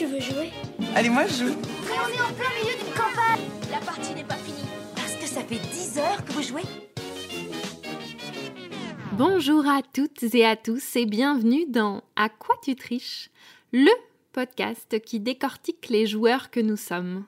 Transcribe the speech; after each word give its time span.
tu 0.00 0.06
veux 0.06 0.20
jouer 0.20 0.50
Allez, 0.94 1.10
moi 1.10 1.26
je 1.26 1.44
joue. 1.44 1.56
Mais 1.84 1.98
on 2.02 2.08
est 2.08 2.22
en 2.22 2.32
plein 2.32 2.48
milieu 2.58 2.74
d'une 2.74 2.94
campagne 2.94 3.44
La 3.70 3.80
partie 3.80 4.14
n'est 4.14 4.24
pas 4.24 4.36
finie. 4.36 4.66
Parce 4.96 5.14
que 5.16 5.26
ça 5.26 5.42
fait 5.42 5.58
10 5.58 5.98
heures 5.98 6.24
que 6.24 6.32
vous 6.32 6.42
jouez 6.42 6.62
Bonjour 9.18 9.68
à 9.68 9.82
toutes 9.82 10.22
et 10.34 10.46
à 10.46 10.56
tous 10.56 10.96
et 10.96 11.04
bienvenue 11.04 11.66
dans 11.66 12.02
À 12.16 12.30
quoi 12.30 12.54
tu 12.62 12.76
triches 12.76 13.28
Le 13.74 13.90
podcast 14.32 14.98
qui 15.04 15.20
décortique 15.20 15.90
les 15.90 16.06
joueurs 16.06 16.50
que 16.50 16.60
nous 16.60 16.78
sommes. 16.78 17.26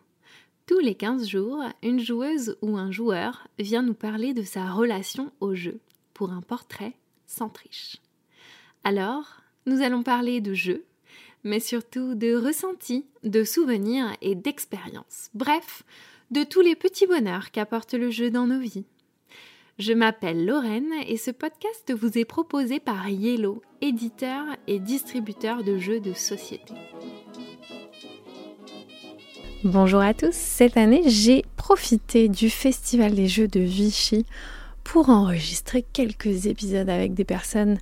Tous 0.66 0.79
les 0.79 0.95
15 0.95 1.29
jours, 1.29 1.62
une 1.82 2.00
joueuse 2.00 2.57
ou 2.62 2.79
un 2.79 2.91
joueur 2.91 3.48
vient 3.59 3.82
nous 3.82 3.93
parler 3.93 4.32
de 4.32 4.45
sa 4.45 4.70
relation 4.70 5.30
au 5.41 5.54
jeu 5.54 5.79
pour 6.14 6.32
un 6.32 6.41
portrait 6.41 6.95
sans 7.27 7.50
triche. 7.50 7.98
Alors, 8.82 9.43
nous 9.66 9.82
allons 9.82 10.02
parler 10.02 10.41
de 10.41 10.54
jeu, 10.54 10.86
mais 11.45 11.61
surtout 11.61 12.14
de 12.14 12.34
ressentis, 12.34 13.06
de 13.24 13.45
souvenirs 13.45 14.16
et 14.20 14.34
d'expériences. 14.34 15.30
Bref, 15.34 15.83
de 16.30 16.45
tous 16.45 16.60
les 16.60 16.77
petits 16.77 17.06
bonheurs 17.06 17.50
qu'apporte 17.50 17.95
le 17.95 18.10
jeu 18.10 18.30
dans 18.30 18.46
nos 18.46 18.60
vies. 18.60 18.84
Je 19.78 19.92
m'appelle 19.92 20.45
Lorraine 20.45 20.92
et 21.06 21.16
ce 21.16 21.30
podcast 21.30 21.92
vous 21.92 22.19
est 22.19 22.24
proposé 22.24 22.78
par 22.78 23.09
Yellow, 23.09 23.62
éditeur 23.80 24.45
et 24.66 24.78
distributeur 24.78 25.64
de 25.64 25.78
jeux 25.78 26.00
de 26.00 26.12
société. 26.12 26.74
Bonjour 29.64 30.00
à 30.00 30.12
tous, 30.12 30.34
cette 30.34 30.77
année 30.77 31.02
j'ai 31.06 31.45
profité 31.56 32.28
du 32.28 32.50
Festival 32.50 33.14
des 33.14 33.28
Jeux 33.28 33.48
de 33.48 33.61
Vichy 33.61 34.27
pour 34.84 35.09
enregistrer 35.09 35.83
quelques 35.92 36.47
épisodes 36.47 36.91
avec 36.91 37.14
des 37.14 37.24
personnes 37.24 37.78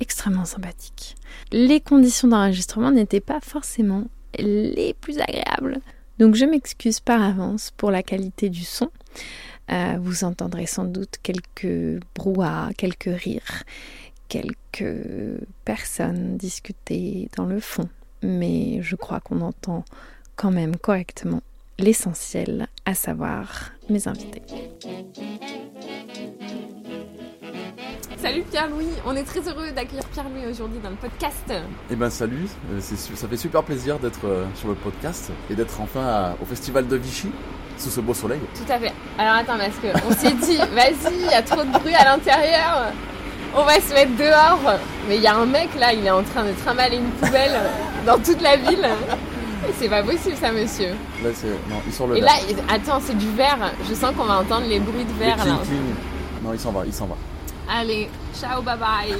extrêmement 0.00 0.44
sympathiques. 0.44 1.16
Les 1.52 1.80
conditions 1.80 2.28
d'enregistrement 2.28 2.90
n'étaient 2.90 3.20
pas 3.20 3.40
forcément 3.40 4.04
les 4.38 4.94
plus 5.00 5.18
agréables, 5.18 5.80
donc 6.18 6.34
je 6.34 6.44
m'excuse 6.44 7.00
par 7.00 7.22
avance 7.22 7.72
pour 7.76 7.90
la 7.90 8.02
qualité 8.02 8.48
du 8.48 8.64
son. 8.64 8.90
Euh, 9.70 9.96
vous 10.00 10.24
entendrez 10.24 10.66
sans 10.66 10.84
doute 10.84 11.16
quelques 11.22 12.02
brouhahs, 12.14 12.70
quelques 12.76 13.10
rires, 13.10 13.64
quelques 14.28 14.96
personnes 15.64 16.36
discuter 16.36 17.28
dans 17.36 17.46
le 17.46 17.60
fond, 17.60 17.88
mais 18.22 18.82
je 18.82 18.96
crois 18.96 19.20
qu'on 19.20 19.40
entend 19.40 19.84
quand 20.36 20.50
même 20.50 20.76
correctement 20.76 21.42
l'essentiel, 21.78 22.68
à 22.84 22.94
savoir 22.94 23.72
mes 23.88 24.06
invités. 24.06 24.42
Salut 28.20 28.42
Pierre-Louis, 28.50 28.88
on 29.06 29.16
est 29.16 29.22
très 29.22 29.40
heureux 29.40 29.70
d'accueillir 29.74 30.04
Pierre-Louis 30.12 30.50
aujourd'hui 30.50 30.78
dans 30.82 30.90
le 30.90 30.96
podcast. 30.96 31.52
Eh 31.90 31.96
ben 31.96 32.10
salut, 32.10 32.46
euh, 32.72 32.80
ça 32.80 33.28
fait 33.28 33.36
super 33.36 33.62
plaisir 33.62 33.98
d'être 33.98 34.20
euh, 34.24 34.44
sur 34.54 34.68
le 34.68 34.74
podcast 34.74 35.30
et 35.50 35.54
d'être 35.54 35.80
enfin 35.80 36.02
à- 36.02 36.34
au 36.40 36.44
festival 36.44 36.86
de 36.86 36.96
Vichy 36.96 37.30
sous 37.78 37.88
ce 37.88 38.00
beau 38.00 38.12
soleil. 38.12 38.40
Tout 38.54 38.70
à 38.70 38.78
fait. 38.78 38.92
Alors 39.18 39.34
attends, 39.36 39.56
parce 39.56 39.76
que 39.76 40.06
on 40.06 40.12
s'est 40.12 40.34
dit, 40.34 40.58
vas-y, 40.74 41.14
il 41.14 41.30
y 41.30 41.34
a 41.34 41.40
trop 41.42 41.62
de 41.64 41.70
bruit 41.78 41.94
à 41.94 42.04
l'intérieur, 42.04 42.92
on 43.56 43.64
va 43.64 43.80
se 43.80 43.94
mettre 43.94 44.14
dehors. 44.16 44.78
Mais 45.08 45.16
il 45.16 45.22
y 45.22 45.26
a 45.26 45.36
un 45.36 45.46
mec 45.46 45.70
là, 45.78 45.94
il 45.94 46.04
est 46.04 46.10
en 46.10 46.22
train 46.22 46.44
de 46.44 46.52
trimballer 46.62 46.98
une 46.98 47.10
poubelle 47.12 47.58
dans 48.06 48.18
toute 48.18 48.42
la 48.42 48.56
ville. 48.56 48.86
C'est 49.78 49.88
pas 49.88 50.02
possible 50.02 50.36
ça, 50.36 50.52
monsieur. 50.52 50.90
Là 51.24 51.30
c'est 51.32 51.48
non, 51.70 51.76
il 51.86 51.92
sort 51.92 52.06
le 52.08 52.18
Et 52.18 52.20
verre. 52.20 52.30
là, 52.34 52.38
il- 52.50 52.74
attends, 52.74 53.00
c'est 53.02 53.16
du 53.16 53.30
verre. 53.30 53.72
Je 53.88 53.94
sens 53.94 54.14
qu'on 54.14 54.24
va 54.24 54.40
entendre 54.40 54.66
les 54.68 54.78
bruits 54.80 55.04
de 55.06 55.12
verre 55.18 55.38
là. 55.38 55.58
Non, 56.42 56.52
il 56.52 56.60
s'en 56.60 56.72
va, 56.72 56.82
il 56.86 56.92
s'en 56.92 57.06
va. 57.06 57.16
Allez, 57.72 58.08
ciao, 58.34 58.60
bye 58.62 58.76
bye. 58.76 59.14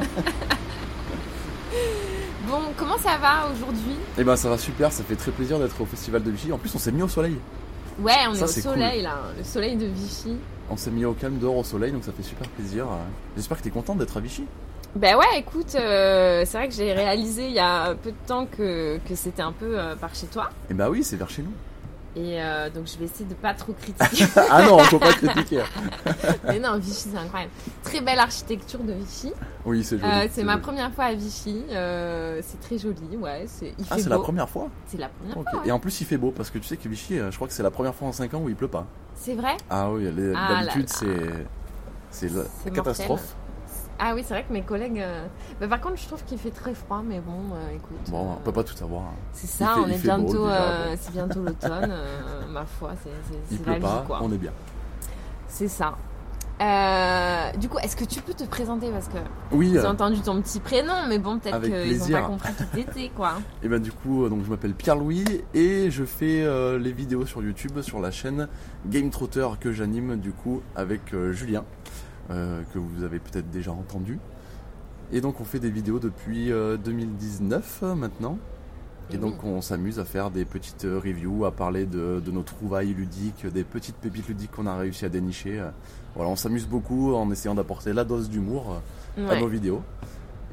bon, 2.46 2.60
comment 2.76 2.96
ça 2.98 3.16
va 3.16 3.48
aujourd'hui? 3.52 3.96
Eh 4.16 4.22
ben 4.22 4.36
ça 4.36 4.48
va 4.48 4.58
super, 4.58 4.92
ça 4.92 5.02
fait 5.02 5.16
très 5.16 5.32
plaisir 5.32 5.58
d'être 5.58 5.80
au 5.80 5.86
festival 5.86 6.22
de 6.22 6.30
Vichy. 6.30 6.52
En 6.52 6.58
plus 6.58 6.72
on 6.72 6.78
s'est 6.78 6.92
mis 6.92 7.02
au 7.02 7.08
soleil. 7.08 7.36
Ouais, 7.98 8.12
on 8.28 8.34
Ça, 8.34 8.44
est 8.44 8.44
au 8.44 8.62
soleil 8.62 9.02
là, 9.02 9.16
le 9.36 9.42
soleil 9.42 9.74
de 9.76 9.86
Vichy. 9.86 10.36
On 10.70 10.76
s'est 10.76 10.92
mis 10.92 11.04
au 11.04 11.14
calme 11.14 11.38
dehors 11.38 11.56
au 11.56 11.64
soleil 11.64 11.90
donc 11.90 12.04
ça 12.04 12.12
fait 12.12 12.22
super 12.22 12.48
plaisir. 12.50 12.86
J'espère 13.36 13.58
que 13.58 13.64
t'es 13.64 13.70
contente 13.70 13.98
d'être 13.98 14.16
à 14.16 14.20
Vichy. 14.20 14.44
Ben 14.94 15.16
ouais, 15.16 15.38
écoute, 15.38 15.74
euh, 15.74 16.44
c'est 16.46 16.58
vrai 16.58 16.68
que 16.68 16.74
j'ai 16.74 16.92
réalisé 16.92 17.46
il 17.46 17.54
y 17.54 17.58
a 17.58 17.94
peu 17.94 18.10
de 18.10 18.26
temps 18.26 18.46
que, 18.46 18.98
que 19.08 19.14
c'était 19.16 19.42
un 19.42 19.52
peu 19.52 19.78
euh, 19.78 19.96
par 19.96 20.14
chez 20.14 20.26
toi. 20.26 20.50
Eh 20.70 20.74
ben 20.74 20.88
oui, 20.88 21.02
c'est 21.02 21.16
vers 21.16 21.30
chez 21.30 21.42
nous. 21.42 21.52
Et 22.16 22.42
euh, 22.42 22.68
donc 22.70 22.86
je 22.86 22.98
vais 22.98 23.04
essayer 23.04 23.24
de 23.24 23.34
pas 23.34 23.54
trop 23.54 23.72
critiquer. 23.72 24.24
ah 24.50 24.62
non, 24.66 24.78
faut 24.80 24.98
pas 24.98 25.12
critiquer. 25.12 25.62
Mais 26.44 26.58
non, 26.58 26.76
Vichy 26.78 27.08
c'est 27.10 27.16
incroyable. 27.16 27.52
Très 27.84 28.00
belle 28.00 28.18
architecture 28.18 28.80
de 28.80 28.92
Vichy. 28.92 29.32
Oui, 29.64 29.84
c'est 29.84 29.96
joli. 29.98 30.10
Euh, 30.10 30.26
c'est 30.32 30.42
ma 30.42 30.52
joli. 30.54 30.62
première 30.62 30.92
fois 30.92 31.04
à 31.04 31.14
Vichy. 31.14 31.64
euh, 31.70 32.40
c'est 32.42 32.60
très 32.60 32.78
joli, 32.78 33.16
ouais. 33.16 33.44
C'est, 33.46 33.74
il 33.78 33.84
Ah, 33.90 33.94
fait 33.96 34.02
c'est 34.02 34.08
la 34.08 34.18
première 34.18 34.48
fois? 34.48 34.68
C'est 34.86 34.98
la 34.98 35.08
première 35.08 35.34
fois. 35.34 35.60
ouais. 35.60 35.68
Et 35.68 35.72
en 35.72 35.78
plus 35.78 36.00
il 36.00 36.06
fait 36.06 36.18
beau 36.18 36.32
parce 36.32 36.50
que 36.50 36.58
tu 36.58 36.64
sais 36.64 36.76
que 36.76 36.88
Vichy, 36.88 37.18
je 37.18 37.34
crois 37.36 37.46
que 37.46 37.54
c'est 37.54 37.62
la 37.62 37.70
première 37.70 37.94
fois 37.94 38.08
en 38.08 38.12
5 38.12 38.34
ans 38.34 38.40
où 38.42 38.48
il 38.48 38.56
pleut 38.56 38.66
pas. 38.68 38.86
C'est 39.14 39.34
vrai? 39.34 39.56
Ah 39.68 39.90
oui, 39.90 40.08
Ah 40.36 40.64
d'habitude 40.64 40.88
c'est 40.88 41.46
c'est 42.10 42.32
la 42.32 42.42
C'est 42.64 42.72
catastrophe. 42.72 43.36
Ah 44.02 44.14
oui, 44.14 44.22
c'est 44.26 44.32
vrai 44.34 44.44
que 44.48 44.52
mes 44.52 44.62
collègues. 44.62 44.98
euh, 45.00 45.26
bah, 45.60 45.68
par 45.68 45.80
contre, 45.80 45.96
je 45.98 46.06
trouve 46.06 46.24
qu'il 46.24 46.38
fait 46.38 46.50
très 46.50 46.72
froid, 46.74 47.02
mais 47.06 47.20
bon, 47.20 47.54
euh, 47.54 47.76
écoute. 47.76 48.10
Bon, 48.10 48.30
euh, 48.30 48.34
on 48.38 48.42
peut 48.42 48.52
pas 48.52 48.64
tout 48.64 48.74
savoir. 48.74 49.02
hein. 49.02 49.14
C'est 49.32 49.46
ça, 49.46 49.74
fait- 49.74 49.80
on 49.80 49.86
est 49.88 49.98
bientôt, 50.02 50.46
euh, 50.46 50.96
c'est 50.98 51.12
bientôt 51.12 51.42
l'automne. 51.44 51.90
euh, 51.90 52.46
ma 52.50 52.64
foi, 52.64 52.92
c'est, 53.04 53.66
la 53.66 53.72
pas, 53.74 53.78
vie, 54.00 54.06
quoi. 54.06 54.20
on 54.22 54.32
est 54.32 54.38
bien. 54.38 54.52
C'est 55.48 55.68
ça. 55.68 55.94
Euh, 56.62 57.52
du 57.56 57.70
coup, 57.70 57.78
est-ce 57.78 57.96
que 57.96 58.04
tu 58.04 58.20
peux 58.20 58.34
te 58.34 58.44
présenter? 58.44 58.90
Parce 58.90 59.08
que 59.08 59.16
Oui, 59.50 59.70
j'ai 59.72 59.78
euh, 59.78 59.88
entendu 59.90 60.20
ton 60.20 60.42
petit 60.42 60.60
prénom, 60.60 60.92
mais 61.08 61.18
bon, 61.18 61.38
peut-être 61.38 61.62
qu'ils 61.62 61.98
n'ont 61.98 62.06
pas 62.20 62.22
compris 62.26 62.52
qui 62.52 62.64
t'étais, 62.84 63.10
quoi. 63.16 63.32
et 63.62 63.68
ben 63.68 63.80
du 63.80 63.90
coup, 63.92 64.24
euh, 64.24 64.28
donc 64.28 64.44
je 64.44 64.50
m'appelle 64.50 64.74
Pierre-Louis 64.74 65.24
et 65.54 65.90
je 65.90 66.04
fais 66.04 66.42
euh, 66.42 66.78
les 66.78 66.92
vidéos 66.92 67.24
sur 67.24 67.42
YouTube 67.42 67.80
sur 67.80 67.98
la 68.00 68.10
chaîne 68.10 68.46
Game 68.86 69.08
Trotter 69.08 69.48
que 69.58 69.72
j'anime 69.72 70.16
du 70.16 70.32
coup 70.32 70.60
avec 70.76 71.14
euh, 71.14 71.32
Julien, 71.32 71.64
euh, 72.30 72.62
que 72.72 72.78
vous 72.78 73.02
avez 73.04 73.18
peut-être 73.18 73.50
déjà 73.50 73.72
entendu. 73.72 74.18
Et 75.12 75.20
donc 75.20 75.40
on 75.40 75.44
fait 75.44 75.58
des 75.58 75.70
vidéos 75.70 75.98
depuis 75.98 76.52
euh, 76.52 76.76
2019 76.76 77.80
euh, 77.82 77.94
maintenant. 77.94 78.38
Et 79.12 79.16
donc 79.18 79.42
on 79.42 79.60
s'amuse 79.60 79.98
à 79.98 80.04
faire 80.04 80.30
des 80.30 80.44
petites 80.44 80.84
euh, 80.84 81.00
reviews, 81.04 81.44
à 81.44 81.50
parler 81.50 81.84
de, 81.84 82.22
de 82.24 82.30
nos 82.30 82.42
trouvailles 82.44 82.94
ludiques, 82.94 83.44
des 83.44 83.64
petites 83.64 83.96
pépites 83.96 84.28
ludiques 84.28 84.52
qu'on 84.52 84.66
a 84.68 84.76
réussi 84.76 85.04
à 85.04 85.08
dénicher. 85.08 85.58
euh. 85.58 85.70
Voilà, 86.14 86.30
on 86.30 86.36
s'amuse 86.36 86.68
beaucoup 86.68 87.14
en 87.14 87.28
essayant 87.32 87.56
d'apporter 87.56 87.92
la 87.92 88.04
dose 88.04 88.30
d'humour 88.30 88.80
euh, 89.18 89.28
à 89.28 89.40
nos 89.40 89.48
vidéos. 89.48 89.82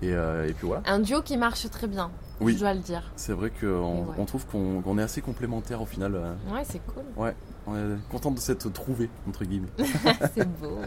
Et, 0.02 0.12
euh, 0.14 0.48
et 0.48 0.54
puis 0.54 0.66
voilà. 0.66 0.82
Un 0.88 1.00
duo 1.00 1.22
qui 1.22 1.38
marche 1.38 1.70
très 1.70 1.86
bien, 1.86 2.10
Oui. 2.40 2.54
je 2.54 2.60
dois 2.60 2.74
le 2.74 2.80
dire. 2.82 3.04
C'est 3.16 3.34
vrai 3.34 3.50
qu'on 3.50 3.66
ouais. 4.06 4.16
on 4.18 4.26
trouve 4.26 4.46
qu'on 4.46 4.98
est 5.00 5.02
assez 5.02 5.22
complémentaires 5.22 5.82
au 5.82 5.86
final. 5.86 6.14
euh. 6.16 6.34
Ouais, 6.54 6.64
c'est 6.64 6.82
cool. 6.86 7.04
Ouais, 7.16 7.34
on 7.66 7.76
est 7.76 8.10
content 8.12 8.32
de 8.32 8.40
s'être 8.40 8.70
trouvés, 8.72 9.10
entre 9.28 9.44
guillemets. 9.46 9.68
c'est 10.36 10.48
beau. 10.60 10.80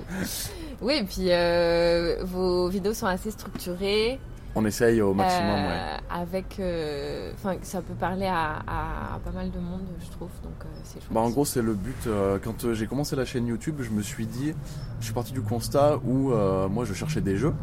Oui, 0.80 0.94
et 1.00 1.04
puis 1.04 1.26
euh, 1.30 2.18
vos 2.24 2.68
vidéos 2.68 2.94
sont 2.94 3.06
assez 3.06 3.30
structurées. 3.30 4.20
On 4.56 4.64
essaye 4.64 5.00
au 5.00 5.14
maximum, 5.14 5.48
euh, 5.48 5.68
ouais. 5.96 6.00
Avec. 6.10 6.58
euh, 6.58 7.30
Enfin, 7.34 7.54
ça 7.62 7.80
peut 7.82 7.94
parler 7.94 8.26
à, 8.26 8.56
à- 8.66 9.14
à 9.14 9.18
pas 9.24 9.30
mal 9.30 9.48
de 9.52 9.58
monde, 9.60 9.86
je 10.00 10.10
trouve. 10.10 10.28
Donc, 10.42 10.54
euh, 10.64 10.68
c'est. 10.82 10.98
Bah, 11.12 11.20
en 11.20 11.30
gros, 11.30 11.44
c'est 11.44 11.62
le 11.62 11.74
but. 11.74 12.08
quand 12.42 12.72
j'ai 12.74 12.86
commencé 12.88 13.14
la 13.14 13.24
chaîne 13.24 13.46
YouTube, 13.46 13.76
je 13.80 13.90
me 13.90 14.02
suis 14.02 14.26
dit, 14.26 14.52
je 14.98 15.04
suis 15.04 15.14
parti 15.14 15.32
du 15.32 15.40
constat 15.40 15.98
où 15.98 16.30
moi 16.68 16.84
je 16.84 16.94
cherchais 16.94 17.20
des 17.20 17.36
jeux. 17.36 17.54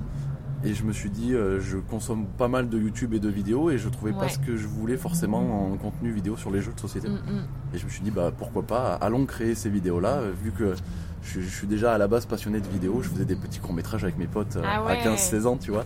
Et 0.63 0.73
je 0.73 0.83
me 0.83 0.91
suis 0.91 1.09
dit, 1.09 1.35
euh, 1.35 1.59
je 1.59 1.77
consomme 1.77 2.25
pas 2.25 2.47
mal 2.47 2.67
de 2.67 2.79
YouTube 2.79 3.13
et 3.13 3.19
de 3.19 3.29
vidéos 3.29 3.69
et 3.69 3.77
je 3.77 3.89
trouvais 3.89 4.11
pas 4.11 4.27
ce 4.27 4.39
que 4.39 4.57
je 4.57 4.67
voulais 4.67 4.97
forcément 4.97 5.71
en 5.71 5.77
contenu 5.77 6.11
vidéo 6.11 6.35
sur 6.35 6.49
les 6.49 6.61
jeux 6.61 6.73
de 6.73 6.79
société. 6.79 7.09
Mm, 7.09 7.13
mm. 7.13 7.75
Et 7.75 7.77
je 7.77 7.85
me 7.85 7.89
suis 7.89 8.01
dit, 8.01 8.11
bah 8.11 8.31
pourquoi 8.35 8.63
pas, 8.63 8.95
allons 8.95 9.25
créer 9.25 9.53
ces 9.53 9.69
vidéos-là, 9.69 10.15
euh, 10.15 10.31
vu 10.43 10.51
que 10.51 10.73
je, 11.21 11.41
je 11.41 11.49
suis 11.49 11.67
déjà 11.67 11.93
à 11.93 11.97
la 11.97 12.07
base 12.07 12.25
passionné 12.25 12.59
de 12.59 12.67
vidéos, 12.67 13.01
je 13.03 13.09
faisais 13.09 13.25
des 13.25 13.35
petits 13.35 13.59
courts-métrages 13.59 14.03
avec 14.03 14.17
mes 14.17 14.27
potes 14.27 14.55
euh, 14.55 14.63
Ah 14.65 14.79
à 14.79 14.85
ouais. 14.85 15.03
15-16 15.03 15.45
ans, 15.45 15.57
tu 15.57 15.71
vois. 15.71 15.85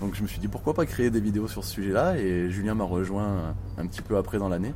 Donc 0.00 0.14
je 0.14 0.22
me 0.22 0.28
suis 0.28 0.38
dit, 0.38 0.48
pourquoi 0.48 0.74
pas 0.74 0.86
créer 0.86 1.10
des 1.10 1.20
vidéos 1.20 1.48
sur 1.48 1.64
ce 1.64 1.72
sujet-là, 1.72 2.16
et 2.18 2.50
Julien 2.50 2.74
m'a 2.74 2.84
rejoint 2.84 3.54
un 3.78 3.86
petit 3.86 4.02
peu 4.02 4.16
après 4.16 4.38
dans 4.38 4.48
l'année, 4.48 4.72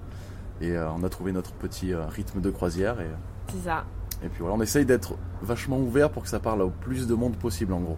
et 0.60 0.72
euh, 0.72 0.90
on 0.90 1.04
a 1.04 1.08
trouvé 1.08 1.32
notre 1.32 1.52
petit 1.52 1.92
euh, 1.92 2.06
rythme 2.06 2.40
de 2.40 2.50
croisière, 2.50 3.00
et, 3.00 3.06
C'est 3.52 3.68
ça. 3.68 3.84
et 4.24 4.28
puis 4.28 4.40
voilà, 4.40 4.56
on 4.56 4.60
essaye 4.60 4.84
d'être 4.84 5.14
vachement 5.40 5.78
ouvert 5.78 6.10
pour 6.10 6.24
que 6.24 6.28
ça 6.28 6.40
parle 6.40 6.62
au 6.62 6.70
plus 6.70 7.06
de 7.06 7.14
monde 7.14 7.36
possible, 7.36 7.72
en 7.72 7.80
gros. 7.80 7.96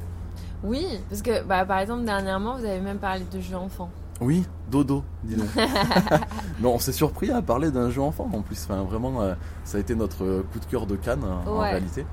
Oui, 0.64 0.86
parce 1.10 1.22
que 1.22 1.42
bah, 1.44 1.64
par 1.64 1.78
exemple, 1.78 2.04
dernièrement, 2.04 2.56
vous 2.58 2.64
avez 2.64 2.80
même 2.80 2.98
parlé 2.98 3.22
de 3.30 3.40
jeux 3.40 3.54
enfants. 3.56 3.90
Oui, 4.20 4.44
dodo, 4.70 5.02
dis 5.24 5.34
donc. 5.36 5.48
non, 6.60 6.74
on 6.74 6.78
s'est 6.78 6.92
surpris 6.92 7.30
à 7.30 7.42
parler 7.42 7.70
d'un 7.70 7.90
jeu 7.90 8.00
enfant 8.00 8.28
en 8.32 8.42
plus. 8.42 8.58
Enfin, 8.64 8.82
vraiment, 8.82 9.20
euh, 9.22 9.34
ça 9.64 9.76
a 9.76 9.80
été 9.80 9.94
notre 9.94 10.42
coup 10.52 10.58
de 10.60 10.64
cœur 10.66 10.86
de 10.86 10.96
Cannes 10.96 11.24
euh, 11.24 11.50
en 11.50 11.58
réalité. 11.58 12.06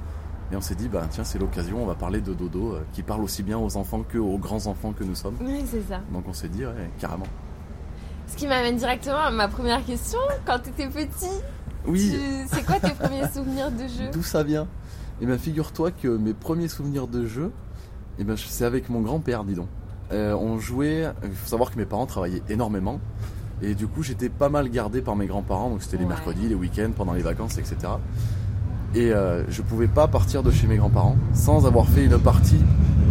Et 0.52 0.56
on 0.58 0.62
s'est 0.62 0.76
dit, 0.76 0.90
bah 0.90 1.04
tiens, 1.10 1.24
c'est 1.24 1.40
l'occasion, 1.40 1.82
on 1.82 1.86
va 1.86 1.96
parler 1.96 2.20
de 2.20 2.34
dodo 2.34 2.74
euh, 2.74 2.82
qui 2.92 3.04
parle 3.04 3.22
aussi 3.22 3.42
bien 3.42 3.58
aux 3.58 3.78
enfants 3.78 4.02
que 4.08 4.18
aux 4.18 4.38
grands 4.38 4.66
enfants 4.68 4.92
que 4.92 5.04
nous 5.06 5.16
sommes. 5.16 5.36
Oui, 5.40 5.64
c'est 5.66 5.84
ça. 5.88 6.02
Donc 6.12 6.26
on 6.28 6.34
s'est 6.34 6.50
dit, 6.50 6.66
ouais, 6.66 6.90
carrément. 7.00 7.28
Ce 8.28 8.36
qui 8.36 8.48
m'amène 8.48 8.76
directement 8.76 9.18
à 9.20 9.32
ma 9.32 9.48
première 9.48 9.86
question. 9.86 10.20
Quand 10.46 10.60
tu 10.60 10.70
étais 10.72 10.88
petit, 10.90 11.30
Oui, 11.88 12.12
tu- 12.14 12.48
c'est 12.54 12.66
quoi 12.66 12.80
tes 12.80 12.92
premiers 12.96 13.28
souvenirs 13.30 13.72
de 13.72 13.88
jeu? 13.88 14.10
D'où 14.12 14.24
ça 14.24 14.44
vient? 14.44 14.68
Eh 15.22 15.26
bien, 15.26 15.38
figure-toi 15.38 15.92
que 15.92 16.08
mes 16.08 16.34
premiers 16.34 16.68
souvenirs 16.68 17.08
de 17.08 17.26
jeu, 17.26 17.52
eh 18.20 18.24
ben, 18.24 18.36
c'est 18.38 18.66
avec 18.66 18.90
mon 18.90 19.02
grand-père, 19.02 19.44
dis 19.44 19.56
donc. 19.56 19.68
Euh, 20.12 20.34
on 20.36 20.60
jouait, 20.60 21.06
il 21.24 21.32
faut 21.32 21.48
savoir 21.48 21.72
que 21.72 21.78
mes 21.78 21.86
parents 21.86 22.06
travaillaient 22.06 22.44
énormément. 22.50 23.00
Et 23.62 23.76
du 23.76 23.88
coup, 23.88 24.04
j'étais 24.04 24.28
pas 24.30 24.50
mal 24.50 24.70
gardé 24.70 25.02
par 25.02 25.16
mes 25.16 25.28
grands-parents, 25.28 25.70
donc 25.70 25.84
c'était 25.84 25.98
les 25.98 26.04
Ouais. 26.04 26.10
mercredis, 26.10 26.48
les 26.50 26.56
week-ends, 26.56 26.92
pendant 26.96 27.14
les 27.14 27.22
vacances, 27.22 27.58
etc. 27.58 27.76
Et 28.94 29.14
euh, 29.14 29.44
je 29.50 29.62
pouvais 29.62 29.88
pas 29.88 30.08
partir 30.08 30.44
de 30.44 30.52
chez 30.52 30.68
mes 30.68 30.76
grands-parents 30.78 31.16
sans 31.34 31.66
avoir 31.66 31.86
fait 31.88 32.04
une 32.06 32.18
partie 32.20 32.60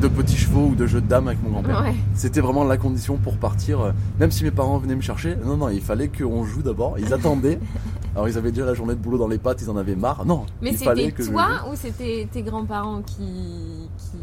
de 0.02 0.08
petits 0.08 0.37
chevaux 0.37 0.67
ou 0.69 0.75
de 0.75 0.87
jeux 0.87 1.00
de 1.00 1.06
dames 1.06 1.29
avec 1.29 1.43
mon 1.43 1.50
grand-père. 1.50 1.82
Ouais. 1.82 1.94
C'était 2.14 2.41
vraiment 2.41 2.64
la 2.64 2.76
condition 2.76 3.17
pour 3.17 3.37
partir. 3.38 3.81
euh, 3.81 3.93
Même 4.19 4.31
si 4.31 4.44
mes 4.44 4.50
parents 4.50 4.76
venaient 4.79 4.97
me 4.97 5.00
chercher, 5.00 5.37
non, 5.44 5.56
non, 5.56 5.69
il 5.70 5.81
fallait 5.81 6.08
qu'on 6.08 6.44
joue 6.44 6.62
d'abord. 6.62 6.99
Ils 6.99 7.14
attendaient. 7.14 7.58
Alors 8.14 8.28
ils 8.28 8.36
avaient 8.36 8.50
déjà 8.50 8.66
la 8.66 8.74
journée 8.74 8.94
de 8.94 9.00
boulot 9.00 9.18
dans 9.18 9.28
les 9.28 9.38
pattes, 9.38 9.62
ils 9.62 9.70
en 9.70 9.76
avaient 9.76 9.94
marre. 9.94 10.24
Non, 10.26 10.46
Mais 10.60 10.74
c'était 10.76 11.12
je 11.16 11.30
toi 11.30 11.48
ou 11.70 11.76
c'était 11.76 12.26
tes 12.30 12.42
grands-parents 12.42 13.02
qui, 13.02 13.88
qui... 13.98 14.18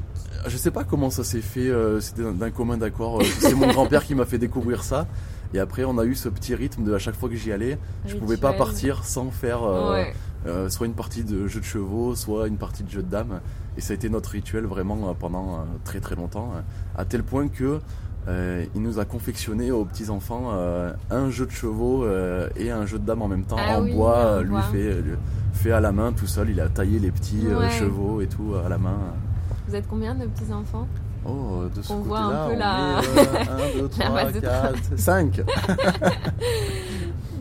Je 0.47 0.57
sais 0.57 0.71
pas 0.71 0.83
comment 0.83 1.09
ça 1.09 1.23
s'est 1.23 1.41
fait, 1.41 1.69
euh, 1.69 1.99
c'était 2.01 2.23
d'un- 2.31 2.51
commun 2.51 2.77
d'accord. 2.77 3.21
euh, 3.21 3.23
C'est 3.39 3.55
mon 3.55 3.67
grand-père 3.67 4.03
qui 4.03 4.13
m'a 4.15 4.25
fait 4.25 4.37
découvrir 4.37 4.83
ça. 4.83 5.07
Et 5.53 5.59
après, 5.59 5.85
on 5.85 5.97
a 5.97 6.03
eu 6.03 6.13
ce 6.15 6.27
petit 6.27 6.53
rythme 6.55 6.83
de 6.83 6.93
à 6.93 6.99
chaque 6.99 7.15
fois 7.15 7.29
que 7.29 7.35
j'y 7.35 7.51
allais, 7.53 7.77
je 8.05 8.15
pouvais 8.17 8.35
pas 8.35 8.49
Rituel. 8.49 8.67
partir 8.67 9.03
sans 9.05 9.31
faire 9.31 9.63
euh, 9.63 9.93
Ouais. 9.93 10.13
euh, 10.45 10.69
soit 10.69 10.85
une 10.85 10.93
partie 10.93 11.23
de 11.23 11.47
jeu 11.47 11.61
de 11.61 11.65
chevaux, 11.65 12.15
soit 12.15 12.47
une 12.49 12.57
partie 12.57 12.83
de 12.83 12.89
jeu 12.89 13.01
de 13.01 13.09
dames. 13.09 13.39
Et 13.77 13.81
ça 13.81 13.93
a 13.93 13.95
été 13.95 14.09
notre 14.09 14.31
rituel 14.31 14.65
vraiment 14.65 15.13
pendant 15.17 15.65
très 15.85 15.99
très 16.01 16.15
longtemps, 16.15 16.51
à 16.97 17.05
tel 17.05 17.23
point 17.23 17.47
que 17.47 17.79
euh, 18.27 18.65
il 18.75 18.81
nous 18.81 18.99
a 18.99 19.05
confectionné 19.05 19.71
aux 19.71 19.85
petits 19.85 20.09
enfants 20.09 20.49
euh, 20.53 20.91
un 21.09 21.29
jeu 21.29 21.45
de 21.45 21.51
chevaux 21.51 22.03
euh, 22.03 22.49
et 22.57 22.71
un 22.71 22.85
jeu 22.85 22.99
de 22.99 23.05
dames 23.05 23.21
en 23.21 23.27
même 23.27 23.43
temps 23.43 23.55
Ah 23.59 23.77
en 23.79 23.83
oui, 23.83 23.93
bois, 23.93 24.41
lui 24.41 24.49
bois. 24.49 24.61
fait 24.63 24.93
lui- 25.01 25.15
fait 25.53 25.71
à 25.71 25.79
la 25.79 25.91
main 25.91 26.11
tout 26.11 26.27
seul. 26.27 26.49
Il 26.49 26.59
a 26.61 26.67
taillé 26.69 26.99
les 26.99 27.09
petits 27.11 27.47
Ouais. 27.47 27.69
chevaux 27.69 28.21
et 28.21 28.27
tout 28.27 28.53
à 28.65 28.69
la 28.69 28.77
main. 28.77 28.97
Vous 29.67 29.75
êtes 29.75 29.87
combien 29.87 30.13
de 30.15 30.25
petits-enfants? 30.25 30.87
Oh, 31.25 31.63
de 31.75 31.81
ce 31.81 31.91
On 31.91 31.97
voit 31.99 32.19
un 32.19 32.47
peu 32.49 32.55
la- 32.55 33.01
est 33.01 33.49
1, 33.77 33.81
2, 33.81 33.81
La 33.83 34.05
3, 34.05 34.09
masse 34.23 34.33
de 34.33 34.39
4, 34.39 34.77
5. 34.97 35.41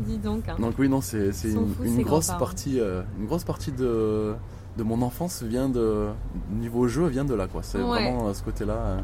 Dis 0.07 0.19
donc. 0.19 0.49
hein. 0.49 0.57
Donc 0.59 0.75
oui, 0.79 0.89
non, 0.89 1.01
c'est 1.01 1.31
une, 1.45 1.69
une 1.85 2.03
grosse 2.03 2.29
partie, 2.39 2.79
une 3.19 3.27
grosse 3.27 3.45
partie 3.45 3.73
de, 3.73 4.35
de 4.77 4.83
mon 4.83 5.03
enfance 5.03 5.43
vient 5.43 5.69
de 5.69 6.07
niveau 6.53 6.87
jeu 6.89 7.07
vient 7.07 7.25
de 7.25 7.35
là 7.35 7.47
quoi. 7.47 7.63
C'est 7.63 7.79
Ouais. 7.79 7.85
vraiment 7.85 8.33
ce 8.33 8.43
côté-là 8.43 8.99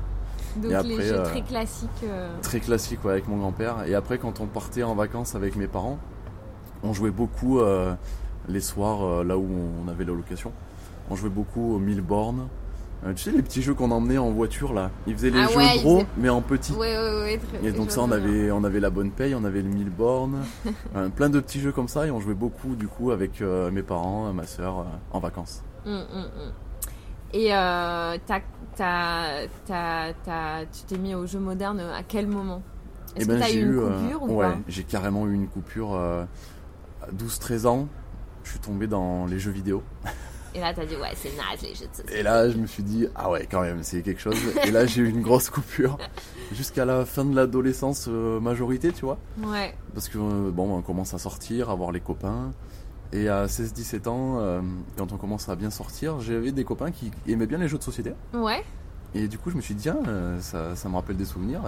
Donc 0.57 0.73
et 0.73 0.83
les 0.89 1.03
jeux 1.03 1.21
euh, 1.21 1.25
très 1.25 1.43
classiques. 1.43 1.89
euh, 2.05 2.29
très 2.43 2.61
classique 2.61 3.05
ouais, 3.05 3.13
avec 3.13 3.29
mon 3.29 3.39
grand-père. 3.39 3.85
Et 3.87 3.95
après 3.95 4.19
quand 4.19 4.41
on 4.41 4.47
partait 4.47 4.83
en 4.83 4.95
vacances 4.95 5.35
avec 5.35 5.57
mes 5.57 5.67
parents, 5.69 5.99
on 6.83 6.93
jouait 6.93 7.11
beaucoup 7.11 7.61
euh, 7.61 7.95
les 8.49 8.61
soirs 8.61 9.25
là 9.25 9.37
où 9.39 9.47
on 9.85 9.89
avait 9.89 10.05
la 10.05 10.13
location. 10.13 10.53
On 11.11 11.17
jouait 11.17 11.31
beaucoup 11.31 11.75
aux 11.75 11.79
mille 11.79 12.01
bornes. 12.03 12.49
Euh, 13.05 13.13
tu 13.15 13.25
sais 13.25 13.33
les 13.33 13.43
petits 13.43 13.63
jeux 13.63 13.75
qu'on 13.75 13.91
emmenait 13.91 14.19
en 14.19 14.31
voiture 14.31 14.73
là. 14.73 14.91
Ils 15.09 15.15
faisaient 15.17 15.31
les 15.31 15.41
Ah 15.41 15.49
jeux 15.49 15.57
ouais, 15.59 15.79
gros 15.79 15.97
faisaient- 15.97 16.07
mais 16.19 16.29
en 16.29 16.41
petit. 16.41 16.73
Ouais, 16.73 16.97
ouais, 16.97 17.21
ouais. 17.23 17.41
très- 17.59 17.67
Et 17.67 17.73
donc 17.73 17.91
ça, 17.91 18.01
on 18.01 18.13
avait, 18.13 18.53
on 18.53 18.63
avait 18.63 18.79
la 18.79 18.91
bonne 18.91 19.11
paye, 19.11 19.35
on 19.35 19.43
avait 19.43 19.61
le 19.63 19.69
1000 19.69 19.91
bornes, 19.91 20.39
euh, 20.97 21.09
plein 21.09 21.29
de 21.29 21.41
petits 21.41 21.59
jeux 21.61 21.73
comme 21.73 21.89
ça, 21.89 22.07
et 22.07 22.13
on 22.13 22.21
jouait 22.21 22.35
beaucoup 22.35 22.77
du 22.77 22.87
coup 22.87 23.11
avec 23.11 23.43
euh, 23.43 23.73
mes 23.73 23.83
parents, 23.83 24.33
ma 24.33 24.47
soeur, 24.47 24.87
en 25.13 25.19
vacances. 25.19 25.63
Hum, 25.85 25.95
hum, 25.95 26.21
hum. 26.23 26.53
Et 27.33 27.55
euh, 27.55 28.17
t'as- 28.27 28.41
t'as- 28.77 29.47
t'as- 29.67 30.65
tu 30.67 30.83
t'es 30.87 30.99
mis 30.99 31.15
aux 31.15 31.27
jeux 31.27 31.39
modernes 31.41 31.81
à 31.81 32.03
quel 32.03 32.27
moment? 32.27 32.63
Est-ce 33.17 33.25
Et 33.25 33.29
que 33.29 33.39
t'as 33.39 33.47
j'ai 33.47 33.59
eu 33.61 33.63
une 33.73 33.79
euh, 33.79 34.01
coupure 34.01 34.23
ou 34.23 34.37
ouais, 34.37 34.47
j'ai 34.69 34.85
carrément 34.85 35.27
eu 35.27 35.35
une 35.35 35.49
coupure 35.49 35.95
euh, 35.95 36.25
à 37.03 37.11
12-13 37.13 37.67
ans. 37.67 37.89
Je 38.45 38.51
suis 38.51 38.59
tombé 38.61 38.87
dans 38.87 39.27
les 39.27 39.39
jeux 39.39 39.51
vidéo. 39.53 39.83
Et 40.55 40.61
là, 40.61 40.75
t'as 40.75 40.85
dit, 40.85 40.97
ouais, 40.97 41.13
c'est 41.15 41.31
naze 41.37 41.63
les 41.63 41.75
jeux 41.75 41.87
de 41.87 41.95
société. 41.95 42.19
Et 42.19 42.23
là, 42.23 42.51
je 42.51 42.59
me 42.59 42.67
suis 42.67 42.83
dit, 42.83 43.07
ah 43.15 43.31
ouais, 43.31 43.47
quand 43.51 43.63
même, 43.63 43.83
c'est 43.83 44.03
quelque 44.03 44.21
chose. 44.21 44.37
Et 44.67 44.71
là, 44.71 44.85
j'ai 44.85 45.01
eu 45.01 45.09
une 45.09 45.23
grosse 45.23 45.49
coupure 45.49 45.97
jusqu'à 46.53 46.85
la 46.85 47.07
fin 47.07 47.25
de 47.25 47.35
l'adolescence 47.35 48.07
euh, 48.09 48.39
majorité, 48.41 48.93
tu 48.93 49.07
vois. 49.07 49.17
Ouais. 49.43 49.75
Parce 49.95 50.09
que 50.11 50.19
euh, 50.19 50.51
bon, 50.51 50.77
on 50.77 50.83
commence 50.83 51.15
à 51.15 51.19
sortir, 51.19 51.71
à 51.71 51.75
voir 51.75 51.91
les 51.93 52.01
copains. 52.01 52.51
Et 53.13 53.29
à 53.29 53.47
16-17 53.47 54.09
ans, 54.09 54.39
euh, 54.41 54.61
quand 54.97 55.13
on 55.13 55.17
commence 55.19 55.49
à 55.49 55.57
bien 55.57 55.71
sortir, 55.71 56.21
j'avais 56.21 56.51
des 56.53 56.65
copains 56.65 56.91
qui 56.91 57.11
aimaient 57.29 57.47
bien 57.47 57.59
les 57.59 57.69
jeux 57.69 57.77
de 57.79 57.83
société. 57.83 58.15
Ouais. 58.33 58.63
Et 59.15 59.29
du 59.29 59.37
coup, 59.39 59.51
je 59.51 59.57
me 59.57 59.61
suis 59.61 59.75
dit, 59.75 59.83
tiens, 59.83 59.99
euh, 60.09 60.41
ça, 60.41 60.75
ça 60.75 60.89
me 60.89 60.95
rappelle 60.95 61.17
des 61.19 61.27
souvenirs. 61.27 61.61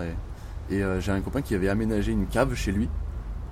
Et, 0.71 0.77
et, 0.77 0.83
euh, 0.83 1.01
j'ai 1.01 1.13
un 1.13 1.21
copain 1.21 1.43
qui 1.43 1.55
avait 1.55 1.69
aménagé 1.69 2.13
une 2.13 2.27
cave 2.27 2.55
chez 2.55 2.73
lui, 2.73 2.89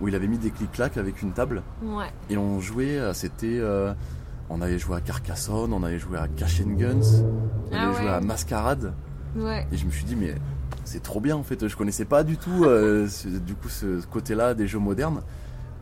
où 0.01 0.09
il 0.09 0.15
avait 0.15 0.27
mis 0.27 0.39
des 0.39 0.51
clics-clacs 0.51 0.97
avec 0.97 1.21
une 1.21 1.33
table. 1.33 1.63
Ouais. 1.83 2.07
Et 2.31 2.39
on 2.39 2.61
jouait, 2.61 2.99
c'était. 3.13 3.61
on 4.49 4.63
avait 4.63 4.79
joué 4.79 4.97
à 4.97 5.01
Carcassonne, 5.03 5.75
on 5.75 5.83
avait 5.83 5.99
joué 5.99 6.17
à 6.19 6.29
Cash 6.29 6.63
and 6.63 6.73
Guns, 6.79 7.23
on 7.71 7.75
Ah 7.75 7.83
avait 7.83 7.95
ouais. 7.95 8.01
joué 8.03 8.09
à 8.09 8.21
Mascarade. 8.23 8.95
Ouais. 9.37 9.67
Et 9.71 9.77
je 9.77 9.85
me 9.85 9.91
suis 9.91 10.05
dit, 10.05 10.17
mais 10.17 10.35
c'est 10.85 11.03
trop 11.03 11.21
bien 11.21 11.37
en 11.37 11.43
fait. 11.43 11.69
Je 11.69 11.77
connaissais 11.77 12.07
pas 12.07 12.25
du 12.25 12.39
tout 12.39 12.65
du 13.47 13.55
coup 13.55 13.69
ce 13.69 14.01
côté-là 14.07 14.55
des 14.55 14.67
jeux 14.67 14.79
modernes. 14.79 15.21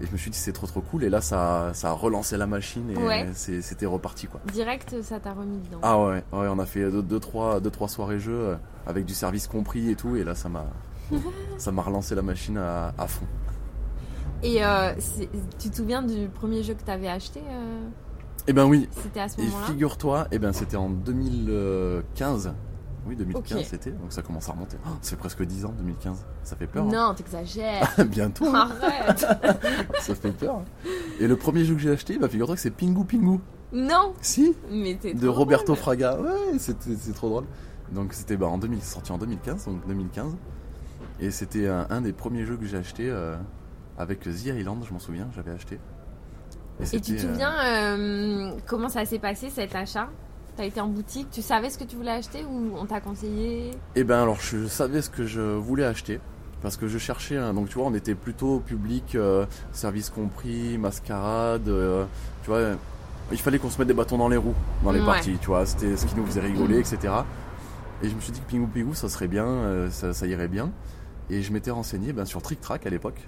Et 0.03 0.07
je 0.07 0.13
me 0.13 0.17
suis 0.17 0.31
dit, 0.31 0.39
c'est 0.39 0.53
trop 0.53 0.67
trop 0.67 0.81
cool. 0.81 1.05
Et 1.05 1.11
là, 1.11 1.21
ça, 1.21 1.71
ça 1.75 1.91
a 1.91 1.93
relancé 1.93 2.37
la 2.39 2.47
machine 2.47 2.89
et 2.91 2.97
Ouais. 2.97 3.27
c'était 3.35 3.85
reparti 3.87 4.27
quoi. 4.29 4.41
Direct, 4.53 5.03
ça 5.03 5.21
t'a 5.21 5.33
remis 5.33 5.59
dedans. 5.59 5.79
Ah 5.83 5.99
ouais, 5.99 6.25
ouais, 6.33 6.49
on 6.49 6.59
a 6.59 6.65
fait 6.67 6.91
deux, 6.91 7.03
deux, 7.03 7.21
trois, 7.21 7.61
deux, 7.61 7.71
trois 7.71 7.89
soirées 7.89 8.19
jeux 8.19 8.33
euh, 8.33 8.57
avec 8.87 9.05
du 9.05 9.13
service 9.15 9.47
compris 9.47 9.91
et 9.91 9.97
tout. 9.97 10.17
Et 10.17 10.25
là, 10.25 10.35
ça 10.35 10.49
m'a, 10.49 10.65
ça 11.59 11.71
m'a 11.73 11.83
relancé 11.83 12.15
la 12.15 12.23
machine 12.23 12.57
à, 12.57 12.95
à 12.97 13.07
fond. 13.07 13.27
Et 14.43 14.65
euh, 14.65 14.95
tu 15.59 15.69
te 15.69 15.77
souviens 15.77 16.03
du 16.03 16.29
premier 16.29 16.63
jeu 16.63 16.73
que 16.73 16.83
t'avais 16.83 17.09
acheté 17.09 17.41
euh, 17.47 17.81
Eh 18.47 18.55
ben 18.55 18.65
oui. 18.65 18.89
C'était 19.03 19.21
à 19.21 19.29
ce 19.29 19.39
Et 19.39 19.45
moment-là? 19.45 19.67
figure-toi, 19.67 20.29
eh 20.33 20.39
ben 20.39 20.55
c'était 20.55 20.79
en 20.79 20.89
2015. 20.89 22.55
Oui, 23.11 23.17
2015 23.17 23.59
Ok. 23.59 23.67
c'était, 23.69 23.91
donc 23.91 24.13
ça 24.13 24.23
commence 24.23 24.49
à 24.49 24.53
remonter. 24.53 24.77
Oh, 24.87 24.91
ça 25.03 25.11
fait 25.11 25.17
presque 25.17 25.43
10 25.45 25.65
ans, 25.67 25.75
2015. 25.77 26.25
Ça 26.45 26.57
fait 26.57 26.67
peur. 26.67 26.85
hein. 26.87 26.91
Non, 26.93 27.13
t'exagères. 27.15 27.93
Bientôt, 28.07 28.47
hein. 28.55 28.71
Arrête. 28.81 29.19
ça 30.01 30.15
fait 30.15 30.31
peur. 30.33 30.63
Et 31.19 31.27
le 31.27 31.37
premier 31.37 31.65
jeu 31.65 31.75
que 31.75 31.81
j'ai 31.81 31.91
acheté, 31.91 32.17
bah 32.19 32.29
figure-toi 32.29 32.55
que 32.55 32.61
c'est 32.61 32.71
Pingu 32.71 33.05
Pingu. 33.05 33.41
non. 33.73 34.15
Si, 34.23 34.55
Mais 34.71 34.97
t'es 35.01 35.13
de 35.13 35.29
Roberto 35.29 35.67
drôle. 35.67 35.77
Fraga. 35.79 36.19
Ouais, 36.21 36.59
c'est 36.59 37.13
trop 37.15 37.29
drôle. 37.29 37.45
Donc 37.93 38.13
c'était 38.15 38.37
bah, 38.37 38.47
en 38.47 38.57
2000, 38.59 38.81
sorti 38.83 39.11
en 39.13 39.19
2015, 39.19 39.65
donc 39.67 39.87
2015. 39.89 40.37
Et 41.19 41.31
c'était 41.33 41.67
un, 41.69 41.87
un 41.91 42.01
des 42.01 42.13
premiers 42.13 42.47
jeux 42.47 42.57
que 42.57 42.65
j'ai 42.65 42.77
acheté 42.79 43.11
euh, 43.11 43.37
avec 43.99 44.21
The 44.21 44.47
Island, 44.47 44.85
je 44.89 44.93
m'en 44.93 44.99
souviens, 45.01 45.29
j'avais 45.35 45.51
acheté. 45.51 45.79
Et 46.81 47.01
tu 47.01 47.15
te 47.17 47.27
euh, 47.27 47.31
souviens 47.33 47.53
euh, 47.63 48.53
comment 48.67 48.89
ça 48.89 49.05
s'est 49.05 49.19
passé 49.19 49.51
cet 49.51 49.75
achat? 49.75 50.09
T'as 50.61 50.67
été 50.67 50.79
en 50.83 50.89
boutique, 50.89 51.29
tu 51.31 51.41
savais 51.41 51.71
ce 51.71 51.79
que 51.79 51.85
tu 51.85 51.97
voulais 51.97 52.11
acheter 52.11 52.45
ou 52.45 52.73
on 52.77 52.85
t'a 52.85 53.01
conseillé 53.01 53.71
Eh 53.97 54.05
ben 54.05 54.21
alors 54.25 54.39
je 54.43 54.67
savais 54.67 55.01
ce 55.01 55.09
que 55.09 55.25
je 55.25 55.41
voulais 55.41 55.87
acheter 55.87 56.21
parce 56.61 56.77
que 56.77 56.87
je 56.87 56.99
cherchais 56.99 57.39
donc 57.55 57.71
tu 57.71 57.79
vois 57.79 57.87
on 57.87 57.95
était 57.95 58.15
plutôt 58.15 58.59
public 58.61 59.15
euh, 59.15 59.47
service 59.73 60.11
compris 60.11 60.77
mascarade 60.77 61.67
euh, 61.69 62.05
tu 62.43 62.51
vois 62.51 62.61
il 63.33 63.39
fallait 63.39 63.59
qu'on 63.59 63.71
se 63.71 63.79
mette 63.79 63.89
des 63.89 63.95
bâtons 63.95 64.19
dans 64.19 64.29
les 64.29 64.37
roues 64.37 64.53
dans 64.85 64.93
les 64.93 65.01
Ouais. 65.01 65.07
parties 65.07 65.39
tu 65.41 65.47
vois 65.47 65.65
c'était 65.65 65.97
ce 65.97 66.05
qui 66.05 66.15
nous 66.15 66.27
faisait 66.27 66.43
rigoler 66.43 66.79
etc 66.79 66.99
et 68.03 68.11
je 68.11 68.15
me 68.15 68.21
suis 68.21 68.31
dit 68.33 68.41
que 68.41 68.51
Pingou 68.53 68.67
Pingou 68.67 68.93
ça 68.93 69.09
serait 69.09 69.29
bien 69.29 69.47
euh, 69.47 69.89
ça, 69.91 70.13
ça 70.13 70.27
irait 70.27 70.49
bien 70.49 70.69
et 71.31 71.41
je 71.41 71.51
m'étais 71.55 71.71
renseigné 71.71 72.13
ben, 72.13 72.27
sur 72.27 72.43
Trick 72.43 72.61
Track 72.61 72.85
à 72.87 72.91
l'époque 72.91 73.27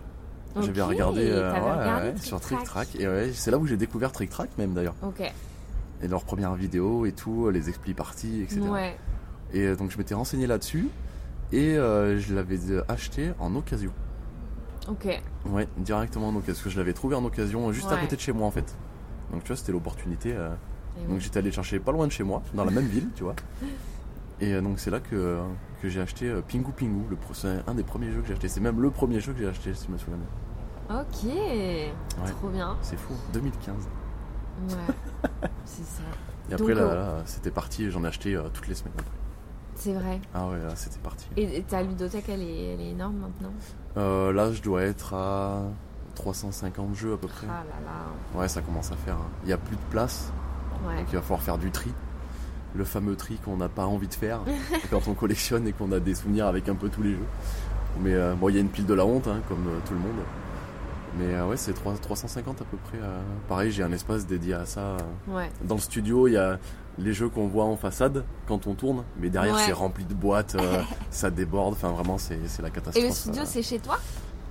j'avais 0.60 0.82
Ok, 0.82 0.88
regardé, 0.90 1.30
t'avais 1.30 1.40
ouais, 1.40 1.70
regardé 1.80 2.06
ouais, 2.08 2.12
Trick 2.12 2.24
sur 2.26 2.40
Trick 2.40 2.62
Track. 2.64 2.88
Track 2.92 3.00
et 3.00 3.32
c'est 3.32 3.50
là 3.50 3.56
où 3.56 3.66
j'ai 3.66 3.78
découvert 3.78 4.12
Trick 4.12 4.28
Track 4.28 4.50
même 4.58 4.74
d'ailleurs 4.74 4.96
Ok. 5.02 5.32
Et 6.02 6.08
leurs 6.08 6.24
premières 6.24 6.54
vidéos 6.54 7.06
et 7.06 7.12
tout 7.12 7.48
les 7.50 7.68
expli 7.68 7.94
parties 7.94 8.42
etc 8.42 8.60
Ouais. 8.68 8.96
et 9.52 9.60
euh, 9.66 9.76
donc 9.76 9.90
je 9.90 9.98
m'étais 9.98 10.14
renseigné 10.14 10.46
là-dessus 10.46 10.88
et 11.52 11.76
euh, 11.76 12.18
je 12.18 12.34
l'avais 12.34 12.58
euh, 12.70 12.82
acheté 12.88 13.32
en 13.38 13.54
occasion. 13.56 13.92
Ok. 14.88 15.06
Ouais, 15.50 15.68
directement 15.76 16.28
en 16.28 16.34
occasion. 16.36 16.52
Parce 16.54 16.62
que 16.62 16.70
je 16.70 16.78
l'avais 16.78 16.92
trouvé 16.94 17.14
en 17.14 17.24
occasion 17.24 17.70
juste 17.72 17.88
à 17.90 17.94
Ouais. 17.94 18.00
côté 18.00 18.16
de 18.16 18.20
chez 18.20 18.32
moi 18.32 18.46
en 18.46 18.50
fait. 18.50 18.74
Donc 19.30 19.42
tu 19.44 19.48
vois, 19.48 19.56
c'était 19.56 19.70
l'opportunité. 19.72 20.32
euh, 20.34 20.48
donc 21.06 21.08
oui. 21.10 21.20
j'étais 21.20 21.38
allé 21.38 21.50
le 21.50 21.54
chercher 21.54 21.78
pas 21.78 21.92
loin 21.92 22.06
de 22.06 22.12
chez 22.12 22.24
moi, 22.24 22.42
dans 22.54 22.64
la 22.64 22.70
même 22.70 22.86
ville, 22.86 23.08
tu 23.14 23.22
vois. 23.24 23.34
Et 24.40 24.60
donc 24.60 24.80
c'est 24.80 24.90
là 24.90 24.98
que, 25.00 25.38
que 25.82 25.88
j'ai 25.88 26.00
acheté 26.00 26.34
Pingu 26.50 26.72
Pingu. 26.72 27.04
C'est 27.32 27.60
un 27.66 27.74
des 27.74 27.82
premiers 27.84 28.10
jeux 28.12 28.22
que 28.22 28.26
j'ai 28.26 28.32
acheté. 28.32 28.48
C'est 28.48 28.60
même 28.60 28.80
le 28.80 28.90
premier 28.90 29.20
jeu 29.20 29.32
que 29.32 29.38
j'ai 29.38 29.46
acheté, 29.48 29.72
si 29.74 29.86
je 29.86 29.92
me 29.92 29.98
souviens 29.98 30.16
bien. 30.18 31.00
Ok. 31.00 32.30
Trop 32.38 32.48
bien. 32.48 32.76
C'est 32.82 32.98
fou, 32.98 33.14
2015. 33.32 33.74
Ouais. 34.68 34.94
C'est 35.64 35.84
ça. 35.84 36.02
Et 36.48 36.52
Donc, 36.52 36.60
après, 36.60 36.74
là, 36.74 36.82
euh, 36.82 36.94
là, 37.18 37.22
c'était 37.26 37.50
parti. 37.50 37.90
J'en 37.90 38.04
ai 38.04 38.08
acheté 38.08 38.34
euh, 38.34 38.42
toutes 38.52 38.68
les 38.68 38.74
semaines. 38.74 38.92
C'est 39.74 39.94
vrai. 39.94 40.20
Ah 40.34 40.46
ouais, 40.48 40.58
là, 40.58 40.76
c'était 40.76 40.98
parti. 40.98 41.26
Et 41.36 41.56
et 41.58 41.62
ta 41.62 41.82
ludothèque, 41.82 42.28
elle 42.28 42.42
est, 42.42 42.74
elle 42.74 42.80
est 42.80 42.90
énorme 42.90 43.16
maintenant? 43.16 43.52
Euh, 43.96 44.32
là, 44.32 44.52
je 44.52 44.62
dois 44.62 44.82
être 44.82 45.14
à 45.14 45.62
350 46.14 46.94
jeux 46.94 47.14
à 47.14 47.16
peu 47.16 47.26
près. 47.28 47.46
Ah 47.48 47.64
là 47.64 47.76
là. 47.84 48.38
Ouais, 48.40 48.48
ça 48.48 48.60
commence 48.60 48.92
à 48.92 48.96
faire. 48.96 49.16
hein. 49.16 49.28
Il 49.44 49.50
y 49.50 49.52
a 49.52 49.56
plus 49.58 49.76
de 49.76 49.80
place. 49.90 50.30
Ouais. 50.86 50.96
Donc 50.96 51.06
il 51.10 51.14
va 51.16 51.22
falloir 51.22 51.40
faire 51.42 51.58
du 51.58 51.70
tri. 51.70 51.90
Le 52.74 52.84
fameux 52.84 53.16
tri 53.16 53.36
qu'on 53.44 53.56
n'a 53.56 53.68
pas 53.68 53.86
envie 53.86 54.08
de 54.08 54.14
faire 54.14 54.40
quand 54.90 55.06
on 55.08 55.14
collectionne 55.14 55.66
et 55.66 55.72
qu'on 55.72 55.90
a 55.92 56.00
des 56.00 56.14
souvenirs 56.14 56.46
avec 56.46 56.68
un 56.68 56.74
peu 56.74 56.88
tous 56.88 57.02
les 57.02 57.12
jeux. 57.12 57.26
Mais 58.00 58.14
euh, 58.14 58.34
bon, 58.34 58.48
il 58.50 58.54
y 58.54 58.58
a 58.58 58.60
une 58.60 58.68
pile 58.70 58.86
de 58.86 58.94
la 58.94 59.04
honte, 59.04 59.26
hein, 59.28 59.40
comme 59.48 59.64
tout 59.86 59.94
le 59.94 60.00
monde. 60.00 60.16
Mais 61.18 61.34
euh, 61.34 61.46
ouais, 61.46 61.56
c'est 61.56 61.72
3- 61.72 61.98
350 62.00 62.62
à 62.62 62.64
peu 62.64 62.76
près. 62.78 62.98
euh. 63.02 63.20
Pareil, 63.48 63.70
j'ai 63.70 63.82
un 63.82 63.92
espace 63.92 64.26
dédié 64.26 64.54
à 64.54 64.64
ça. 64.66 64.80
euh. 64.80 64.98
Ouais. 65.28 65.50
Dans 65.62 65.74
le 65.74 65.80
studio, 65.80 66.26
il 66.28 66.32
y 66.32 66.36
a 66.38 66.58
les 66.98 67.12
jeux 67.12 67.28
qu'on 67.28 67.48
voit 67.48 67.64
en 67.64 67.76
façade 67.76 68.24
quand 68.46 68.66
on 68.66 68.74
tourne, 68.74 69.04
mais 69.18 69.28
derrière 69.30 69.54
Ouais. 69.54 69.62
c'est 69.66 69.72
rempli 69.72 70.04
de 70.04 70.14
boîtes, 70.14 70.56
ça 71.10 71.30
déborde. 71.30 71.74
Enfin, 71.74 71.90
vraiment, 71.90 72.18
c'est 72.18 72.38
la 72.62 72.70
catastrophe. 72.70 73.04
Et 73.04 73.08
le 73.08 73.12
studio, 73.14 73.42
c'est 73.44 73.62
chez 73.62 73.78
toi? 73.78 73.98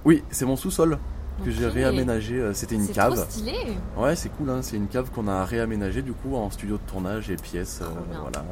Oui, 0.06 0.24
c'est 0.32 0.46
mon 0.46 0.56
sous-sol 0.56 0.98
que 1.44 1.50
j'ai 1.51 1.68
réaménagé. 1.68 2.51
C'était 2.53 2.75
une 2.75 2.88
cave. 2.88 3.15
trop 3.15 3.24
stylé. 3.25 3.53
Ouais, 3.98 4.15
c'est 4.15 4.30
cool, 4.30 4.50
hein. 4.51 4.60
c'est 4.62 4.75
une 4.77 4.88
cave 4.88 5.10
qu'on 5.12 5.27
a 5.27 5.44
réaménagée 5.46 6.01
du 6.03 6.13
coup 6.13 6.36
en 6.36 6.50
studio 6.51 6.77
de 6.77 6.82
tournage 6.89 7.30
et 7.32 7.36
pièces. 7.36 7.80
Trop 7.80 7.89
bien. 8.10 8.20
voilà. 8.22 8.44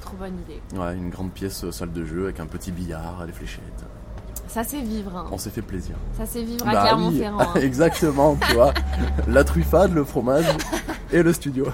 Trop 0.00 0.16
bonne 0.16 0.38
idée. 0.38 0.60
Ouais, 0.78 0.94
une 0.96 1.10
grande 1.10 1.32
pièce 1.32 1.68
salle 1.70 1.92
de 1.92 2.04
jeu 2.04 2.24
avec 2.24 2.40
un 2.40 2.46
petit 2.46 2.72
billard, 2.72 3.26
des 3.26 3.32
fléchettes. 3.32 3.84
Ça 4.48 4.64
c'est 4.64 4.80
vivre. 4.80 5.14
hein. 5.16 5.26
On 5.30 5.38
s'est 5.38 5.50
fait 5.50 5.62
plaisir. 5.62 5.94
Ça 6.16 6.24
c'est 6.26 6.42
vivre 6.42 6.66
à 6.68 6.72
Bah 6.72 6.82
oui, 6.96 7.18
Clermont-Ferrand. 7.18 7.52
hein. 7.54 7.60
exactement, 7.60 8.36
tu 8.48 8.54
vois. 8.54 8.72
La 9.28 9.44
truffade, 9.44 9.92
le 9.94 10.04
fromage 10.04 10.46
et 11.12 11.22
le 11.22 11.32
studio. 11.32 11.66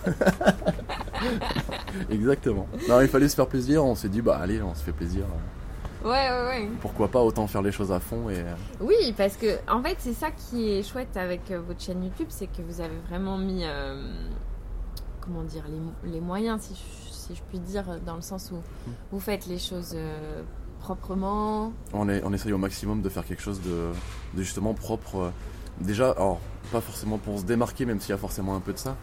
exactement. 2.11 2.67
Non, 2.89 3.01
il 3.01 3.09
fallait 3.09 3.29
se 3.29 3.35
faire 3.37 3.47
plaisir, 3.47 3.85
on 3.85 3.95
s'est 3.95 4.09
dit, 4.09 4.21
bah 4.23 4.39
allez, 4.41 4.61
on 4.63 4.75
se 4.75 4.83
fait 4.83 4.93
plaisir. 4.93 5.25
Ouais, 6.05 6.11
ouais, 6.11 6.47
ouais. 6.49 6.69
Pourquoi 6.83 7.09
pas 7.09 7.23
autant 7.23 7.47
faire 7.47 7.63
les 7.63 7.73
choses 7.73 7.91
à 7.91 7.99
fond 8.01 8.29
et. 8.29 8.45
Oui, 8.81 9.15
parce 9.17 9.37
que 9.37 9.57
en 9.71 9.83
fait, 9.83 9.97
c'est 9.99 10.13
ça 10.13 10.29
qui 10.31 10.71
est 10.71 10.83
chouette 10.83 11.17
avec 11.17 11.51
euh, 11.51 11.61
votre 11.67 11.81
chaîne 11.81 12.05
YouTube, 12.05 12.27
c'est 12.29 12.47
que 12.47 12.61
vous 12.61 12.81
avez 12.83 12.99
vraiment 13.09 13.39
mis, 13.39 13.63
euh, 13.65 14.07
comment 15.23 15.43
dire, 15.45 15.65
les, 16.05 16.11
les 16.13 16.21
moyens, 16.21 16.61
si 16.61 16.75
je, 16.75 17.13
si 17.15 17.35
je 17.35 17.41
puis 17.49 17.59
dire, 17.59 17.85
dans 18.05 18.17
le 18.17 18.21
sens 18.21 18.51
où 18.53 18.57
vous 19.13 19.21
faites 19.21 19.47
les 19.47 19.59
choses 19.59 19.93
euh, 19.97 20.43
proprement. 20.85 21.73
On, 21.95 22.09
est, 22.11 22.23
on 22.25 22.33
essaye 22.35 22.53
au 22.53 22.59
maximum 22.59 23.01
de 23.01 23.09
faire 23.09 23.25
quelque 23.25 23.43
chose 23.43 23.61
de, 23.63 23.89
de 24.37 24.43
justement 24.43 24.75
propre. 24.75 25.33
Déjà, 25.81 26.11
alors, 26.11 26.41
pas 26.73 26.81
forcément 26.83 27.17
pour 27.19 27.39
se 27.39 27.45
démarquer, 27.45 27.87
même 27.87 28.01
s'il 28.01 28.11
y 28.11 28.13
a 28.13 28.19
forcément 28.19 28.55
un 28.55 28.61
peu 28.61 28.73
de 28.75 28.79
ça, 28.79 28.97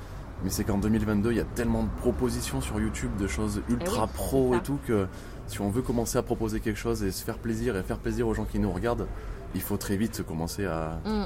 mais 0.43 0.51
c'est 0.51 0.63
qu'en 0.63 0.77
2022, 0.77 1.31
il 1.31 1.37
y 1.37 1.39
a 1.39 1.43
tellement 1.43 1.83
de 1.83 1.89
propositions 1.97 2.61
sur 2.61 2.79
YouTube, 2.79 3.09
de 3.17 3.25
choses 3.27 3.61
ultra 3.67 4.03
Eh 4.05 4.07
oui, 4.07 4.13
pro 4.13 4.55
et 4.55 4.61
tout, 4.61 4.77
que 4.85 5.07
si 5.47 5.59
on 5.59 5.69
veut 5.71 5.81
commencer 5.81 6.17
à 6.19 6.21
proposer 6.23 6.59
quelque 6.59 6.77
chose 6.79 7.01
et 7.03 7.11
se 7.11 7.23
faire 7.23 7.39
plaisir 7.39 7.75
et 7.75 7.81
faire 7.83 7.97
plaisir 7.97 8.27
aux 8.27 8.33
gens 8.35 8.45
qui 8.45 8.59
nous 8.59 8.71
regardent, 8.71 9.07
il 9.55 9.61
faut 9.61 9.77
très 9.77 9.97
vite 9.97 10.23
commencer 10.23 10.65
à, 10.65 10.99
Mm. 11.05 11.25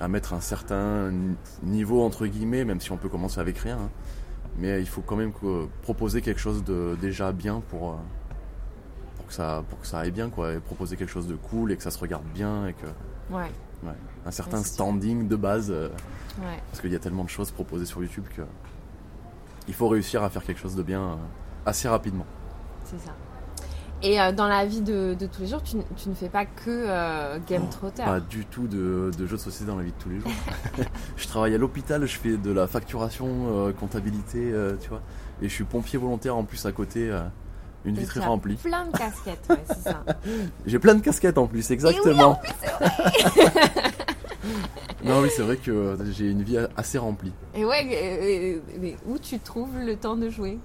à 0.00 0.08
mettre 0.08 0.34
un 0.34 0.40
certain 0.40 1.10
ni- 1.10 1.36
niveau, 1.62 2.02
entre 2.04 2.26
guillemets, 2.26 2.64
même 2.66 2.80
si 2.80 2.92
on 2.92 2.98
peut 2.98 3.08
commencer 3.08 3.40
avec 3.40 3.56
rien. 3.58 3.78
hein. 3.78 3.90
Mais 4.58 4.80
il 4.80 4.86
faut 4.86 5.00
quand 5.00 5.16
même 5.16 5.32
que- 5.32 5.66
proposer 5.82 6.20
quelque 6.20 6.40
chose 6.40 6.62
de 6.62 6.96
déjà 7.00 7.32
bien 7.32 7.60
pour, 7.70 7.90
euh, 7.90 7.94
pour, 9.24 9.28
que 9.28 9.34
ça, 9.34 9.64
pour 9.70 9.80
que 9.80 9.86
ça 9.86 10.00
aille 10.00 10.10
bien, 10.10 10.28
quoi. 10.28 10.52
Et 10.52 10.58
proposer 10.58 10.96
quelque 10.96 11.08
chose 11.10 11.26
de 11.26 11.34
cool 11.34 11.72
et 11.72 11.76
que 11.76 11.82
ça 11.82 11.90
se 11.90 11.98
regarde 11.98 12.24
bien 12.34 12.66
et 12.66 12.74
que. 12.74 12.86
Ouais, 13.34 13.50
Ouais, 13.82 13.92
un 14.24 14.30
certain 14.30 14.58
Ouais, 14.58 14.62
c'est 14.62 14.68
sûr. 14.68 14.74
standing 14.74 15.28
de 15.28 15.36
base, 15.36 15.70
euh, 15.70 15.88
ouais. 16.40 16.58
parce 16.70 16.80
qu'il 16.80 16.92
y 16.92 16.96
a 16.96 16.98
tellement 16.98 17.24
de 17.24 17.28
choses 17.28 17.50
proposées 17.50 17.84
sur 17.84 18.02
YouTube 18.02 18.24
que 18.34 18.42
il 19.68 19.74
faut 19.74 19.88
réussir 19.88 20.22
à 20.22 20.30
faire 20.30 20.42
quelque 20.44 20.60
chose 20.60 20.74
de 20.76 20.82
bien 20.82 21.02
euh, 21.02 21.14
assez 21.66 21.88
rapidement. 21.88 22.24
C'est 22.84 22.98
ça. 22.98 23.12
Et 24.02 24.20
euh, 24.20 24.32
dans 24.32 24.46
la 24.46 24.64
vie 24.66 24.80
de, 24.82 25.14
de 25.18 25.26
tous 25.26 25.42
les 25.42 25.46
jours, 25.48 25.62
tu, 25.62 25.76
tu 25.96 26.08
ne 26.10 26.14
fais 26.14 26.28
pas 26.28 26.44
que 26.46 27.38
Game 27.46 27.68
Trotter. 27.70 28.04
Pas 28.04 28.20
du 28.20 28.44
tout 28.46 28.66
de, 28.68 29.10
de 29.16 29.26
jeux 29.26 29.36
de 29.36 29.40
société 29.42 29.66
dans 29.66 29.76
la 29.76 29.82
vie 29.84 29.92
de 29.92 30.02
tous 30.02 30.08
les 30.10 30.20
jours. 30.20 30.30
je 31.16 31.26
travaille 31.26 31.54
à 31.54 31.58
l'hôpital, 31.58 32.04
je 32.06 32.18
fais 32.18 32.36
de 32.36 32.50
la 32.52 32.66
facturation, 32.66 33.72
comptabilité, 33.78 34.52
tu 34.80 34.88
vois, 34.90 35.00
et 35.42 35.48
je 35.48 35.54
suis 35.54 35.64
pompier 35.64 35.98
volontaire 35.98 36.36
en 36.36 36.44
plus 36.44 36.64
à 36.66 36.72
côté, 36.72 37.10
une 37.84 37.98
as 37.98 38.20
remplie. 38.24 38.56
Plein 38.56 38.86
de 38.86 38.96
casquettes, 38.96 39.44
ouais, 39.50 39.62
c'est 39.66 39.90
ça. 39.90 40.04
J'ai 40.66 40.78
plein 40.78 40.94
de 40.94 41.00
casquettes 41.00 41.38
en 41.38 41.46
plus, 41.46 41.70
exactement. 41.70 42.40
non 45.04 45.20
oui, 45.20 45.28
c'est 45.34 45.42
vrai 45.42 45.56
que 45.56 45.70
euh, 45.70 46.12
j'ai 46.12 46.30
une 46.30 46.42
vie 46.42 46.58
assez 46.76 46.98
remplie. 46.98 47.32
Et 47.54 47.64
ouais, 47.64 48.60
mais 48.80 48.96
où 49.06 49.18
tu 49.18 49.38
trouves 49.38 49.76
le 49.78 49.96
temps 49.96 50.16
de 50.16 50.28
jouer? 50.30 50.58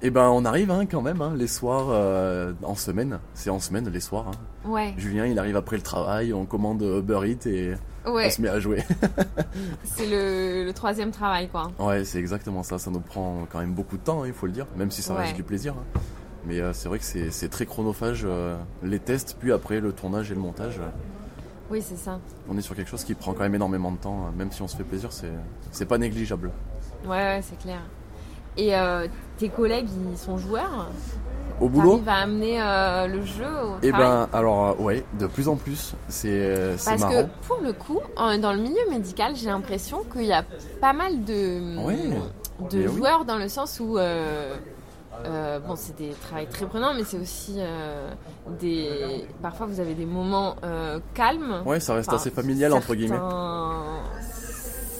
Et 0.00 0.10
ben 0.10 0.28
on 0.28 0.44
arrive 0.44 0.70
hein, 0.70 0.86
quand 0.86 1.02
même, 1.02 1.20
hein, 1.22 1.32
les 1.36 1.48
soirs 1.48 1.88
euh, 1.90 2.52
en 2.62 2.76
semaine. 2.76 3.18
C'est 3.34 3.50
en 3.50 3.58
semaine 3.58 3.88
les 3.88 4.00
soirs. 4.00 4.26
hein. 4.28 4.68
Ouais, 4.68 4.94
Julien 4.96 5.26
il 5.26 5.38
arrive 5.38 5.56
après 5.56 5.76
le 5.76 5.82
travail, 5.82 6.32
on 6.32 6.44
commande 6.46 6.82
Uber 6.82 7.20
Eats 7.28 7.48
et 7.48 7.74
ouais, 8.06 8.26
on 8.26 8.30
se 8.30 8.40
met 8.42 8.48
à 8.48 8.60
jouer. 8.60 8.84
c'est 9.84 10.06
le, 10.06 10.64
le 10.66 10.72
troisième 10.72 11.10
travail, 11.10 11.48
quoi. 11.48 11.72
ouais 11.80 12.04
c'est 12.04 12.18
exactement 12.18 12.62
ça, 12.62 12.78
ça 12.78 12.90
nous 12.90 13.00
prend 13.00 13.46
quand 13.50 13.58
même 13.58 13.72
beaucoup 13.72 13.96
de 13.96 14.02
temps, 14.02 14.24
il 14.24 14.32
faut 14.32 14.46
le 14.46 14.52
dire, 14.52 14.66
même 14.76 14.90
si 14.92 15.02
ça 15.02 15.14
reste 15.14 15.34
du 15.34 15.42
plaisir. 15.42 15.74
Mais 16.44 16.60
euh, 16.60 16.72
c'est 16.72 16.88
vrai 16.88 16.98
que 16.98 17.04
c'est 17.04 17.48
très 17.48 17.66
chronophage, 17.66 18.22
euh, 18.24 18.56
les 18.82 18.98
tests, 19.00 19.36
puis 19.38 19.52
après 19.52 19.80
le 19.80 19.92
tournage 19.92 20.30
et 20.30 20.34
le 20.34 20.40
montage. 20.40 20.80
Oui, 21.70 21.82
c'est 21.86 21.98
ça. 21.98 22.18
on 22.48 22.56
est 22.56 22.62
sur 22.62 22.74
quelque 22.74 22.88
chose 22.88 23.04
qui 23.04 23.12
prend 23.14 23.34
quand 23.34 23.42
même 23.42 23.54
énormément 23.54 23.92
de 23.92 23.98
temps, 23.98 24.24
hein. 24.26 24.32
même 24.36 24.50
si 24.50 24.62
on 24.62 24.68
se 24.68 24.76
fait 24.76 24.84
plaisir, 24.84 25.10
c'est 25.70 25.84
pas 25.86 25.98
négligeable. 25.98 26.50
Ouais, 27.04 27.10
ouais, 27.10 27.40
c'est 27.42 27.58
clair. 27.58 27.80
Et 28.56 28.74
euh, 28.74 29.06
tes 29.36 29.50
collègues, 29.50 29.88
ils 30.10 30.16
sont 30.18 30.38
joueurs? 30.38 30.88
Au 31.60 31.68
boulot? 31.68 32.00
À 32.06 32.22
amener 32.22 32.60
euh, 32.62 33.06
le 33.08 33.22
jeu 33.24 33.44
au 33.44 33.74
Eh 33.82 33.90
ben 33.92 34.28
alors 34.32 34.80
ouais, 34.80 35.04
de 35.18 35.26
plus 35.26 35.48
en 35.48 35.56
plus, 35.56 35.94
c'est 36.08 36.74
Parce 36.84 37.00
marrant. 37.00 37.12
que 37.12 37.46
pour 37.46 37.60
le 37.60 37.72
coup, 37.72 37.98
dans 38.16 38.52
le 38.52 38.60
milieu 38.60 38.88
médical, 38.90 39.34
j'ai 39.36 39.46
l'impression 39.48 40.04
qu'il 40.10 40.24
y 40.24 40.32
a 40.32 40.44
pas 40.80 40.92
mal 40.92 41.24
de, 41.24 41.76
Ouais, 41.84 41.98
de 42.70 42.78
oui. 42.88 42.96
joueurs 42.96 43.24
dans 43.24 43.36
le 43.38 43.48
sens 43.48 43.78
où, 43.80 43.98
euh, 43.98 44.56
euh, 45.26 45.58
bon, 45.60 45.74
c'est 45.76 45.96
des 45.96 46.10
travails 46.10 46.46
très 46.48 46.66
prenants, 46.66 46.94
mais 46.94 47.04
c'est 47.04 47.18
aussi 47.18 47.54
euh, 47.58 48.10
des. 48.60 49.26
Parfois, 49.42 49.66
vous 49.66 49.80
avez 49.80 49.94
des 49.94 50.06
moments 50.06 50.56
euh, 50.64 51.00
calmes. 51.14 51.62
Ouais, 51.66 51.80
ça 51.80 51.94
reste 51.94 52.08
Enfin, 52.08 52.16
assez 52.16 52.30
familial 52.30 52.72
entre 52.72 52.94
guillemets. 52.94 53.18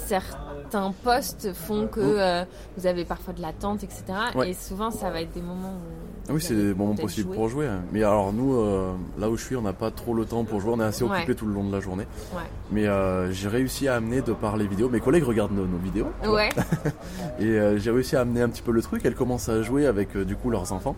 Certains, 0.07 0.93
postes 1.05 1.53
font 1.53 1.87
que 1.87 2.01
Mm. 2.01 2.19
euh, 2.19 2.45
vous 2.77 2.87
avez 2.87 3.05
parfois 3.05 3.33
de 3.35 3.41
l'attente, 3.43 3.83
etc. 3.85 4.05
Ouais. 4.35 4.51
Et 4.51 4.55
souvent, 4.55 4.91
ça 4.91 5.11
va 5.11 5.21
être 5.23 5.33
des 5.33 5.43
moments 5.43 5.73
où. 5.75 5.98
Ah 6.29 6.35
oui, 6.35 6.43
c'est 6.43 6.55
des 6.55 6.75
moments 6.75 6.95
possibles 6.95 7.31
pour 7.35 7.49
jouer. 7.49 7.67
hein. 7.67 7.81
Mais 7.91 8.03
alors 8.03 8.33
nous, 8.35 8.55
euh, 8.55 8.93
là 9.19 9.31
où 9.31 9.37
je 9.39 9.45
suis, 9.45 9.57
on 9.57 9.63
n'a 9.63 9.73
pas 9.73 9.91
trop 9.91 10.13
le 10.13 10.27
temps 10.27 10.45
pour 10.45 10.61
jouer. 10.61 10.73
On 10.77 10.81
est 10.81 10.85
assez 10.85 11.03
Ouais. 11.05 11.17
occupé 11.17 11.35
tout 11.35 11.47
le 11.47 11.55
long 11.55 11.65
de 11.65 11.73
la 11.73 11.81
journée. 11.81 12.07
Ouais. 12.35 12.43
Mais 12.71 12.87
euh, 12.87 13.33
j'ai 13.33 13.49
réussi 13.49 13.89
à 13.89 13.95
amener 13.95 14.21
de 14.21 14.33
par 14.35 14.57
les 14.59 14.67
vidéos. 14.67 14.89
Mes 14.91 15.01
collègues 15.01 15.25
regardent 15.25 15.53
nos, 15.57 15.67
nos 15.67 15.79
vidéos. 15.79 16.09
Ouais, 16.27 16.51
Et 17.41 17.45
euh, 17.47 17.79
j'ai 17.79 17.91
réussi 17.91 18.15
à 18.17 18.21
amener 18.21 18.43
un 18.43 18.49
petit 18.51 18.63
peu 18.63 18.73
le 18.73 18.83
truc. 18.83 19.03
Elles 19.07 19.15
commencent 19.15 19.49
à 19.49 19.63
jouer 19.63 19.87
avec 19.87 20.15
euh, 20.17 20.25
du 20.27 20.37
coup 20.37 20.51
leurs 20.51 20.73
enfants. 20.73 20.97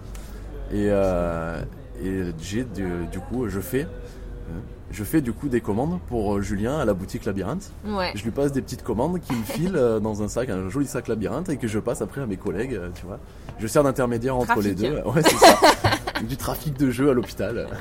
Et, 0.72 0.86
euh, 0.88 1.62
et 2.02 2.22
j'ai 2.40 2.64
du, 2.64 2.84
du 3.12 3.18
coup, 3.20 3.48
je 3.48 3.60
fais, 3.60 3.86
je 4.90 5.04
fais 5.04 5.20
du 5.20 5.32
coup 5.32 5.48
des 5.48 5.60
commandes 5.60 5.98
pour 6.08 6.36
euh, 6.36 6.40
Julien 6.42 6.78
à 6.78 6.84
la 6.84 6.94
boutique 6.94 7.24
Labyrinthe. 7.24 7.70
ouais. 7.86 8.12
Je 8.14 8.24
lui 8.24 8.30
passe 8.30 8.52
des 8.52 8.60
petites 8.62 8.82
commandes 8.82 9.20
qu'il 9.20 9.36
me 9.36 9.44
file 9.44 9.76
euh, 9.76 10.00
dans 10.00 10.22
un 10.22 10.28
sac, 10.28 10.48
un 10.50 10.68
joli 10.68 10.86
sac 10.86 11.06
Labyrinthe, 11.08 11.48
et 11.48 11.56
que 11.56 11.68
je 11.68 11.78
passe 11.78 12.02
après 12.02 12.20
à 12.20 12.26
mes 12.26 12.36
collègues. 12.36 12.74
euh, 12.74 12.88
Tu 12.94 13.06
vois, 13.06 13.18
je 13.58 13.66
sers 13.66 13.82
d'intermédiaire 13.84 14.36
entre 14.36 14.46
Trafic. 14.52 14.64
les 14.64 14.74
deux. 14.74 14.96
Ouais, 15.04 15.22
c'est 15.22 15.36
ça. 15.36 15.58
du 16.28 16.36
trafic 16.36 16.76
de 16.78 16.90
jeux 16.90 17.10
à 17.10 17.14
l'hôpital. 17.14 17.66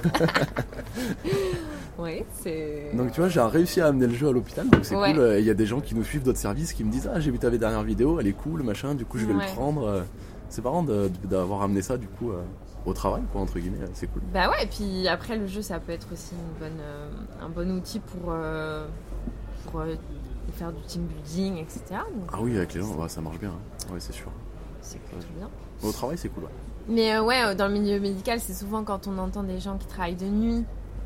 Ouais, 1.97 2.25
c'est. 2.41 2.91
Donc 2.93 3.11
tu 3.11 3.19
vois, 3.19 3.27
j'ai 3.29 3.41
réussi 3.41 3.81
à 3.81 3.87
amener 3.87 4.07
le 4.07 4.13
jeu 4.13 4.29
à 4.29 4.31
l'hôpital, 4.31 4.69
donc 4.69 4.85
c'est 4.85 4.95
Ouais. 4.95 5.11
cool. 5.13 5.35
Il 5.39 5.43
y 5.45 5.49
a 5.49 5.53
des 5.53 5.65
gens 5.65 5.81
qui 5.81 5.95
nous 5.95 6.03
suivent 6.05 6.23
d'autres 6.23 6.37
services 6.39 6.71
qui 6.71 6.85
me 6.85 6.91
disent 6.91 7.09
ah 7.13 7.19
j'ai 7.19 7.29
vu 7.29 7.39
ta 7.39 7.49
dernière 7.49 7.83
vidéo, 7.83 8.19
elle 8.21 8.27
est 8.27 8.31
cool, 8.31 8.63
machin. 8.63 8.95
Du 8.95 9.03
coup 9.03 9.17
je 9.17 9.25
vais 9.25 9.33
Ouais. 9.33 9.45
le 9.45 9.51
prendre. 9.53 9.83
Euh, 9.85 10.01
C'est 10.47 10.63
marrant 10.63 10.83
d'avoir 11.25 11.61
amené 11.61 11.81
ça 11.81 11.97
du 11.97 12.07
coup 12.07 12.31
euh, 12.31 12.41
au 12.89 12.93
travail, 12.93 13.21
quoi 13.31 13.41
entre 13.41 13.57
guillemets. 13.59 13.77
C'est 13.93 14.07
cool. 14.07 14.21
Bah 14.33 14.49
ouais, 14.49 14.63
et 14.63 14.67
puis 14.67 15.07
après 15.07 15.37
le 15.37 15.47
jeu 15.47 15.61
ça 15.61 15.79
peut 15.79 15.91
être 15.91 16.07
aussi 16.11 16.33
une 16.35 16.59
bonne, 16.59 16.79
euh, 16.81 17.09
un 17.41 17.49
bon 17.49 17.69
outil 17.77 17.99
pour, 17.99 18.31
euh, 18.33 18.87
pour 19.65 19.81
euh, 19.81 19.95
faire 20.53 20.71
du 20.73 20.81
team 20.83 21.03
building, 21.03 21.57
etc. 21.57 21.81
Donc 21.89 22.29
Ah 22.33 22.37
oui, 22.41 22.57
avec 22.57 22.73
les 22.73 22.81
gens, 22.81 22.95
ouais, 22.95 23.09
ça 23.09 23.21
marche 23.21 23.39
bien. 23.39 23.49
hein. 23.51 23.93
Ouais, 23.93 23.99
c'est 23.99 24.13
sûr. 24.13 24.31
c'est 24.81 24.99
plutôt 25.01 25.25
bien. 25.37 25.49
Au 25.83 25.91
travail, 25.91 26.17
c'est 26.17 26.29
cool. 26.29 26.43
ouais. 26.45 26.49
Mais 26.87 27.19
ouais, 27.19 27.55
dans 27.55 27.67
le 27.67 27.73
milieu 27.73 27.99
médical, 27.99 28.39
c'est 28.39 28.53
souvent 28.53 28.83
quand 28.83 29.07
on 29.07 29.17
entend 29.19 29.43
des 29.43 29.59
gens 29.59 29.77
qui 29.77 29.85
travaillent 29.87 30.15
de 30.15 30.25
nuit. 30.25 30.65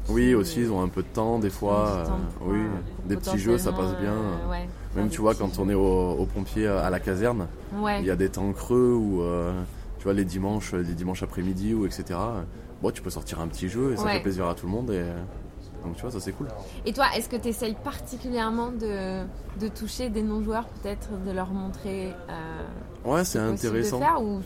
Oui, 0.10 0.34
aussi, 0.34 0.60
ils 0.62 0.72
ont 0.72 0.82
un 0.82 0.88
peu 0.90 1.02
de 1.02 1.08
temps 1.08 1.40
des 1.40 1.50
fois. 1.50 2.04
temps 2.06 2.20
pour, 2.38 2.48
oui, 2.48 2.60
des 3.06 3.16
petits 3.18 3.38
jeux, 3.38 3.58
ça 3.58 3.72
passe 3.72 3.96
bien. 4.00 4.14
ouais, 4.50 4.68
Même 4.96 5.10
tu 5.10 5.22
vois, 5.22 5.34
quand 5.36 5.54
jeux. 5.54 5.62
on 5.62 5.70
est 5.70 5.74
au, 5.74 6.12
au 6.12 6.26
pompier 6.26 6.68
à 6.68 6.90
la 6.90 7.00
caserne, 7.00 7.48
Ouais, 7.78 8.00
il 8.02 8.06
y 8.06 8.12
a 8.12 8.16
des 8.16 8.30
temps 8.30 8.52
creux 8.54 8.94
où, 8.94 9.22
tu 10.04 10.08
vois, 10.10 10.14
les 10.16 10.26
dimanches, 10.26 10.74
les 10.74 10.84
dimanches 10.96 11.24
après-midi 11.24 11.74
ou 11.74 11.86
etc. 11.86 12.20
Bon, 12.82 12.92
tu 12.92 13.02
peux 13.02 13.10
sortir 13.10 13.40
un 13.40 13.48
petit 13.48 13.70
jeu 13.70 13.94
et 13.94 13.96
ça 13.96 14.04
Ouais. 14.04 14.16
fait 14.16 14.20
plaisir 14.20 14.46
à 14.50 14.54
tout 14.54 14.66
le 14.66 14.72
monde. 14.74 14.92
Et... 14.92 15.02
Donc 15.86 15.96
tu 15.96 16.02
vois, 16.02 16.12
ça 16.12 16.20
c'est 16.20 16.34
cool. 16.34 16.48
Et 16.86 16.92
toi, 16.92 17.06
est-ce 17.16 17.30
que 17.30 17.38
tu 17.38 17.48
essayes 17.48 17.78
particulièrement 17.82 18.72
de, 18.74 19.24
de 19.62 19.68
toucher 19.70 20.10
des 20.10 20.22
non-joueurs, 20.22 20.66
peut-être 20.82 21.08
de 21.26 21.32
leur 21.32 21.52
montrer 21.52 22.10
euh, 22.30 23.10
Ouais, 23.10 23.24
c'est 23.24 23.40
intéressant. 23.40 24.00
de 24.00 24.04
faire 24.04 24.22
ou 24.22 24.42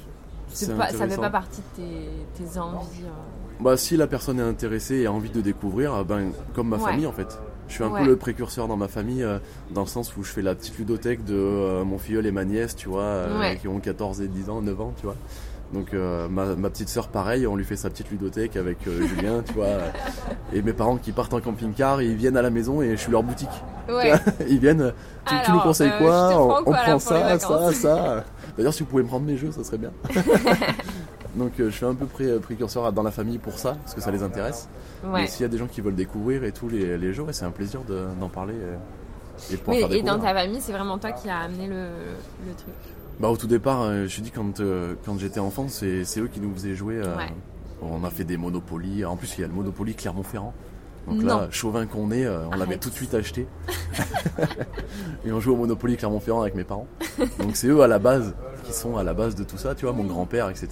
pas, 0.78 0.90
ça 0.92 1.08
fait 1.08 1.18
pas 1.18 1.30
partie 1.32 1.62
de 1.76 1.82
tes, 1.82 2.44
tes 2.54 2.60
envies 2.60 2.86
euh, 3.06 3.60
Bah, 3.60 3.78
si 3.78 3.98
la 3.98 4.06
personne 4.06 4.40
est 4.40 4.44
intéressée 4.44 4.98
et 4.98 5.06
a 5.08 5.12
envie 5.12 5.32
de 5.32 5.42
découvrir, 5.42 6.06
ben, 6.06 6.30
comme 6.54 6.68
ma 6.70 6.78
Ouais. 6.78 6.84
famille 6.84 7.08
en 7.08 7.12
fait. 7.14 7.36
Je 7.68 7.74
suis 7.74 7.84
un 7.84 7.90
Ouais. 7.92 8.02
peu 8.02 8.06
le 8.06 8.16
précurseur 8.16 8.68
dans 8.68 8.78
ma 8.78 8.88
famille, 8.88 9.24
euh, 9.24 9.40
dans 9.72 9.82
le 9.82 9.88
sens 9.88 10.16
où 10.16 10.24
je 10.24 10.32
fais 10.32 10.42
la 10.44 10.54
petite 10.56 10.78
ludothèque 10.78 11.26
de 11.26 11.34
euh, 11.36 11.84
mon 11.84 11.98
filleul 11.98 12.26
et 12.28 12.32
ma 12.32 12.46
nièce, 12.46 12.76
tu 12.76 12.88
vois, 12.90 13.02
euh, 13.02 13.40
Ouais. 13.40 13.58
qui 13.58 13.68
ont 13.68 13.80
14 13.80 14.22
et 14.22 14.28
10 14.28 14.50
ans, 14.52 14.62
9 14.62 14.80
ans, 14.80 14.94
tu 14.98 15.04
vois. 15.06 15.16
Donc 15.74 15.94
euh, 15.94 16.30
ma, 16.30 16.56
ma 16.56 16.70
petite 16.70 16.88
sœur, 16.88 17.10
pareil, 17.10 17.46
on 17.46 17.56
lui 17.58 17.66
fait 17.66 17.76
sa 17.76 17.90
petite 17.90 18.10
ludothèque 18.10 18.56
avec 18.56 18.88
euh, 18.88 19.06
Julien, 19.06 19.44
tu 19.46 19.54
vois. 19.54 19.68
Et 20.54 20.62
mes 20.62 20.72
parents 20.72 20.96
qui 20.98 21.12
partent 21.12 21.34
en 21.34 21.42
camping-car, 21.42 22.02
ils 22.02 22.16
viennent 22.16 22.38
à 22.38 22.42
la 22.42 22.50
maison 22.50 22.82
et 22.82 22.92
je 22.92 22.96
suis 23.02 23.12
leur 23.12 23.24
boutique. 23.24 23.50
Ouais. 23.90 24.14
Ils 24.50 24.60
viennent, 24.60 24.94
tu, 25.26 25.34
tu 25.46 25.52
nous 25.52 25.60
conseilles 25.60 25.92
euh, 25.94 26.00
quoi 26.00 26.42
On, 26.42 26.48
prends 26.48 26.64
quoi, 26.64 26.78
prend 26.78 27.00
ça, 27.00 27.38
ça, 27.40 27.74
ça. 27.74 28.24
D'ailleurs, 28.58 28.74
si 28.74 28.84
vous 28.84 28.90
pouvez 28.90 29.04
me 29.04 29.08
prendre 29.08 29.26
mes 29.26 29.38
jeux, 29.38 29.52
ça 29.52 29.64
serait 29.64 29.78
bien. 29.78 29.92
Donc 31.36 31.52
je 31.60 31.70
suis 31.70 31.86
un 31.86 31.94
peu 31.94 32.06
pré- 32.06 32.40
précurseur 32.40 32.92
dans 32.92 33.04
la 33.04 33.12
famille 33.12 33.38
pour 33.38 33.60
ça, 33.60 33.76
parce 33.84 33.94
que 33.94 34.02
ça 34.02 34.10
les 34.12 34.24
intéresse. 34.24 34.68
Ouais. 35.04 35.22
Mais 35.22 35.28
s'il 35.28 35.42
y 35.44 35.46
a 35.46 35.50
des 35.50 35.58
gens 35.58 35.68
qui 35.68 35.82
veulent 35.82 35.96
découvrir 35.96 36.44
et 36.44 36.52
tout 36.52 36.68
les, 36.70 36.98
les 36.98 37.14
jeux, 37.14 37.24
ouais, 37.24 37.34
c'est 37.34 37.46
un 37.46 37.52
plaisir 37.52 37.82
de- 37.88 38.08
d'en 38.20 38.30
parler 38.30 38.56
et 39.50 39.54
de 39.54 39.58
pouvoir 39.60 39.90
Oui, 39.90 39.98
et 39.98 40.02
dans 40.02 40.18
ta 40.20 40.34
famille, 40.34 40.60
c'est 40.62 40.72
vraiment 40.72 40.98
toi 40.98 41.12
qui 41.12 41.30
as 41.30 41.40
amené 41.40 41.68
le, 41.68 41.76
le 42.48 42.54
truc? 42.56 42.74
Bah, 43.20 43.30
au 43.30 43.38
tout 43.38 43.48
départ, 43.48 43.82
euh, 43.82 44.06
je 44.08 44.18
te 44.18 44.22
dis, 44.22 44.32
quand, 44.32 44.60
euh, 44.60 44.94
quand 45.06 45.18
j'étais 45.20 45.40
enfant, 45.40 45.66
c'est 45.70 46.06
c'est 46.06 46.20
eux 46.20 46.28
qui 46.28 46.40
nous 46.40 46.54
faisaient 46.54 46.76
jouer. 46.76 46.96
euh, 47.04 47.16
Ouais. 47.18 47.30
On 47.82 48.04
a 48.04 48.10
fait 48.10 48.24
des 48.24 48.38
Monopoly. 48.38 49.06
En 49.06 49.16
plus, 49.16 49.38
il 49.38 49.42
y 49.42 49.44
a 49.44 49.48
le 49.48 49.54
Monopoly 49.54 49.94
Clermont-Ferrand. 49.96 50.54
Donc 51.08 51.22
Non. 51.22 51.26
là, 51.42 51.48
chauvin 51.52 51.86
qu'on 51.86 52.12
est, 52.12 52.26
euh, 52.26 52.48
on 52.52 52.56
l'avait 52.58 52.78
tout 52.78 52.90
de 52.90 52.96
suite 52.96 53.14
acheté. 53.14 53.48
et 55.26 55.32
on 55.32 55.40
joue 55.40 55.54
au 55.54 55.56
Monopoly 55.56 55.96
Clermont-Ferrand 55.98 56.42
avec 56.42 56.56
mes 56.56 56.64
parents. 56.64 56.88
Donc 57.40 57.56
c'est 57.56 57.68
eux 57.68 57.82
à 57.82 57.88
la 57.88 58.00
base 58.00 58.36
qui 58.64 58.74
sont 58.74 58.98
à 58.98 59.04
la 59.04 59.14
base 59.14 59.36
de 59.36 59.44
tout 59.44 59.58
ça, 59.58 59.74
tu 59.76 59.86
vois, 59.86 59.94
mon 59.94 60.04
grand-père, 60.04 60.50
etc. 60.50 60.70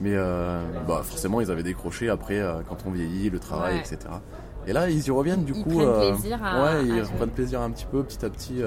Mais 0.00 0.12
euh, 0.14 0.62
bah, 0.86 1.00
forcément, 1.02 1.40
ils 1.40 1.50
avaient 1.50 1.62
décroché 1.64 2.08
après, 2.08 2.38
euh, 2.38 2.60
quand 2.68 2.76
on 2.86 2.90
vieillit, 2.90 3.30
le 3.30 3.38
travail, 3.40 3.74
Ouais. 3.74 3.80
etc. 3.80 3.98
Et 4.66 4.72
là, 4.72 4.88
ils 4.90 5.04
y 5.06 5.10
reviennent 5.10 5.44
du 5.44 5.54
Ils 5.54 5.64
coup. 5.64 5.70
prennent 5.70 6.12
plaisir 6.12 6.38
à- 6.44 6.62
ouais, 6.62 6.68
à 6.70 6.80
ils 6.82 7.04
jouer. 7.04 7.14
prennent 7.16 7.30
plaisir 7.30 7.60
un 7.62 7.70
petit 7.70 7.86
peu, 7.90 8.02
petit 8.04 8.24
à 8.24 8.30
petit. 8.30 8.62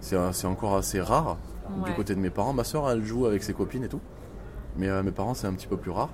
c'est 0.00 0.46
encore 0.46 0.76
assez 0.76 1.00
rare 1.00 1.36
du 1.84 1.92
côté 1.94 2.14
de 2.14 2.20
mes 2.20 2.30
parents. 2.30 2.52
Ma 2.52 2.64
soeur, 2.64 2.90
elle 2.90 3.04
joue 3.04 3.26
avec 3.26 3.42
ses 3.42 3.52
copines 3.52 3.84
et 3.84 3.88
tout. 3.88 4.00
Mais 4.76 4.88
euh, 4.88 5.02
mes 5.02 5.10
parents, 5.10 5.34
c'est 5.34 5.46
un 5.46 5.52
petit 5.52 5.66
peu 5.66 5.76
plus 5.76 5.90
rare. 5.90 6.10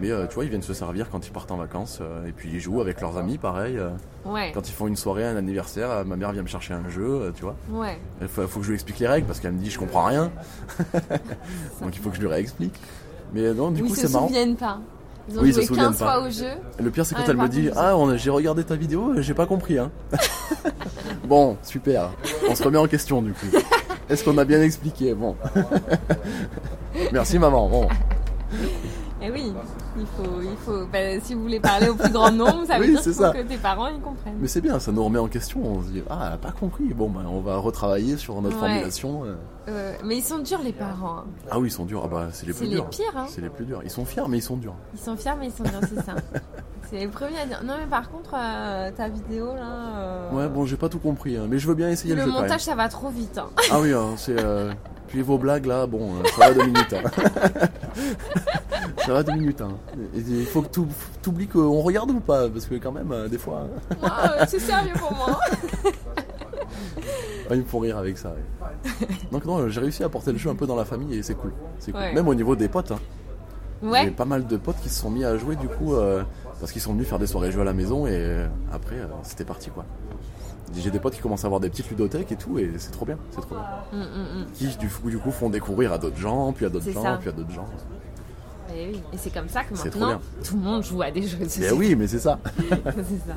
Mais 0.00 0.10
euh, 0.10 0.26
tu 0.26 0.34
vois, 0.36 0.44
ils 0.44 0.50
viennent 0.50 0.62
se 0.62 0.72
servir 0.72 1.10
quand 1.10 1.26
ils 1.26 1.32
partent 1.32 1.50
en 1.50 1.56
vacances. 1.56 1.98
euh, 2.00 2.26
et 2.26 2.32
puis 2.32 2.48
ils 2.52 2.60
jouent 2.60 2.80
avec 2.80 3.00
leurs 3.00 3.16
amis, 3.18 3.38
pareil. 3.38 3.78
Ouais. 4.24 4.52
quand 4.54 4.68
ils 4.68 4.72
font 4.72 4.86
une 4.86 4.96
soirée, 4.96 5.24
un 5.26 5.36
anniversaire, 5.36 6.04
ma 6.06 6.16
mère 6.16 6.32
vient 6.32 6.42
me 6.42 6.48
chercher 6.48 6.74
un 6.74 6.88
jeu, 6.88 7.32
tu 7.36 7.42
vois. 7.42 7.56
Ouais. 7.70 7.98
Il 8.22 8.28
faut, 8.28 8.46
faut 8.46 8.60
que 8.60 8.64
je 8.64 8.70
lui 8.70 8.74
explique 8.76 8.98
les 9.00 9.08
règles 9.08 9.26
parce 9.26 9.40
qu'elle 9.40 9.52
me 9.52 9.58
dit 9.58 9.70
je 9.70 9.78
comprends 9.78 10.04
rien. 10.04 10.30
Donc 11.82 11.94
il 11.96 12.00
faut 12.02 12.10
que 12.10 12.16
je 12.16 12.20
lui 12.20 12.28
réexplique. 12.28 12.74
Mais 13.32 13.52
non, 13.52 13.70
du 13.70 13.82
Ou 13.82 13.86
coup, 13.86 13.92
ils 13.92 13.96
se 13.96 14.06
c'est 14.06 14.12
marrant. 14.12 14.28
souviennent 14.28 14.56
pas. 14.56 14.78
Ils 15.28 15.38
ont 15.38 15.42
Oui, 15.42 15.48
ils 15.48 15.52
se 15.54 15.58
joué 15.58 15.66
souviennent 15.66 15.86
15 15.88 15.98
pas. 15.98 16.04
fois 16.18 16.26
au 16.26 16.30
jeu. 16.30 16.50
Le 16.78 16.90
pire, 16.90 17.04
c'est 17.06 17.14
quand 17.14 17.22
Ah, 17.26 17.30
elle 17.30 17.36
me 17.36 17.48
dit 17.48 17.70
Ah, 17.76 17.94
j'ai 18.16 18.30
regardé 18.30 18.64
ta 18.64 18.74
vidéo, 18.76 19.12
j'ai 19.18 19.34
pas 19.34 19.46
compris. 19.46 19.78
Hein. 19.78 19.90
bon, 21.28 21.56
super. 21.62 22.10
On 22.48 22.54
se 22.54 22.62
remet 22.62 22.78
en 22.78 22.86
question 22.88 23.22
du 23.22 23.32
coup. 23.32 23.46
Est-ce 24.10 24.24
qu'on 24.24 24.36
a 24.38 24.44
bien 24.44 24.60
expliqué 24.60 25.14
Bon. 25.14 25.36
Merci 27.12 27.38
maman. 27.38 27.68
Bon. 27.68 27.88
Eh 29.22 29.30
oui, 29.30 29.52
il 29.98 30.06
faut, 30.06 30.40
il 30.40 30.56
faut. 30.64 30.86
bah, 30.90 30.98
si 31.22 31.34
vous 31.34 31.42
voulez 31.42 31.60
parler 31.60 31.88
au 31.90 31.94
plus 31.94 32.10
grand 32.10 32.30
nombre, 32.32 32.64
ça 32.66 32.78
veut 32.78 32.86
Oui, 32.86 32.90
dire 32.92 33.00
c'est 33.00 33.10
qu'il 33.10 33.12
faut 33.18 33.22
ça. 33.22 33.32
que 33.32 33.42
tes 33.42 33.58
parents 33.58 33.86
ils 33.88 34.00
comprennent. 34.00 34.38
Mais 34.40 34.48
c'est 34.48 34.62
bien, 34.62 34.78
ça 34.80 34.92
nous 34.92 35.04
remet 35.04 35.18
en 35.18 35.28
question. 35.28 35.60
On 35.62 35.82
se 35.82 35.88
dit 35.88 36.02
Ah, 36.08 36.24
elle 36.28 36.32
a 36.34 36.38
pas 36.38 36.52
compris. 36.52 36.84
Bon, 36.94 37.10
ben, 37.10 37.26
on 37.28 37.40
va 37.40 37.58
retravailler 37.58 38.16
sur 38.16 38.40
notre 38.40 38.56
Ouais. 38.56 38.68
formulation. 38.68 39.24
euh. 39.26 39.34
Euh, 39.68 39.92
mais 40.04 40.16
ils 40.16 40.24
sont 40.24 40.38
durs 40.38 40.62
les 40.64 40.72
parents. 40.72 41.18
hein. 41.18 41.24
Ah 41.50 41.58
oui, 41.60 41.68
ils 41.68 41.72
sont 41.72 41.84
durs. 41.84 42.02
Ah 42.06 42.08
bah, 42.08 42.28
c'est 42.32 42.46
les 42.46 42.52
C'est 42.54 42.58
plus 42.60 42.68
les 42.68 42.76
durs. 42.76 42.88
pires. 42.88 43.12
Hein. 43.14 43.26
C'est 43.28 43.42
les 43.42 43.50
plus 43.50 43.66
durs. 43.66 43.82
Ils 43.84 43.90
sont 43.90 44.06
fiers, 44.06 44.22
mais 44.26 44.38
ils 44.38 44.42
sont 44.42 44.56
durs. 44.56 44.74
Ils 44.94 45.00
sont 45.00 45.16
fiers 45.16 45.32
mais 45.38 45.46
ils 45.48 45.52
sont 45.52 45.64
durs, 45.64 45.80
c'est 45.82 46.02
ça. 46.02 46.14
C'est 46.90 46.96
les 46.98 47.06
premiers 47.08 47.38
à 47.38 47.46
dire. 47.46 47.62
Non 47.64 47.74
mais 47.78 47.86
par 47.86 48.10
contre, 48.10 48.34
euh, 48.34 48.90
ta 48.96 49.08
vidéo 49.08 49.54
là. 49.54 49.98
euh, 49.98 50.30
Ouais, 50.32 50.48
bon, 50.48 50.66
j'ai 50.66 50.76
pas 50.76 50.88
tout 50.88 50.98
compris, 50.98 51.36
hein, 51.36 51.46
mais 51.48 51.58
je 51.58 51.68
veux 51.68 51.74
bien 51.74 51.88
essayer 51.88 52.14
le, 52.14 52.20
Le 52.20 52.26
jeu 52.26 52.30
quand 52.32 52.40
même. 52.40 52.48
montage 52.48 52.62
ça 52.64 52.74
va 52.74 52.88
trop 52.88 53.10
vite. 53.10 53.38
hein. 53.38 53.46
Ah 53.70 53.80
oui, 53.80 53.92
hein, 53.92 54.14
c'est. 54.16 54.38
euh, 54.42 54.72
Puis 55.06 55.22
vos 55.22 55.38
blagues 55.38 55.66
là, 55.66 55.86
bon, 55.86 56.14
euh, 56.16 56.28
ça 56.36 56.48
va 56.48 56.54
deux 56.54 56.64
minutes. 56.66 56.92
hein. 56.94 57.10
ça 59.06 59.12
va 59.12 59.22
deux 59.22 59.32
minutes. 59.34 59.60
Hein. 59.60 59.76
Et 60.16 60.18
Il 60.20 60.46
faut 60.46 60.62
que 60.62 60.68
tu 60.68 61.28
oublies 61.28 61.46
qu'on 61.46 61.80
regarde 61.80 62.10
ou 62.10 62.18
pas, 62.20 62.48
parce 62.48 62.66
que 62.66 62.74
quand 62.74 62.92
même, 62.92 63.12
euh, 63.12 63.28
des 63.28 63.38
fois, 63.38 63.66
hein, 64.02 64.44
c'est 64.48 64.58
sérieux 64.58 64.94
pour 64.98 65.12
moi. 65.14 65.38
ah, 67.48 67.54
ils 67.54 67.58
me 67.60 67.64
font 67.64 67.78
rire 67.80 67.98
avec 67.98 68.18
ça. 68.18 68.30
ouais. 68.30 69.06
Donc 69.30 69.44
non, 69.44 69.68
j'ai 69.68 69.80
réussi 69.80 70.02
à 70.04 70.08
porter 70.08 70.32
le 70.32 70.38
jeu 70.38 70.50
un 70.50 70.54
peu 70.56 70.66
dans 70.66 70.76
la 70.76 70.84
famille 70.84 71.16
et 71.18 71.22
c'est 71.22 71.34
cool. 71.34 71.52
C'est 71.78 71.92
cool. 71.92 72.00
Ouais. 72.00 72.12
Même 72.14 72.26
au 72.28 72.34
niveau 72.34 72.56
des 72.56 72.68
potes. 72.68 72.90
Hein. 72.92 72.98
J'ai 73.82 73.88
Ouais. 73.88 74.10
pas 74.10 74.26
mal 74.26 74.46
de 74.46 74.56
potes 74.58 74.76
qui 74.82 74.90
se 74.90 75.00
sont 75.00 75.10
mis 75.10 75.24
à 75.24 75.36
jouer 75.38 75.56
du 75.56 75.66
coup, 75.66 75.94
euh, 75.94 76.22
parce 76.60 76.72
qu'ils 76.72 76.80
sont 76.82 76.92
venus 76.92 77.08
faire 77.08 77.18
des 77.18 77.26
soirées 77.26 77.50
jeux 77.50 77.62
à 77.62 77.64
la 77.64 77.72
maison 77.72 78.06
et 78.06 78.12
euh, 78.12 78.46
après, 78.72 78.96
euh, 78.96 79.06
c'était 79.22 79.44
parti 79.44 79.70
quoi. 79.70 79.84
J'ai 80.76 80.90
des 80.92 81.00
potes 81.00 81.14
qui 81.14 81.20
commencent 81.20 81.42
à 81.42 81.48
avoir 81.48 81.60
des 81.60 81.68
petites 81.68 81.90
ludothèques 81.90 82.30
et 82.30 82.36
tout, 82.36 82.56
et 82.60 82.70
c'est 82.78 82.92
trop 82.92 83.04
bien, 83.04 83.18
c'est 83.32 83.40
trop 83.40 83.56
bien. 83.56 83.64
Hum, 83.92 84.00
hum, 84.02 84.36
hum. 84.42 84.46
Qui 84.54 84.68
du 84.76 84.88
coup, 84.88 85.10
du 85.10 85.18
coup 85.18 85.32
font 85.32 85.50
découvrir 85.50 85.92
à 85.92 85.98
d'autres 85.98 86.18
gens, 86.18 86.52
puis 86.52 86.64
à 86.64 86.68
d'autres 86.68 86.92
gens, 86.92 87.02
ça. 87.02 87.16
puis 87.18 87.28
à 87.28 87.32
d'autres 87.32 87.50
gens. 87.50 87.66
Et 88.76 88.90
oui. 88.92 89.02
Et 89.12 89.16
c'est 89.16 89.30
comme 89.34 89.48
ça 89.48 89.64
que 89.64 89.74
maintenant 89.74 90.20
tout 90.44 90.54
le 90.54 90.62
monde 90.62 90.84
joue 90.84 91.02
à 91.02 91.10
des 91.10 91.22
jeux 91.22 91.38
de 91.38 91.44
société. 91.44 91.72
oui, 91.72 91.96
mais 91.96 92.06
c'est 92.06 92.20
ça. 92.20 92.38
c'est 92.68 92.70
ça. 92.70 93.36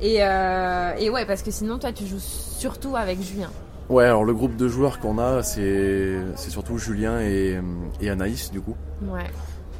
Et, 0.00 0.16
euh, 0.20 0.94
et 0.98 1.10
ouais, 1.10 1.24
parce 1.26 1.42
que 1.42 1.50
sinon, 1.52 1.78
toi, 1.78 1.92
tu 1.92 2.06
joues 2.06 2.18
surtout 2.18 2.96
avec 2.96 3.22
Julien. 3.22 3.50
Ouais, 3.88 4.04
alors 4.04 4.24
le 4.24 4.34
groupe 4.34 4.56
de 4.56 4.66
joueurs 4.66 4.98
qu'on 4.98 5.18
a, 5.18 5.44
c'est 5.44 6.16
c'est 6.34 6.50
surtout 6.50 6.76
Julien 6.76 7.20
et, 7.20 7.60
et 8.00 8.10
Anaïs 8.10 8.50
du 8.50 8.60
coup, 8.60 8.74
Ouais. 9.02 9.30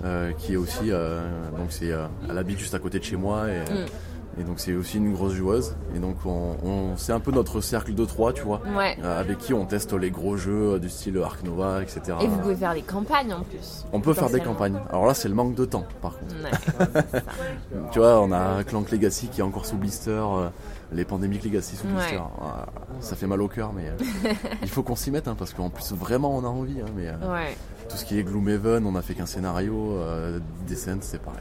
Euh, 0.05 0.33
qui 0.33 0.55
est 0.55 0.57
aussi 0.57 0.91
euh, 0.93 1.21
donc 1.57 1.69
c'est 1.71 1.91
euh, 1.93 2.07
elle 2.31 2.39
habite 2.39 2.59
juste 2.59 2.75
à 2.75 2.79
côté 2.79 2.99
de 2.99 3.05
chez 3.05 3.17
moi 3.17 3.49
et, 3.49 3.61
Mm. 3.73 4.41
et 4.41 4.45
donc 4.45 4.61
c'est 4.61 4.75
aussi 4.75 4.99
une 4.99 5.13
grosse 5.15 5.33
joueuse 5.33 5.75
et 5.95 5.99
donc 5.99 6.17
on, 6.27 6.57
on- 6.63 6.97
c'est 6.99 7.13
un 7.13 7.21
peu 7.21 7.31
notre 7.33 7.61
cercle 7.63 7.95
de 7.95 8.05
trois, 8.05 8.33
tu 8.35 8.43
vois, 8.43 8.61
Ouais. 8.77 8.97
euh, 9.03 9.19
avec 9.21 9.39
qui 9.39 9.55
on 9.55 9.65
teste 9.65 9.95
les 9.95 10.11
gros 10.11 10.37
jeux 10.37 10.75
euh, 10.75 10.79
du 10.79 10.91
style 10.91 11.19
Ark 11.25 11.43
Nova, 11.43 11.83
etc. 11.83 12.01
Et 12.21 12.27
vous 12.27 12.37
pouvez 12.39 12.55
faire 12.57 12.75
des 12.75 12.83
campagnes 12.83 13.33
en 13.33 13.41
plus. 13.43 13.87
On 13.95 14.01
peut 14.01 14.13
faire 14.13 14.29
des 14.29 14.41
campagnes. 14.41 14.79
Alors 14.91 15.07
là, 15.07 15.15
c'est 15.15 15.29
le 15.29 15.35
manque 15.35 15.55
de 15.55 15.65
temps, 15.65 15.85
par 16.03 16.13
contre. 16.19 16.35
Ouais. 16.45 17.13
Tu 17.93 17.99
vois, 17.99 18.21
on 18.21 18.31
a 18.33 18.63
Clank 18.65 18.91
Legacy 18.91 19.29
qui 19.29 19.41
est 19.41 19.45
encore 19.45 19.65
sous 19.67 19.77
blister, 19.77 20.11
euh, 20.11 20.49
les 20.93 21.05
Pandemic 21.05 21.45
Legacy 21.45 21.77
sous 21.77 21.87
Ouais. 21.89 22.19
Ah, 22.41 22.67
ça 23.01 23.17
fait 23.17 23.27
mal 23.27 23.41
au 23.43 23.49
cœur, 23.49 23.73
mais 23.75 23.89
euh, 23.89 24.33
il 24.63 24.69
faut 24.69 24.83
qu'on 24.83 24.97
s'y 24.97 25.11
mette, 25.11 25.27
hein, 25.29 25.35
parce 25.39 25.53
qu'en 25.53 25.69
plus, 25.71 25.93
vraiment, 25.93 26.37
on 26.37 26.45
a 26.45 26.49
envie. 26.49 26.81
hein, 26.81 26.91
mais 26.97 27.09
euh, 27.09 27.33
Ouais. 27.33 27.57
tout 27.89 27.97
ce 27.97 28.05
qui 28.05 28.19
est 28.19 28.23
Gloomhaven, 28.23 28.87
on 28.87 28.95
a 28.95 29.03
fait 29.03 29.15
qu'un 29.15 29.27
scénario. 29.27 29.93
Euh, 29.99 30.39
Descent, 30.69 30.99
c'est 31.01 31.21
pareil. 31.21 31.41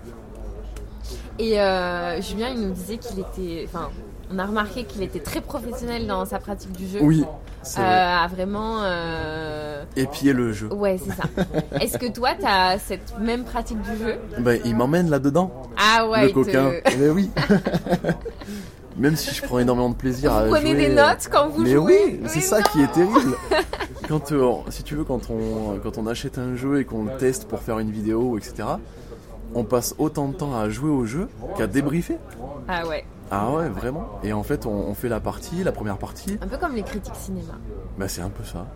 Et 1.38 1.60
euh, 1.60 2.22
Julien, 2.22 2.50
il 2.50 2.62
nous 2.68 2.74
disait 2.74 2.98
qu'il 2.98 3.20
était. 3.20 3.68
Enfin, 3.68 3.90
on 4.32 4.40
a 4.40 4.46
remarqué 4.46 4.86
qu'il 4.86 5.04
était 5.04 5.20
très 5.20 5.42
professionnel 5.42 6.08
dans 6.08 6.26
sa 6.26 6.40
pratique 6.40 6.72
du 6.72 6.88
jeu. 6.88 7.00
Oui, 7.02 7.24
c'est 7.62 7.80
vrai. 7.82 7.90
à 7.94 8.28
vraiment. 8.28 8.80
Épier 9.96 10.34
le 10.34 10.52
jeu. 10.54 10.74
Ouais, 10.74 10.98
c'est 10.98 11.12
ça. 11.14 11.24
Est-ce 11.80 11.98
que 12.00 12.08
toi, 12.12 12.32
t'as 12.40 12.80
cette 12.80 13.20
même 13.20 13.44
pratique 13.44 13.80
du 13.82 13.98
jeu? 13.98 14.16
Ben, 14.40 14.60
il 14.66 14.76
m'emmène 14.76 15.10
là-dedans, 15.12 15.52
Ah 15.78 16.08
ouais, 16.08 16.24
le 16.24 16.30
te- 16.30 16.34
coquin. 16.34 16.72
Mais 16.98 17.10
oui. 17.10 17.30
Même 18.98 19.16
si 19.16 19.34
je 19.36 19.44
prends 19.44 19.60
énormément 19.60 19.90
de 19.90 19.96
plaisir 19.96 20.32
à 20.34 20.46
Vous 20.46 20.52
prenez 20.52 20.72
jouer, 20.72 20.88
des 20.88 20.94
notes 20.96 21.28
quand 21.32 21.50
vous 21.50 21.62
Mais 21.64 21.72
jouez 21.72 22.20
oui, 22.22 22.30
c'est 22.30 22.42
ça 22.42 22.62
qui 22.62 22.82
est 22.82 22.92
terrible. 22.92 23.36
Quand, 24.08 24.32
euh, 24.34 24.52
si 24.70 24.84
tu 24.84 24.94
veux, 24.94 25.04
quand 25.04 25.32
on, 25.32 25.80
quand 25.80 25.98
on 25.98 26.06
achète 26.06 26.38
un 26.38 26.56
jeu 26.56 26.80
et 26.80 26.86
qu'on 26.86 27.06
le 27.06 27.18
teste 27.18 27.48
pour 27.48 27.62
faire 27.62 27.80
une 27.80 27.90
vidéo, 27.90 28.38
etc., 28.38 28.68
on 29.56 29.64
passe 29.64 29.96
autant 29.98 30.28
de 30.28 30.34
temps 30.36 30.56
à 30.56 30.70
jouer 30.70 30.92
au 30.92 31.06
jeu 31.06 31.28
qu'à 31.58 31.66
débriefer. 31.66 32.18
Ah 32.68 32.86
ouais. 32.86 33.04
Ah 33.32 33.50
ouais, 33.52 33.68
vraiment. 33.68 34.08
Et 34.24 34.32
en 34.32 34.44
fait, 34.44 34.68
on, 34.68 34.70
on 34.70 34.94
fait 34.94 35.10
la 35.10 35.20
partie, 35.20 35.64
la 35.64 35.72
première 35.72 35.98
partie, 35.98 36.38
Un 36.40 36.48
peu 36.48 36.58
comme 36.58 36.76
les 36.76 36.84
critiques 36.84 37.16
cinéma. 37.16 37.54
bah 37.98 38.08
c'est 38.08 38.22
un 38.22 38.30
peu 38.30 38.44
ça. 38.44 38.68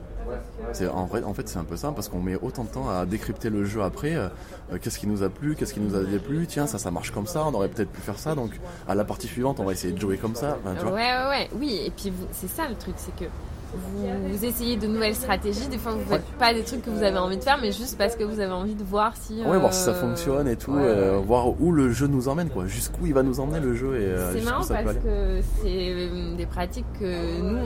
C'est 0.74 0.88
en 0.88 1.06
vrai, 1.06 1.24
en 1.24 1.34
fait, 1.34 1.48
c'est 1.50 1.58
un 1.58 1.64
peu 1.64 1.76
ça 1.78 1.92
parce 1.92 2.10
qu'on 2.10 2.20
met 2.22 2.36
autant 2.42 2.64
de 2.64 2.70
temps 2.70 2.90
à 2.90 3.06
décrypter 3.06 3.50
le 3.50 3.66
jeu 3.66 3.82
après. 3.82 4.16
euh, 4.16 4.28
euh, 4.72 4.78
qu'est-ce 4.82 5.00
qui 5.00 5.08
nous 5.08 5.24
a 5.24 5.30
plu, 5.30 5.56
qu'est-ce 5.56 5.74
qui 5.74 5.80
nous 5.80 5.96
a 5.96 6.04
déplu 6.04 6.46
Tiens, 6.48 6.68
ça, 6.68 6.78
ça 6.78 6.92
marche 6.92 7.12
comme 7.12 7.26
ça. 7.28 7.44
On 7.46 7.54
aurait 7.54 7.70
peut-être 7.70 7.90
pu 7.92 8.02
faire 8.02 8.20
ça. 8.20 8.36
Donc, 8.36 8.52
à 8.88 8.96
la 8.96 9.04
partie 9.06 9.28
suivante, 9.28 9.60
on 9.60 9.66
va 9.66 9.72
essayer 9.72 9.94
de 9.94 10.00
jouer 10.00 10.18
comme 10.18 10.36
ça. 10.36 10.58
Enfin, 10.64 10.76
tu 10.78 10.86
Ouais, 10.86 10.92
vois. 10.92 11.00
ouais, 11.00 11.28
ouais. 11.30 11.50
Oui, 11.60 11.82
et 11.86 11.92
puis 11.92 12.14
c'est 12.32 12.50
ça 12.50 12.68
le 12.68 12.76
truc, 12.76 12.94
c'est 12.98 13.16
que 13.16 13.26
vous, 13.74 14.30
vous 14.32 14.46
essayez 14.46 14.78
de 14.78 14.88
nouvelles 14.88 15.16
stratégies. 15.16 15.68
Des 15.68 15.78
fois, 15.78 15.92
vous 15.94 16.10
faites 16.10 16.26
pas 16.40 16.54
des 16.54 16.64
trucs 16.64 16.82
que 16.84 16.90
vous 16.90 17.04
avez 17.04 17.18
envie 17.18 17.38
de 17.38 17.44
faire, 17.44 17.58
mais 17.62 17.72
juste 17.72 17.98
parce 17.98 18.16
que 18.16 18.24
vous 18.24 18.40
avez 18.40 18.52
envie 18.52 18.76
de 18.76 18.84
voir 18.84 19.14
si. 19.16 19.44
Ouais, 19.44 19.58
voir 19.58 19.74
si 19.74 19.84
ça 19.84 19.92
euh, 19.92 20.02
fonctionne 20.02 20.48
et 20.48 20.56
tout, 20.56 20.72
ouais, 20.74 20.82
euh, 20.82 21.20
voir 21.26 21.50
où 21.62 21.72
le 21.72 21.92
jeu 21.92 22.08
nous 22.08 22.28
emmène, 22.28 22.50
quoi. 22.50 22.66
Jusqu'où 22.66 23.06
il 23.06 23.14
va 23.14 23.24
nous 23.24 23.40
emmener 23.40 23.60
le 23.60 23.76
jeu 23.76 23.96
et 24.00 24.06
euh, 24.06 24.34
C'est 24.34 24.44
marrant 24.44 24.64
ça 24.64 24.76
parce 24.84 24.98
que 24.98 25.40
c'est 25.62 26.10
des 26.38 26.46
pratiques 26.46 26.86
que 27.00 27.42
nous, 27.42 27.58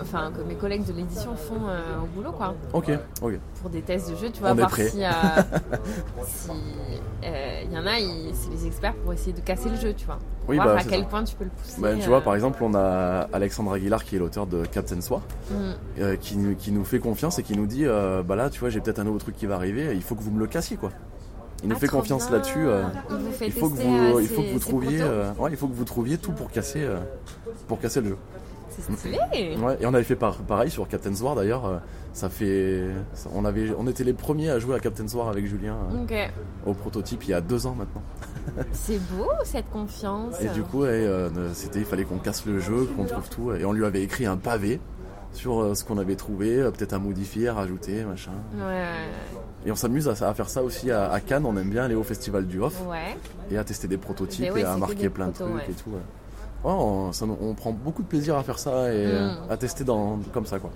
enfin 0.00 0.32
que 0.36 0.42
mes 0.42 0.54
collègues 0.54 0.84
de 0.86 0.92
l'édition 0.92 1.34
font 1.36 1.68
euh, 1.68 1.80
au 2.02 2.06
boulot, 2.06 2.32
quoi. 2.32 2.54
Ok, 2.72 2.90
ok. 3.22 3.38
Pour 3.60 3.70
des 3.70 3.82
tests 3.82 4.10
de 4.10 4.16
jeu, 4.16 4.30
tu 4.30 4.40
On 4.42 4.48
est 4.48 4.54
voir 4.54 4.68
prêt. 4.70 4.88
si 4.88 4.98
y 7.72 7.78
en 7.78 7.86
a, 7.86 7.98
ils- 7.98 8.34
c'est 8.34 8.50
les 8.50 8.66
experts 8.66 8.94
pour 9.02 9.12
essayer 9.12 9.32
de 9.32 9.40
casser 9.40 9.68
le 9.68 9.76
jeu, 9.76 9.92
tu 9.94 10.06
vois. 10.06 10.18
Oui, 10.48 10.56
voir 10.56 10.68
bah, 10.68 10.76
à 10.80 10.84
quel 10.84 11.00
ça. 11.00 11.06
point 11.06 11.24
tu 11.24 11.34
peux 11.36 11.44
le 11.44 11.50
pousser. 11.50 11.80
Bah, 11.80 11.94
tu 11.94 12.02
euh, 12.02 12.06
vois, 12.06 12.20
par 12.20 12.34
exemple, 12.34 12.62
on 12.62 12.74
a 12.74 13.28
Alexandre 13.32 13.72
Aguilar 13.72 14.04
qui 14.04 14.16
est 14.16 14.18
l'auteur 14.18 14.46
de 14.46 14.64
Captain 14.66 15.00
Soir, 15.00 15.22
mm, 15.50 15.54
euh, 16.00 16.16
qui, 16.16 16.36
nous- 16.36 16.54
qui 16.54 16.70
nous 16.72 16.84
fait 16.84 16.98
confiance 16.98 17.38
et 17.38 17.42
qui 17.42 17.56
nous 17.56 17.66
dit 17.66 17.84
euh, 17.86 18.22
Bah 18.22 18.36
là, 18.36 18.50
tu 18.50 18.60
vois, 18.60 18.68
j'ai 18.70 18.80
peut-être 18.80 18.98
un 18.98 19.04
nouveau 19.04 19.18
truc 19.18 19.36
qui 19.36 19.46
va 19.46 19.54
arriver, 19.54 19.94
il 19.94 20.02
faut 20.02 20.14
que 20.14 20.22
vous 20.22 20.30
me 20.30 20.38
le 20.40 20.46
cassiez, 20.46 20.76
quoi. 20.76 20.90
Il 21.62 21.68
nous 21.70 21.76
ah, 21.76 21.78
fait 21.78 21.88
confiance 21.88 22.30
là-dessus. 22.30 22.66
euh, 22.66 22.82
Il 23.40 23.50
faut 23.52 23.70
que 23.70 23.74
vous, 23.76 23.94
euh, 24.16 24.20
il 24.20 24.28
faut 24.28 24.42
que 24.42 24.52
vous 24.52 24.58
trouviez, 24.58 24.98
euh, 25.00 25.32
ouais, 25.38 25.50
il 25.50 25.56
faut 25.56 25.66
que 25.66 25.72
vous 25.74 25.84
trouviez 25.84 26.18
tout 26.18 26.32
pour 26.32 26.50
casser, 26.50 26.82
euh, 26.82 26.98
pour 27.66 27.80
casser 27.80 28.02
le 28.02 28.08
jeu. 28.08 28.16
C'est 28.68 28.92
stylé. 28.98 29.18
Ouais, 29.62 29.78
et 29.80 29.86
on 29.86 29.94
avait 29.94 30.02
fait 30.04 30.16
par- 30.16 30.38
pareil 30.38 30.68
sur 30.70 30.86
Captain's 30.88 31.22
War 31.22 31.36
d'ailleurs. 31.36 31.64
euh, 31.64 31.78
ça 32.12 32.28
fait, 32.28 32.82
ça- 33.14 33.30
on 33.34 33.44
avait, 33.44 33.72
on 33.78 33.86
était 33.86 34.04
les 34.04 34.12
premiers 34.12 34.50
à 34.50 34.58
jouer 34.58 34.74
à 34.76 34.80
Captain's 34.80 35.14
War 35.14 35.28
avec 35.28 35.46
Julien 35.46 35.76
euh, 36.10 36.26
au 36.66 36.74
prototype 36.74 37.22
il 37.24 37.30
y 37.30 37.34
a 37.34 37.40
deux 37.40 37.66
ans 37.66 37.74
maintenant. 37.78 38.02
C'est 38.72 38.98
beau 39.16 39.28
cette 39.44 39.70
confiance. 39.70 40.40
Et 40.40 40.48
du 40.48 40.62
coup, 40.62 40.80
ouais, 40.82 40.88
euh, 40.90 41.28
c'était, 41.54 41.80
il 41.80 41.84
fallait 41.84 42.04
qu'on 42.04 42.18
casse 42.18 42.44
le 42.46 42.58
jeu, 42.60 42.86
qu'on 42.96 43.04
trouve 43.04 43.28
tout, 43.28 43.52
et 43.52 43.64
on 43.64 43.72
lui 43.72 43.84
avait 43.84 44.02
écrit 44.02 44.26
un 44.26 44.36
pavé 44.36 44.80
sur 45.32 45.60
euh, 45.60 45.74
ce 45.74 45.82
qu'on 45.84 45.98
avait 45.98 46.14
trouvé, 46.16 46.58
euh, 46.60 46.70
peut-être 46.70 46.92
à 46.92 46.98
modifier, 46.98 47.48
à 47.48 47.54
rajouter, 47.54 48.04
machin. 48.04 48.30
Ouais, 48.56 48.84
Et 49.66 49.72
on 49.72 49.74
s'amuse 49.74 50.08
à, 50.08 50.28
à 50.28 50.34
faire 50.34 50.48
ça 50.48 50.62
aussi 50.62 50.90
à, 50.92 51.10
à 51.10 51.20
Cannes. 51.20 51.44
On 51.46 51.56
aime 51.56 51.70
bien 51.70 51.84
aller 51.84 51.96
au 51.96 52.04
festival 52.04 52.46
du 52.46 52.60
Off 52.60 52.80
ouais. 52.88 53.16
et 53.50 53.58
à 53.58 53.64
tester 53.64 53.88
des 53.88 53.96
prototypes 53.98 54.52
ouais, 54.52 54.60
et 54.60 54.64
à 54.64 54.76
marquer 54.76 55.08
plein 55.10 55.28
de 55.28 55.32
trucs 55.32 55.68
et 55.68 55.72
tout. 55.72 55.90
on, 56.62 57.12
ça 57.12 57.26
nous- 57.26 57.36
on 57.40 57.54
prend 57.54 57.72
beaucoup 57.72 58.02
de 58.02 58.08
plaisir 58.08 58.36
à 58.36 58.42
faire 58.44 58.58
ça 58.58 58.92
et 58.92 59.06
Mm. 59.06 59.36
à 59.50 59.56
tester 59.56 59.82
dans, 59.84 60.18
comme 60.32 60.46
ça, 60.46 60.58
quoi. 60.60 60.70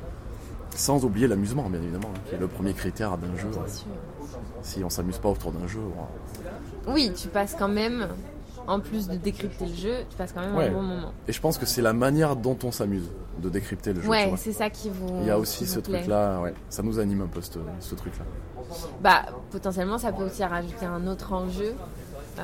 Sans 0.75 1.05
oublier 1.05 1.27
l'amusement, 1.29 1.69
bien 1.71 1.81
évidemment, 1.81 2.11
hein, 2.15 2.21
qui 2.29 2.35
est 2.35 2.39
le 2.39 2.47
premier 2.49 2.73
critère 2.73 3.17
d'un 3.17 3.37
jeu. 3.37 3.49
Bien 3.49 3.67
sûr. 3.69 3.87
Si 4.63 4.83
on 4.85 4.91
s'amuse 4.91 5.19
pas 5.19 5.29
autour 5.31 5.53
d'un 5.53 5.67
jeu. 5.67 5.81
Oui, 6.89 7.13
tu 7.15 7.29
passes 7.29 7.55
quand 7.59 7.69
même, 7.69 8.09
en 8.67 8.81
plus 8.81 9.09
de 9.09 9.17
décrypter 9.17 9.67
le 9.67 9.75
jeu, 9.75 9.95
tu 10.11 10.17
passes 10.17 10.33
quand 10.33 10.41
même 10.41 10.57
Ouais. 10.57 10.69
un 10.69 10.73
bon 10.73 10.83
moment. 10.83 11.13
Et 11.27 11.33
je 11.33 11.41
pense 11.41 11.59
que 11.59 11.67
c'est 11.67 11.83
la 11.83 11.93
manière 11.93 12.37
dont 12.37 12.57
on 12.65 12.73
s'amuse 12.73 13.09
de 13.43 13.49
décrypter 13.49 13.93
le 13.93 14.01
jeu. 14.03 14.09
Ouais, 14.09 14.33
c'est 14.37 14.53
ça 14.53 14.69
qui 14.71 14.91
vous. 14.91 15.19
Il 15.21 15.27
y 15.27 15.31
a 15.31 15.39
aussi 15.39 15.67
ce 15.67 15.81
truc-là, 15.81 16.41
ouais. 16.41 16.55
Ça 16.69 16.83
nous 16.83 16.99
anime 16.99 17.23
un 17.23 17.27
peu, 17.27 17.41
ce, 17.41 17.59
ce 17.81 17.95
truc-là. 17.95 18.25
Bah, 19.01 19.23
potentiellement, 19.51 19.99
ça 19.99 20.13
peut 20.13 20.25
aussi 20.25 20.43
rajouter 20.45 20.87
un 20.87 21.07
autre 21.07 21.33
enjeu. 21.33 21.75
Euh, 22.39 22.43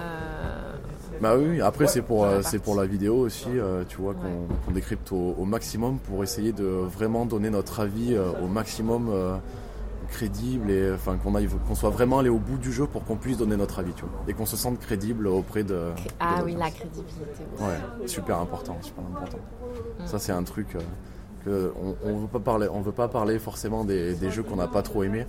Bah 1.20 1.36
oui, 1.38 1.60
après 1.60 1.86
c'est 1.86 2.02
pour, 2.02 2.24
euh, 2.24 2.40
c'est 2.42 2.58
pour 2.58 2.74
la 2.74 2.86
vidéo 2.86 3.16
aussi, 3.18 3.46
euh, 3.48 3.84
tu 3.88 3.98
vois, 3.98 4.14
qu'on 4.14 4.68
Ouais. 4.68 4.74
décrypte 4.74 5.12
au, 5.12 5.34
au 5.38 5.44
maximum 5.44 5.98
pour 5.98 6.22
essayer 6.24 6.52
de 6.52 6.64
vraiment 6.64 7.24
donner 7.26 7.50
notre 7.50 7.78
avis 7.80 8.16
au 8.42 8.48
maximum 8.48 9.10
crédible 10.08 10.70
et 10.70 10.92
enfin 10.92 11.16
qu'on 11.16 11.34
aille, 11.34 11.48
qu'on 11.66 11.74
soit 11.74 11.90
vraiment 11.90 12.18
allé 12.18 12.28
au 12.28 12.38
bout 12.38 12.58
du 12.58 12.72
jeu 12.72 12.86
pour 12.86 13.04
qu'on 13.04 13.16
puisse 13.16 13.38
donner 13.38 13.56
notre 13.56 13.78
avis, 13.78 13.92
tu 13.92 14.02
vois, 14.02 14.10
et 14.28 14.34
qu'on 14.34 14.46
se 14.46 14.56
sente 14.56 14.78
crédible 14.78 15.26
auprès 15.26 15.64
de. 15.64 15.90
Ah 16.20 16.40
de 16.40 16.44
oui, 16.44 16.56
la 16.58 16.70
crédibilité. 16.70 17.22
Ouais, 17.60 18.06
super 18.08 18.38
important, 18.38 18.76
super 18.82 19.04
important. 19.04 19.38
Mm. 20.00 20.06
Ça 20.06 20.18
c'est 20.18 20.32
un 20.32 20.42
truc 20.44 20.76
euh, 20.76 20.80
que 21.44 21.72
on, 21.82 21.96
on 22.08 22.18
veut 22.20 22.28
pas 22.28 22.40
parler, 22.40 22.68
on 22.72 22.80
veut 22.80 22.92
pas 22.92 23.08
parler 23.08 23.38
forcément 23.38 23.84
des, 23.84 24.14
des 24.14 24.30
jeux 24.30 24.42
qu'on 24.42 24.56
n'a 24.56 24.68
pas 24.68 24.82
trop 24.82 25.02
aimés 25.02 25.26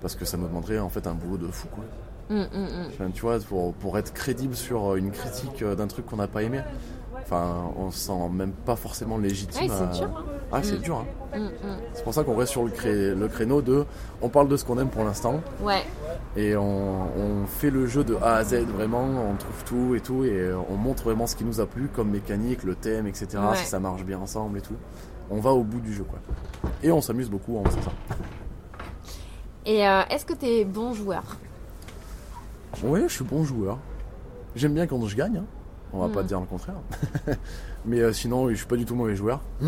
parce 0.00 0.14
que 0.14 0.24
ça 0.24 0.36
nous 0.36 0.46
demanderait 0.46 0.78
en 0.78 0.88
fait 0.88 1.06
un 1.06 1.14
boulot 1.14 1.38
de 1.38 1.50
fou 1.50 1.68
quoi. 1.68 1.84
Hum. 2.30 2.46
Enfin, 2.88 3.10
tu 3.10 3.22
vois, 3.22 3.38
pour, 3.40 3.72
pour 3.72 3.96
être 3.96 4.12
crédible 4.12 4.54
sur 4.54 4.96
une 4.96 5.10
critique 5.10 5.62
euh, 5.62 5.74
d'un 5.74 5.86
truc 5.86 6.04
qu'on 6.04 6.16
n'a 6.16 6.28
pas 6.28 6.42
aimé, 6.42 6.60
enfin, 7.30 7.70
on 7.76 7.90
se 7.90 7.98
sent 7.98 8.28
même 8.32 8.52
pas 8.52 8.74
forcément 8.76 9.18
légitime. 9.18 9.68
Ouais, 9.70 9.76
c'est 9.76 9.82
à- 10.02 10.06
dur, 10.06 10.16
hein. 10.16 10.22
Ah, 10.50 10.62
c'est 10.62 10.78
Mm. 10.78 10.82
dur. 10.82 10.96
hein. 10.96 11.04
Hum, 11.36 11.42
hum. 11.42 11.76
C'est 11.92 12.02
pour 12.04 12.14
ça 12.14 12.24
qu'on 12.24 12.34
reste 12.36 12.52
sur 12.52 12.64
le, 12.64 12.70
cré- 12.70 13.14
le 13.14 13.28
créneau 13.28 13.60
de. 13.60 13.84
On 14.22 14.30
parle 14.30 14.48
de 14.48 14.56
ce 14.56 14.64
qu'on 14.64 14.78
aime 14.78 14.88
pour 14.88 15.04
l'instant 15.04 15.40
Ouais, 15.62 15.84
et 16.36 16.56
on, 16.56 17.02
on 17.16 17.46
fait 17.46 17.68
le 17.70 17.86
jeu 17.86 18.02
de 18.02 18.16
A 18.16 18.36
à 18.36 18.44
Z 18.44 18.54
vraiment, 18.74 19.02
on 19.02 19.34
trouve 19.36 19.64
tout 19.66 19.94
et 19.94 20.00
tout 20.00 20.24
et 20.24 20.50
on 20.70 20.76
montre 20.76 21.02
vraiment 21.04 21.26
ce 21.26 21.36
qui 21.36 21.44
nous 21.44 21.60
a 21.60 21.66
plu 21.66 21.88
comme 21.94 22.10
mécanique, 22.10 22.62
le 22.64 22.74
thème, 22.74 23.06
etc. 23.06 23.26
Ouais. 23.50 23.56
Si 23.56 23.66
ça 23.66 23.78
marche 23.78 24.04
bien 24.04 24.18
ensemble 24.18 24.56
et 24.58 24.62
tout. 24.62 24.76
On 25.30 25.40
va 25.40 25.50
au 25.50 25.62
bout 25.64 25.80
du 25.80 25.92
jeu 25.92 26.04
quoi. 26.04 26.18
Et 26.82 26.90
on 26.90 27.02
s'amuse 27.02 27.28
beaucoup 27.28 27.58
en 27.58 27.64
faisant 27.64 27.82
ça. 27.82 27.90
Et 29.66 29.86
euh, 29.86 30.00
est-ce 30.08 30.24
que 30.24 30.32
t'es 30.32 30.64
bon 30.64 30.94
joueur? 30.94 31.36
Ouais, 32.82 33.02
je 33.06 33.12
suis 33.12 33.24
bon 33.24 33.44
joueur. 33.44 33.78
J'aime 34.56 34.72
bien 34.72 34.86
quand 34.86 35.04
je 35.06 35.14
gagne. 35.14 35.38
hein. 35.38 35.44
On 35.92 36.00
va 36.00 36.08
pas 36.08 36.22
dire 36.22 36.38
le 36.40 36.46
contraire. 36.46 36.76
mais 37.86 38.00
euh, 38.00 38.12
sinon, 38.12 38.48
je 38.50 38.54
suis 38.54 38.66
pas 38.66 38.76
du 38.76 38.84
tout 38.84 38.94
mauvais 38.94 39.16
joueur. 39.16 39.40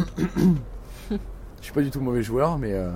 je 1.11 1.17
suis 1.61 1.73
pas 1.73 1.83
du 1.83 1.91
tout 1.91 2.01
mauvais 2.01 2.23
joueur, 2.23 2.59
mais 2.59 2.73
euh, 2.73 2.91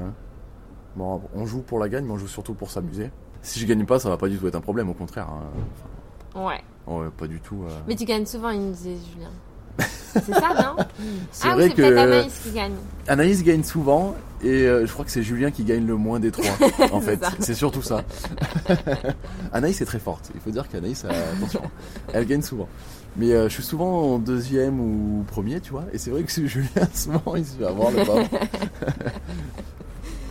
bon, 0.97 1.23
on 1.35 1.47
joue 1.47 1.63
pour 1.63 1.79
la 1.79 1.89
gagne, 1.89 2.05
mais 2.05 2.13
on 2.13 2.19
joue 2.19 2.29
surtout 2.29 2.55
pour 2.55 2.71
s'amuser. 2.71 3.11
Si 3.43 3.61
je 3.61 3.67
gagne 3.67 3.85
pas, 3.87 3.99
ça 3.99 4.09
va 4.09 4.17
pas 4.17 4.29
du 4.29 4.39
tout 4.39 4.47
être 4.47 4.55
un 4.55 4.61
problème, 4.61 4.89
au 4.91 4.95
contraire. 4.95 5.29
hein. 5.29 6.41
Ouais. 6.41 6.63
Ouais, 6.87 7.09
pas 7.17 7.27
du 7.27 7.41
tout. 7.41 7.65
euh. 7.69 7.79
Mais 7.87 7.95
tu 7.97 8.05
gagnes 8.05 8.27
souvent, 8.27 8.51
il 8.51 8.61
me 8.61 8.73
disait 8.73 8.97
Julien. 9.13 9.31
C'est 9.79 10.33
ça, 10.33 10.55
non? 10.55 10.85
C'est 11.33 11.49
Ah 11.49 11.55
vrai 11.55 11.65
oui, 11.67 11.75
que 11.75 11.97
Anaïs 11.97 12.41
qui 12.43 12.51
gagne. 12.53 12.75
Anaïs 13.09 13.43
gagne 13.43 13.65
souvent, 13.65 14.15
et 14.43 14.49
euh, 14.67 14.87
je 14.87 14.93
crois 14.93 15.05
que 15.05 15.11
c'est 15.11 15.23
Julien 15.23 15.51
qui 15.51 15.65
gagne 15.65 15.87
le 15.87 15.97
moins 15.97 16.21
des 16.21 16.31
trois. 16.31 16.45
en 16.93 17.01
fait, 17.01 17.21
c'est 17.41 17.55
surtout 17.55 17.83
ça. 17.83 18.03
Anaïs 19.53 19.81
est 19.81 19.85
très 19.85 19.99
forte. 19.99 20.31
Il 20.35 20.41
faut 20.41 20.51
dire 20.51 20.69
qu'Anaïs, 20.69 21.05
euh, 21.05 21.11
attention, 21.37 21.63
elle 22.13 22.27
gagne 22.27 22.43
souvent. 22.43 22.69
Mais 23.17 23.33
euh, 23.33 23.49
je 23.49 23.55
suis 23.55 23.63
souvent 23.63 24.15
en 24.15 24.19
deuxième 24.19 24.81
ou 24.81 25.25
premier, 25.27 25.61
tu 25.61 25.73
vois. 25.73 25.85
Et 25.93 25.99
c'est 25.99 26.11
vrai 26.11 26.23
que 26.23 26.31
c'est 26.33 26.47
Julien, 26.47 26.89
souvent, 26.95 27.35
il 27.37 27.45
se 27.45 27.57
fait 27.57 27.67
avoir 27.67 27.91
le 27.91 28.05
pauvre. 28.05 28.29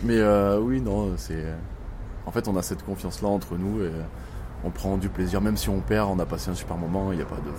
Mais 0.02 0.18
euh, 0.18 0.58
oui, 0.60 0.80
non, 0.80 1.12
c'est. 1.16 1.44
En 2.26 2.30
fait, 2.30 2.48
on 2.48 2.56
a 2.56 2.62
cette 2.62 2.82
confiance-là 2.84 3.28
entre 3.28 3.56
nous 3.56 3.82
et 3.84 3.90
on 4.64 4.70
prend 4.70 4.96
du 4.96 5.08
plaisir. 5.08 5.40
Même 5.40 5.56
si 5.56 5.68
on 5.68 5.80
perd, 5.80 6.08
on 6.10 6.18
a 6.18 6.26
passé 6.26 6.50
un 6.50 6.54
super 6.54 6.76
moment, 6.76 7.12
il 7.12 7.16
n'y 7.16 7.22
a 7.22 7.26
pas 7.26 7.36
de. 7.36 7.50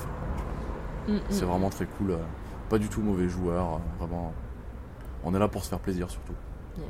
Hum, 1.07 1.15
hum. 1.15 1.21
C'est 1.29 1.45
vraiment 1.45 1.69
très 1.69 1.85
cool. 1.85 2.11
euh, 2.11 2.17
Pas 2.69 2.77
du 2.77 2.87
tout 2.87 3.01
mauvais 3.01 3.29
joueur, 3.29 3.75
euh, 3.75 3.77
vraiment. 3.99 4.33
On 5.23 5.33
est 5.35 5.39
là 5.39 5.47
pour 5.47 5.63
se 5.63 5.69
faire 5.69 5.79
plaisir 5.79 6.09
surtout. 6.09 6.33
Yes. 6.77 6.85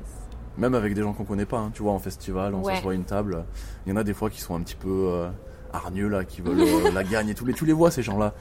Même 0.57 0.73
avec 0.75 0.93
des 0.93 1.01
gens 1.01 1.13
qu'on 1.13 1.25
connaît 1.25 1.45
pas, 1.45 1.59
hein, 1.59 1.71
tu 1.73 1.83
vois, 1.83 1.91
en 1.91 1.99
festival, 1.99 2.53
on 2.55 2.61
Ouais. 2.63 2.75
s'assoit 2.75 2.93
à 2.93 2.95
une 2.95 3.03
table. 3.03 3.43
Il 3.85 3.89
y 3.89 3.93
en 3.93 3.97
a 3.97 4.03
des 4.03 4.13
fois 4.13 4.29
qui 4.29 4.39
sont 4.41 4.55
un 4.55 4.61
petit 4.61 4.75
peu 4.75 4.89
euh, 5.11 5.29
hargneux 5.73 6.07
là, 6.07 6.23
qui 6.23 6.41
veulent 6.41 6.61
euh, 6.61 6.91
la 6.93 7.03
gagne 7.03 7.29
et 7.29 7.33
tout. 7.35 7.45
Les, 7.45 7.53
tu 7.53 7.65
les 7.65 7.73
vois 7.73 7.91
ces 7.91 8.03
gens-là. 8.03 8.33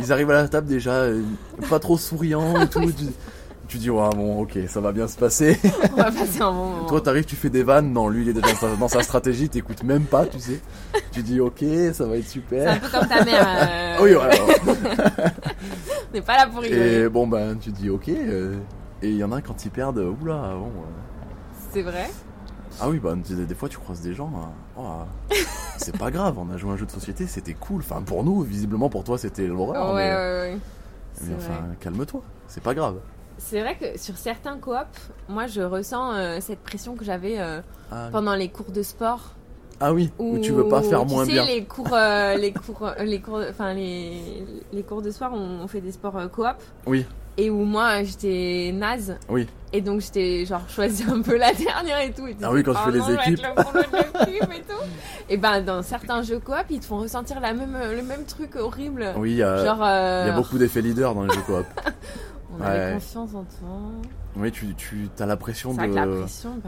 Ils 0.00 0.12
arrivent 0.12 0.30
à 0.30 0.34
la 0.34 0.48
table 0.48 0.66
déjà, 0.66 0.92
euh, 0.92 1.22
pas 1.70 1.78
trop 1.78 1.96
souriants 1.96 2.60
et 2.60 2.68
tout. 2.68 2.80
Tu, 3.72 3.78
dis, 3.78 3.88
ouais, 3.88 4.10
bon, 4.14 4.42
ok, 4.42 4.58
ça 4.68 4.82
va 4.82 4.92
bien 4.92 5.08
se 5.08 5.16
passer. 5.16 5.58
On 5.94 5.96
va 5.96 6.04
passer 6.12 6.42
un 6.42 6.52
bon 6.52 6.66
moment. 6.66 6.86
Toi, 6.88 7.00
t'arrives, 7.00 7.24
tu 7.24 7.36
fais 7.36 7.48
des 7.48 7.62
vannes. 7.62 7.90
Non, 7.90 8.08
lui, 8.10 8.20
il 8.22 8.28
est 8.28 8.34
dans 8.38 8.46
sa, 8.54 8.76
dans 8.76 8.88
sa 8.88 9.02
stratégie, 9.02 9.48
t'écoutes 9.48 9.82
même 9.82 10.04
pas, 10.04 10.26
tu 10.26 10.38
sais. 10.38 10.60
Tu 11.10 11.22
dis, 11.22 11.40
ok, 11.40 11.64
ça 11.94 12.04
va 12.04 12.16
être 12.18 12.24
c'est 12.26 12.38
un 12.40 12.42
super. 12.42 12.80
peu 12.80 12.88
comme 12.90 13.08
ta 13.08 13.24
mère. 13.24 13.46
euh, 13.48 13.96
oui, 14.02 14.12
voilà. 14.12 14.34
On 16.10 16.12
n'est 16.14 16.20
pas 16.20 16.36
là 16.36 16.46
pour 16.48 16.60
rigoler. 16.60 17.04
Et 17.04 17.08
bon, 17.08 17.26
ben, 17.26 17.56
tu 17.58 17.70
dis, 17.70 17.88
ok. 17.88 18.10
euh, 18.10 18.56
et 19.00 19.08
il 19.08 19.16
y 19.16 19.24
en 19.24 19.32
a 19.32 19.40
quand 19.40 19.64
ils 19.64 19.70
perdent, 19.70 19.96
oula, 20.20 20.52
bon. 20.54 20.66
euh, 20.66 21.50
C'est 21.72 21.82
vrai? 21.82 22.10
Ah 22.78 22.90
oui, 22.90 22.98
bah 22.98 23.14
des, 23.16 23.46
des 23.46 23.54
fois 23.54 23.70
tu 23.70 23.78
croises 23.78 24.02
des 24.02 24.12
gens. 24.12 24.30
hein. 24.36 24.50
Oh, 24.76 25.34
c'est 25.78 25.96
pas 25.96 26.10
grave, 26.10 26.36
on 26.38 26.50
a 26.52 26.58
joué 26.58 26.70
à 26.70 26.74
un 26.74 26.76
jeu 26.76 26.84
de 26.86 26.90
société, 26.90 27.26
c'était 27.26 27.54
cool. 27.54 27.80
Enfin, 27.80 28.02
pour 28.02 28.22
nous, 28.22 28.42
visiblement 28.42 28.90
pour 28.90 29.02
toi, 29.04 29.16
c'était 29.16 29.46
l'horreur. 29.46 29.94
Ouais, 29.94 30.02
mais, 30.08 30.10
ouais, 30.14 30.16
ouais. 30.52 30.58
mais 31.22 31.34
enfin, 31.36 31.64
calme-toi, 31.80 32.20
c'est 32.48 32.62
pas 32.62 32.74
grave. 32.74 32.96
C'est 33.44 33.60
vrai 33.60 33.76
que 33.76 33.98
sur 33.98 34.16
certains 34.16 34.56
coops, 34.56 35.10
moi 35.28 35.46
je 35.46 35.60
ressens 35.62 36.14
euh, 36.14 36.38
cette 36.40 36.60
pression 36.60 36.94
que 36.94 37.04
j'avais 37.04 37.38
euh, 37.38 37.60
Ah, 37.90 38.08
pendant 38.12 38.34
les 38.34 38.48
cours 38.48 38.70
de 38.70 38.82
sport. 38.82 39.34
Ah 39.80 39.92
oui, 39.92 40.10
où 40.18 40.38
tu 40.38 40.52
veux 40.52 40.68
pas 40.68 40.80
faire 40.80 41.04
tu 41.04 41.12
moins 41.12 41.24
sais, 41.24 41.32
bien. 41.32 41.44
les 41.44 41.64
cours, 41.64 41.92
euh, 41.92 42.36
les 42.36 42.52
cours, 42.52 42.92
les 43.00 43.20
cours, 43.20 43.40
enfin 43.50 43.74
les, 43.74 44.44
les 44.72 44.82
cours 44.84 45.02
de 45.02 45.10
soir, 45.10 45.32
on, 45.34 45.60
on 45.62 45.66
fait 45.68 45.80
des 45.80 45.90
sports 45.90 46.16
coop. 46.30 46.46
Oui, 46.86 47.04
Et 47.36 47.50
où 47.50 47.64
moi 47.64 48.04
j'étais 48.04 48.70
naze. 48.72 49.16
oui. 49.28 49.48
Et 49.74 49.80
donc 49.80 50.02
j'étais 50.02 50.44
genre 50.44 50.68
choisie 50.68 51.04
un 51.10 51.20
peu 51.22 51.36
la 51.36 51.52
dernière 51.52 52.00
et 52.00 52.12
tout. 52.12 52.26
Et 52.28 52.36
Ah 52.42 52.52
oui, 52.52 52.62
quand 52.62 52.72
tu 52.74 52.78
oh 52.80 52.84
fais 52.84 52.92
les 52.92 53.00
vais 53.00 53.14
être 53.14 53.28
équipes. 53.28 53.44
le 53.44 54.54
et 54.54 54.60
tout. 54.60 54.84
Et 55.30 55.36
ben 55.38 55.62
dans 55.62 55.82
certains 55.82 56.22
jeux 56.22 56.38
coop, 56.38 56.64
ils 56.70 56.78
te 56.80 56.84
font 56.84 56.98
ressentir 56.98 57.40
la 57.40 57.52
même, 57.54 57.76
le 57.90 58.02
même 58.02 58.24
truc 58.24 58.54
horrible. 58.56 59.06
Oui, 59.16 59.38
Genre, 59.38 59.56
il 59.78 60.26
y 60.26 60.30
a 60.30 60.32
beaucoup 60.36 60.58
d'effets 60.58 60.82
leaders 60.82 61.14
dans 61.14 61.24
les 61.24 61.34
jeux 61.34 61.40
coop. 61.40 61.64
on 62.58 62.62
avait 62.62 62.86
Ouais. 62.88 62.92
confiance 62.94 63.30
en 63.34 63.44
toi. 63.44 63.68
oui, 64.36 64.52
tu, 64.52 64.74
tu 64.76 65.08
as 65.18 65.26
la 65.26 65.36
pression 65.36 65.74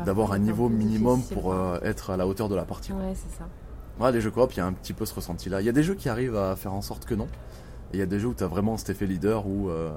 d'avoir 0.04 0.32
un 0.32 0.38
niveau 0.38 0.68
minimum 0.68 1.22
pour 1.22 1.52
euh, 1.52 1.78
être 1.82 2.10
à 2.10 2.16
la 2.16 2.26
hauteur 2.26 2.48
de 2.48 2.54
la 2.54 2.64
partie. 2.64 2.92
Ouais, 2.92 3.14
c'est 3.14 3.36
ça. 3.38 3.44
Ouais, 4.00 4.10
les 4.10 4.20
jeux 4.20 4.30
coop, 4.30 4.52
il 4.54 4.56
y 4.56 4.60
a 4.60 4.66
un 4.66 4.72
petit 4.72 4.92
peu 4.92 5.06
ce 5.06 5.14
ressenti 5.14 5.48
là. 5.48 5.60
Il 5.60 5.64
y 5.66 5.68
a 5.68 5.72
des 5.72 5.82
jeux 5.84 5.94
qui 5.94 6.08
arrivent 6.08 6.36
à 6.36 6.56
faire 6.56 6.72
en 6.72 6.82
sorte 6.82 7.04
que 7.04 7.14
non. 7.14 7.28
Il 7.94 7.98
y 7.98 8.02
a 8.02 8.06
des 8.06 8.18
jeux 8.18 8.28
où 8.28 8.34
tu 8.34 8.42
as 8.44 8.48
vraiment 8.48 8.76
cet 8.76 8.90
effet 8.90 9.06
leader 9.06 9.46
où 9.46 9.70
euh, 9.70 9.90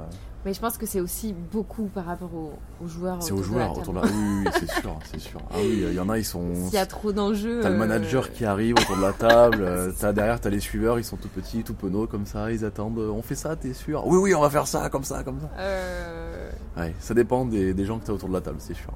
Mais 0.46 0.54
je 0.54 0.60
pense 0.62 0.78
que 0.78 0.86
c'est 0.86 1.02
aussi 1.02 1.34
beaucoup 1.52 1.86
par 1.88 2.06
rapport 2.06 2.30
aux, 2.34 2.54
aux 2.84 2.88
joueurs. 2.88 3.22
c'est 3.24 3.32
aux 3.34 3.38
autour 3.40 3.54
de 3.54 3.58
la 3.60 3.66
joueurs 3.66 3.78
autour 3.80 3.94
de 3.94 4.00
la. 4.00 4.02
table. 4.06 4.14
Oui, 4.16 4.44
oui, 4.46 4.52
c'est 4.60 4.70
sûr, 4.82 5.00
c'est 5.12 5.20
sûr. 5.20 5.40
Ah 5.50 5.56
oui, 5.60 5.84
il 5.90 5.94
y 5.94 6.00
en 6.00 6.08
a, 6.10 6.18
ils 6.20 6.24
sont. 6.26 6.54
S'il 6.66 6.74
y 6.76 6.78
a 6.78 6.86
trop 6.86 7.12
d'enjeux. 7.12 7.60
T'as 7.62 7.70
le 7.70 7.76
euh, 7.76 7.80
manager 7.80 8.32
qui 8.32 8.46
arrive 8.46 8.76
autour 8.80 8.98
de 8.98 9.02
la 9.02 9.14
table, 9.14 9.58
euh, 9.62 9.92
t'as 10.00 10.14
derrière 10.14 10.40
t'as 10.40 10.50
les 10.52 10.60
suiveurs, 10.60 11.00
ils 11.00 11.04
sont 11.04 11.18
tout 11.18 11.28
petits, 11.30 11.64
tout 11.64 11.74
penauds 11.74 12.08
comme 12.08 12.26
ça, 12.28 12.52
ils 12.52 12.64
attendent. 12.64 13.00
euh, 13.00 13.10
On 13.10 13.22
fait 13.24 13.36
ça, 13.36 13.56
t'es 13.56 13.74
sûr? 13.74 14.06
Oui, 14.06 14.18
oui, 14.18 14.36
on 14.36 14.42
va 14.42 14.50
faire 14.50 14.68
ça, 14.68 14.90
comme 14.90 15.04
ça, 15.04 15.24
comme 15.24 15.40
ça. 15.42 15.50
euh, 15.58 16.50
Ouais, 16.78 16.94
ça 17.00 17.14
dépend 17.16 17.46
des, 17.46 17.74
des 17.74 17.86
gens 17.86 17.98
que 17.98 18.06
t'as 18.06 18.14
autour 18.14 18.30
de 18.30 18.34
la 18.34 18.42
table, 18.42 18.58
c'est 18.60 18.76
sûr. 18.76 18.92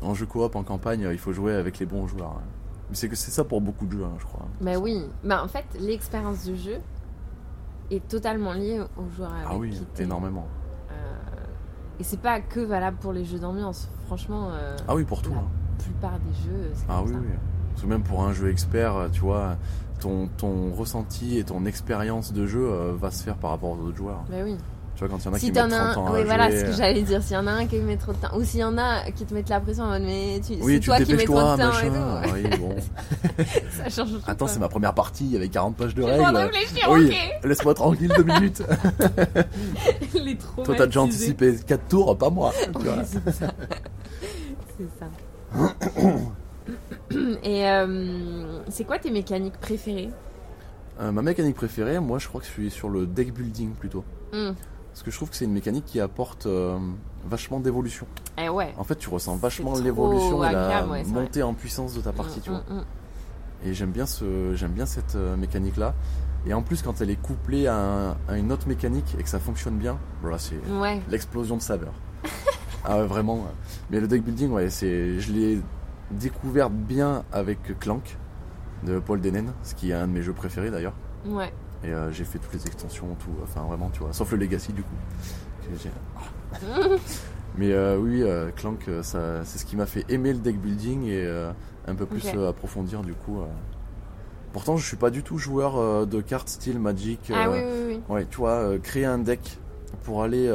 En 0.00 0.14
jeu 0.14 0.24
coop, 0.24 0.56
en 0.56 0.62
campagne, 0.62 1.04
euh, 1.04 1.12
il 1.12 1.18
faut 1.18 1.32
jouer 1.34 1.52
avec 1.54 1.78
les 1.78 1.84
bons 1.86 2.06
joueurs. 2.08 2.36
hein. 2.38 2.42
Mais 2.88 2.96
c'est 2.96 3.08
que 3.08 3.14
c'est 3.16 3.30
ça 3.30 3.44
pour 3.44 3.60
beaucoup 3.60 3.84
de 3.86 3.92
jeux, 3.92 4.04
hein, 4.04 4.14
je 4.18 4.24
crois. 4.24 4.46
Bah 4.62 4.78
oui. 4.78 5.04
Bah 5.22 5.44
en 5.44 5.48
fait, 5.48 5.64
l'expérience 5.78 6.44
du 6.44 6.56
jeu 6.56 6.78
est 7.90 8.06
totalement 8.08 8.52
liée 8.52 8.80
aux 8.96 9.08
joueurs 9.16 9.32
avec 9.32 9.46
Ah 9.48 9.56
oui, 9.56 9.70
qui 9.94 10.02
énormément. 10.02 10.46
Euh, 10.90 10.94
Et 11.98 12.04
c'est 12.04 12.20
pas 12.20 12.40
que 12.40 12.60
valable 12.60 12.96
pour 12.98 13.12
les 13.12 13.24
jeux 13.24 13.38
d'ambiance. 13.38 13.88
Franchement, 14.06 14.50
euh, 14.52 14.76
Ah 14.88 14.94
oui, 14.94 15.04
pour 15.04 15.22
tout. 15.22 15.32
la 15.32 15.38
hein. 15.38 15.44
plupart 15.78 16.18
des 16.20 16.32
jeux, 16.44 16.70
c'est 16.74 16.84
Ah 16.88 16.98
comme 16.98 17.06
oui, 17.08 17.12
ça. 17.14 17.18
oui. 17.20 17.34
Parce 17.72 17.82
que 17.82 17.86
même 17.88 18.02
pour 18.02 18.22
un 18.24 18.32
jeu 18.32 18.50
expert, 18.50 18.96
euh, 18.96 19.08
tu 19.10 19.20
vois, 19.20 19.56
ton, 20.00 20.28
ton 20.36 20.72
ressenti 20.72 21.38
et 21.38 21.44
ton 21.44 21.64
expérience 21.66 22.32
de 22.32 22.46
jeu 22.46 22.68
euh, 22.70 22.92
va 22.98 23.10
se 23.10 23.22
faire 23.22 23.36
par 23.36 23.50
rapport 23.50 23.70
aux 23.70 23.82
autres 23.82 23.96
joueurs. 23.96 24.24
Bah 24.30 24.38
oui. 24.44 24.56
Tu 25.00 25.06
vois, 25.06 25.16
quand 25.16 25.24
il 25.24 25.24
y 25.24 25.28
en 25.28 25.32
a 25.32 25.38
Si 25.38 25.46
qui 25.46 25.52
t'en 25.52 25.64
mettent 25.64 25.72
as 25.72 25.92
30 25.94 25.96
ans 25.96 26.06
un, 26.06 26.10
à 26.10 26.18
oui, 26.18 26.24
voilà 26.26 26.50
ce 26.50 26.56
jouer, 26.56 26.64
que 26.66 26.72
j'allais 26.72 27.02
dire. 27.02 27.22
S'il 27.22 27.32
y 27.32 27.38
en 27.38 27.46
a 27.46 27.52
un 27.52 27.66
qui 27.66 27.78
met 27.78 27.96
trop 27.96 28.12
de 28.12 28.18
temps, 28.18 28.36
ou 28.36 28.44
s'il 28.44 28.60
y 28.60 28.64
en 28.64 28.76
a 28.76 29.10
qui 29.12 29.24
te 29.24 29.32
mettent 29.32 29.48
la 29.48 29.58
pression 29.58 29.84
en 29.84 29.88
mode 29.92 30.02
mais 30.02 30.42
tu, 30.46 30.52
Oui, 30.60 30.74
c'est 30.74 30.80
tu 30.80 30.86
toi 30.88 31.00
qui 31.00 31.14
mets 31.14 31.24
trop 31.24 31.36
de 31.36 31.40
temps 31.40 31.56
machin. 31.56 31.86
et 31.86 32.28
tout. 32.28 32.34
Oui, 32.34 32.58
bon. 32.58 32.76
Ça 33.82 33.88
change 33.88 34.10
tout. 34.12 34.20
Attends, 34.26 34.46
c'est 34.46 34.58
ma 34.58 34.68
première 34.68 34.92
partie, 34.92 35.24
il 35.24 35.32
y 35.32 35.36
avait 35.36 35.48
40 35.48 35.74
pages 35.74 35.94
de 35.94 36.02
règles. 36.02 36.36
réfléchir, 36.36 36.86
Oui, 36.90 37.06
ok. 37.08 37.48
laisse-moi 37.48 37.72
tranquille 37.72 38.12
deux 38.14 38.24
minutes. 38.24 38.62
Les 40.14 40.36
traumatisés. 40.36 40.64
Toi, 40.64 40.74
t'as 40.76 40.84
déjà 40.86 41.00
anticipé 41.00 41.56
4 41.66 41.88
tours, 41.88 42.18
pas 42.18 42.28
moi. 42.28 42.52
c'est 43.06 43.30
ça. 43.32 43.54
c'est 44.76 44.88
ça. 44.98 45.06
Et 47.42 47.66
euh, 47.68 48.60
c'est 48.68 48.84
quoi 48.84 48.98
tes 48.98 49.10
mécaniques 49.10 49.58
préférées? 49.60 50.10
Euh, 51.00 51.10
ma 51.10 51.22
mécanique 51.22 51.56
préférée, 51.56 51.98
moi, 52.00 52.18
je 52.18 52.28
crois 52.28 52.42
que 52.42 52.46
je 52.46 52.52
suis 52.52 52.70
sur 52.70 52.90
le 52.90 53.06
deck 53.06 53.32
building 53.32 53.70
plutôt. 53.72 54.04
Hmm. 54.32 54.50
Parce 54.92 55.02
que 55.02 55.10
je 55.10 55.16
trouve 55.16 55.30
que 55.30 55.36
c'est 55.36 55.44
une 55.44 55.52
mécanique 55.52 55.84
qui 55.86 56.00
apporte 56.00 56.46
euh, 56.46 56.78
vachement 57.24 57.60
d'évolution. 57.60 58.06
Eh 58.38 58.48
ouais. 58.48 58.74
En 58.76 58.84
fait, 58.84 58.96
tu 58.96 59.08
ressens 59.08 59.36
vachement 59.36 59.78
l'évolution 59.78 60.44
et 60.44 60.52
la 60.52 60.86
ouais, 60.86 61.04
montée 61.04 61.42
en 61.42 61.54
puissance 61.54 61.94
de 61.94 62.00
ta 62.00 62.12
partie, 62.12 62.40
tu 62.40 62.50
vois. 62.50 62.62
Mm, 62.68 62.74
mm, 62.78 62.84
Et 63.66 63.74
j'aime 63.74 63.90
bien 63.92 64.06
ce, 64.06 64.54
j'aime 64.54 64.72
bien 64.72 64.86
cette 64.86 65.14
euh, 65.16 65.36
mécanique 65.36 65.76
là. 65.76 65.94
Et 66.46 66.54
en 66.54 66.62
plus, 66.62 66.82
quand 66.82 67.00
elle 67.00 67.10
est 67.10 67.20
couplée 67.20 67.66
à, 67.66 67.76
un- 67.76 68.10
à 68.28 68.36
une 68.38 68.50
autre 68.50 68.66
mécanique 68.66 69.14
et 69.18 69.22
que 69.22 69.28
ça 69.28 69.38
fonctionne 69.38 69.76
bien, 69.76 69.98
voilà, 70.22 70.38
c'est 70.38 70.56
mm. 70.68 70.80
Ouais. 70.80 71.00
l'explosion 71.08 71.56
de 71.56 71.62
saveur. 71.62 71.92
ah 72.84 72.98
ouais, 72.98 73.06
vraiment. 73.06 73.46
Mais 73.90 74.00
le 74.00 74.08
deck 74.08 74.24
building, 74.24 74.50
ouais, 74.50 74.70
c'est, 74.70 75.20
je 75.20 75.32
l'ai 75.32 75.60
découvert 76.10 76.70
bien 76.70 77.24
avec 77.32 77.78
Clank 77.78 78.16
de 78.84 78.98
Paul 78.98 79.20
Denen, 79.20 79.52
ce 79.62 79.74
qui 79.74 79.90
est 79.90 79.94
un 79.94 80.08
de 80.08 80.12
mes 80.12 80.22
jeux 80.22 80.32
préférés 80.32 80.70
d'ailleurs. 80.70 80.94
Ouais. 81.26 81.52
Et 81.84 81.88
euh, 81.88 82.10
j'ai 82.12 82.24
fait 82.24 82.38
toutes 82.38 82.52
les 82.52 82.66
extensions, 82.66 83.06
tout, 83.18 83.30
enfin 83.42 83.62
vraiment, 83.62 83.88
tu 83.90 84.00
vois, 84.00 84.12
sauf 84.12 84.30
le 84.32 84.38
Legacy 84.38 84.72
du 84.72 84.82
coup. 84.82 84.94
Mais 87.56 87.72
euh, 87.72 87.96
oui, 87.98 88.22
euh, 88.22 88.50
Clank, 88.54 88.86
euh, 88.88 89.02
ça, 89.02 89.44
c'est 89.44 89.58
ce 89.58 89.64
qui 89.64 89.76
m'a 89.76 89.86
fait 89.86 90.04
aimer 90.08 90.32
le 90.32 90.38
deck 90.38 90.58
building 90.58 91.06
et 91.06 91.26
un 91.86 91.94
peu 91.94 92.06
plus 92.06 92.28
approfondir 92.28 93.02
du 93.02 93.14
coup. 93.14 93.38
Pourtant, 94.52 94.76
je 94.76 94.86
suis 94.86 94.96
pas 94.96 95.10
du 95.10 95.22
tout 95.22 95.38
joueur 95.38 96.06
de 96.06 96.20
cartes 96.20 96.48
style 96.48 96.78
Magic. 96.78 97.30
Ah 97.34 97.50
oui, 97.50 97.58
oui, 97.62 97.82
oui. 97.86 98.00
Ouais, 98.08 98.26
tu 98.28 98.38
vois, 98.38 98.78
créer 98.82 99.04
un 99.04 99.18
deck 99.18 99.58
pour 100.02 100.22
aller 100.22 100.50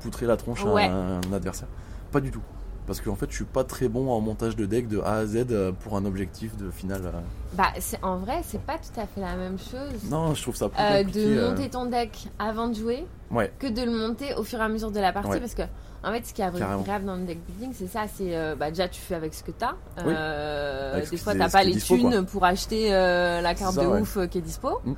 poutrer 0.00 0.26
la 0.26 0.36
tronche 0.36 0.64
Ouais. 0.64 0.84
à 0.84 0.92
un, 0.92 1.20
un 1.20 1.32
adversaire. 1.32 1.68
Pas 2.12 2.20
du 2.20 2.30
tout. 2.30 2.42
Parce 2.88 3.00
qu'en 3.02 3.14
fait, 3.14 3.26
je 3.30 3.36
suis 3.36 3.44
pas 3.44 3.62
très 3.64 3.86
bon 3.88 4.10
en 4.10 4.20
montage 4.20 4.56
de 4.56 4.66
deck 4.66 4.88
de 4.88 4.98
A 5.00 5.16
à 5.18 5.26
Z 5.26 5.46
euh, 5.50 5.70
pour 5.72 5.96
un 5.96 6.04
objectif 6.06 6.56
de 6.56 6.70
finale. 6.70 7.02
euh. 7.04 7.20
Bah, 7.52 7.66
c'est, 7.78 8.02
en 8.02 8.16
vrai, 8.16 8.40
c'est 8.42 8.60
pas 8.62 8.78
tout 8.78 8.98
à 8.98 9.06
fait 9.06 9.20
la 9.20 9.36
même 9.36 9.58
chose 9.58 10.10
Non, 10.10 10.34
je 10.34 10.40
trouve 10.42 10.56
ça 10.56 10.68
plus 10.70 10.80
euh, 10.82 11.04
compliqué. 11.04 11.34
de 11.36 11.40
monter 11.50 11.68
ton 11.70 11.84
deck 11.86 12.28
avant 12.40 12.66
de 12.68 12.74
jouer 12.74 13.04
Ouais, 13.30 13.52
que 13.58 13.66
de 13.66 13.82
le 13.82 13.90
monter 13.92 14.34
au 14.36 14.42
fur 14.42 14.58
et 14.58 14.62
à 14.62 14.68
mesure 14.68 14.90
de 14.90 14.98
la 15.00 15.12
partie 15.12 15.28
Ouais. 15.28 15.38
parce 15.40 15.54
que 15.54 15.62
en 16.02 16.12
fait 16.12 16.24
ce 16.24 16.32
qui 16.32 16.40
est 16.40 16.50
Carrément. 16.50 16.80
agréable 16.80 17.04
dans 17.04 17.16
le 17.16 17.24
deck 17.26 17.38
building 17.46 17.72
c'est 17.74 17.88
ça 17.88 18.04
c'est 18.08 18.34
euh, 18.34 18.54
bah 18.56 18.70
déjà 18.70 18.88
tu 18.88 19.00
fais 19.02 19.14
avec 19.16 19.34
ce 19.34 19.42
que 19.42 19.50
t'as 19.50 19.72
Oui. 19.98 20.14
Euh, 20.16 21.04
des 21.10 21.16
fois 21.18 21.34
t'as 21.34 21.50
pas 21.50 21.62
les 21.62 21.72
dispo, 21.72 21.96
thunes 21.96 22.10
quoi. 22.10 22.22
pour 22.22 22.44
acheter 22.44 22.88
la 22.90 23.54
carte 23.54 23.74
ça, 23.74 23.82
de 23.82 23.86
ouais. 23.86 24.00
ouf 24.00 24.16
qui 24.30 24.38
est 24.38 24.40
dispo 24.40 24.80
Mm. 24.84 24.94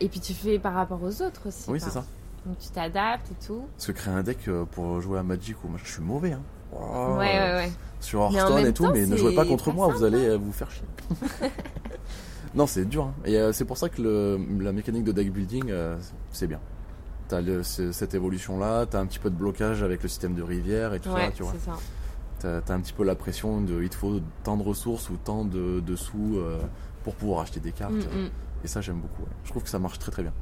Et 0.00 0.08
puis 0.08 0.20
tu 0.20 0.32
fais 0.32 0.58
par 0.58 0.72
rapport 0.74 1.02
aux 1.02 1.20
autres 1.22 1.48
aussi 1.48 1.64
oui, 1.68 1.80
c'est 1.80 1.90
ça. 1.90 2.04
donc 2.46 2.58
tu 2.58 2.68
t'adaptes 2.70 3.30
et 3.30 3.46
tout 3.46 3.64
Parce 3.76 3.86
que 3.88 3.92
créer 3.92 4.14
un 4.14 4.22
deck 4.22 4.48
pour 4.72 5.00
jouer 5.02 5.18
à 5.18 5.22
Magic 5.22 5.62
ou 5.64 5.68
moi 5.68 5.78
je 5.84 5.90
suis 5.92 6.02
mauvais. 6.02 6.32
Hein. 6.32 6.40
Oh, 6.72 7.16
ouais 7.18 7.38
ouais 7.38 7.52
ouais 7.54 7.72
Sur 8.00 8.20
Hearthstone 8.22 8.66
et 8.66 8.72
tout, 8.72 8.84
temps, 8.84 8.92
mais 8.92 9.06
ne 9.06 9.16
jouez 9.16 9.34
pas 9.34 9.44
contre 9.44 9.66
pas 9.66 9.72
moi, 9.72 9.88
vous 9.88 10.04
allez 10.04 10.24
euh, 10.24 10.36
vous 10.38 10.52
faire 10.52 10.70
chier. 10.70 10.84
non, 12.54 12.66
c'est 12.66 12.84
dur. 12.84 13.04
hein. 13.04 13.14
Et 13.24 13.36
euh, 13.38 13.52
c'est 13.52 13.64
pour 13.64 13.76
ça 13.76 13.88
que 13.88 14.00
le- 14.02 14.38
la 14.62 14.72
mécanique 14.72 15.04
de 15.04 15.12
deck 15.12 15.32
building, 15.32 15.64
euh, 15.70 15.96
c'est 16.32 16.46
bien. 16.46 16.60
T'as 17.28 17.40
le- 17.40 17.62
cette 17.62 18.14
évolution 18.14 18.58
là, 18.58 18.86
t'as 18.86 19.00
un 19.00 19.06
petit 19.06 19.18
peu 19.20 19.30
de 19.30 19.36
blocage 19.36 19.82
avec 19.82 20.02
le 20.02 20.08
système 20.08 20.34
de 20.34 20.42
rivière 20.42 20.94
et 20.94 21.00
tout 21.00 21.10
ouais 21.10 21.26
ça, 21.26 21.32
tu 21.32 21.42
vois. 21.42 21.52
ça 21.64 21.72
T'as 22.40 22.60
t'as 22.62 22.74
un 22.74 22.80
petit 22.80 22.92
peu 22.94 23.04
la 23.04 23.14
pression 23.14 23.60
de 23.60 23.82
il 23.82 23.88
te 23.90 23.94
faut 23.94 24.20
tant 24.44 24.56
de 24.56 24.62
ressources 24.62 25.10
ou 25.10 25.16
tant 25.22 25.44
de, 25.44 25.80
de 25.80 25.96
sous 25.96 26.36
euh, 26.38 26.58
pour 27.04 27.14
pouvoir 27.14 27.40
acheter 27.42 27.60
des 27.60 27.72
cartes. 27.72 27.92
Mm, 27.92 27.98
mm. 28.24 28.30
Et 28.64 28.68
ça, 28.68 28.80
j'aime 28.80 28.98
beaucoup. 29.00 29.22
ouais. 29.22 29.28
Je 29.44 29.50
trouve 29.50 29.62
que 29.62 29.68
ça 29.68 29.78
marche 29.78 29.98
très 29.98 30.10
très 30.10 30.22
bien. 30.22 30.32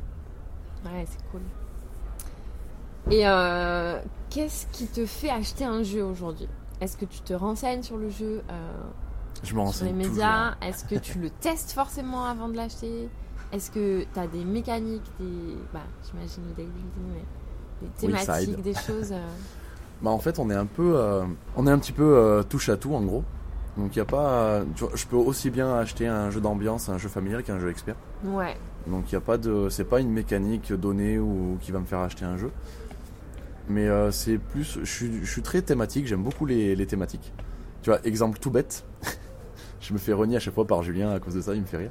ouais 0.84 1.04
c'est 1.06 1.18
cool 1.30 1.40
et 3.10 3.26
euh, 3.26 3.98
qu'est-ce 4.30 4.66
qui 4.72 4.86
te 4.86 5.06
fait 5.06 5.30
acheter 5.30 5.64
un 5.64 5.82
jeu 5.82 6.02
aujourd'hui? 6.04 6.48
Est-ce 6.80 6.96
que 6.96 7.04
tu 7.04 7.20
te 7.20 7.32
renseignes 7.32 7.82
sur 7.82 7.96
le 7.96 8.10
jeu 8.10 8.42
euh, 8.50 8.72
Je 9.42 9.48
me 9.54 9.58
sur 9.58 9.62
renseigne 9.64 9.96
les 9.96 10.02
toujours. 10.04 10.10
médias 10.16 10.54
Est-ce 10.62 10.84
que 10.84 10.94
tu 10.96 11.18
le 11.18 11.30
testes 11.30 11.72
forcément 11.72 12.24
avant 12.26 12.48
de 12.48 12.56
l'acheter? 12.56 13.08
Est-ce 13.52 13.70
que 13.70 14.02
tu 14.12 14.20
as 14.20 14.26
des 14.26 14.44
mécaniques, 14.44 15.10
des. 15.18 15.56
Bah, 15.72 15.80
j'imagine 16.06 16.42
le 16.48 16.54
deck 16.54 16.66
building, 16.66 17.14
mais 17.14 17.86
des 17.88 18.06
Oui, 18.06 18.24
thématiques, 18.24 18.62
des 18.62 18.74
choses. 18.74 19.12
euh, 19.12 19.26
Bah 20.02 20.10
en 20.10 20.18
fait 20.20 20.38
on 20.38 20.48
est 20.48 20.54
un 20.54 20.66
peu 20.66 20.96
on 21.56 21.66
est 21.66 21.70
un 21.72 21.78
petit 21.80 21.90
peu 21.90 22.44
touche 22.48 22.68
à 22.68 22.76
tout 22.76 22.94
en 22.94 23.00
gros. 23.02 23.24
Donc 23.76 23.96
il 23.96 24.00
a 24.00 24.04
pas 24.04 24.60
tu 24.76 24.84
vois, 24.84 24.92
je 24.94 25.04
peux 25.06 25.16
aussi 25.16 25.50
bien 25.50 25.74
acheter 25.74 26.06
un 26.06 26.30
jeu 26.30 26.40
d'ambiance, 26.40 26.88
un 26.88 26.98
jeu 26.98 27.08
familial 27.08 27.42
qu'un 27.42 27.58
jeu 27.58 27.68
expert. 27.68 27.96
Ouais, 28.24 28.56
Donc 28.86 29.10
il 29.10 29.14
y 29.14 29.16
a 29.16 29.20
pas 29.20 29.38
de 29.38 29.68
c'est 29.70 29.82
pas 29.82 29.98
une 29.98 30.12
mécanique 30.12 30.72
donnée 30.72 31.18
ou 31.18 31.58
qui 31.60 31.72
va 31.72 31.80
me 31.80 31.84
faire 31.84 31.98
acheter 31.98 32.24
un 32.24 32.36
jeu. 32.36 32.52
Mais 33.68 33.86
euh, 33.86 34.10
c'est 34.10 34.38
plus 34.38 34.78
je 34.82 34.90
suis, 34.90 35.20
je 35.22 35.30
suis 35.30 35.42
très 35.42 35.62
thématique, 35.62 36.06
j'aime 36.06 36.22
beaucoup 36.22 36.46
les, 36.46 36.74
les 36.74 36.86
thématiques. 36.86 37.32
Tu 37.82 37.90
vois, 37.90 38.00
exemple 38.04 38.38
tout 38.38 38.50
bête. 38.50 38.84
je 39.80 39.92
me 39.92 39.98
fais 39.98 40.12
renier 40.12 40.36
à 40.36 40.40
chaque 40.40 40.54
fois 40.54 40.66
par 40.66 40.82
Julien 40.82 41.10
à 41.10 41.20
cause 41.20 41.34
de 41.34 41.40
ça, 41.40 41.54
il 41.54 41.60
me 41.60 41.66
fait 41.66 41.76
rire. 41.76 41.90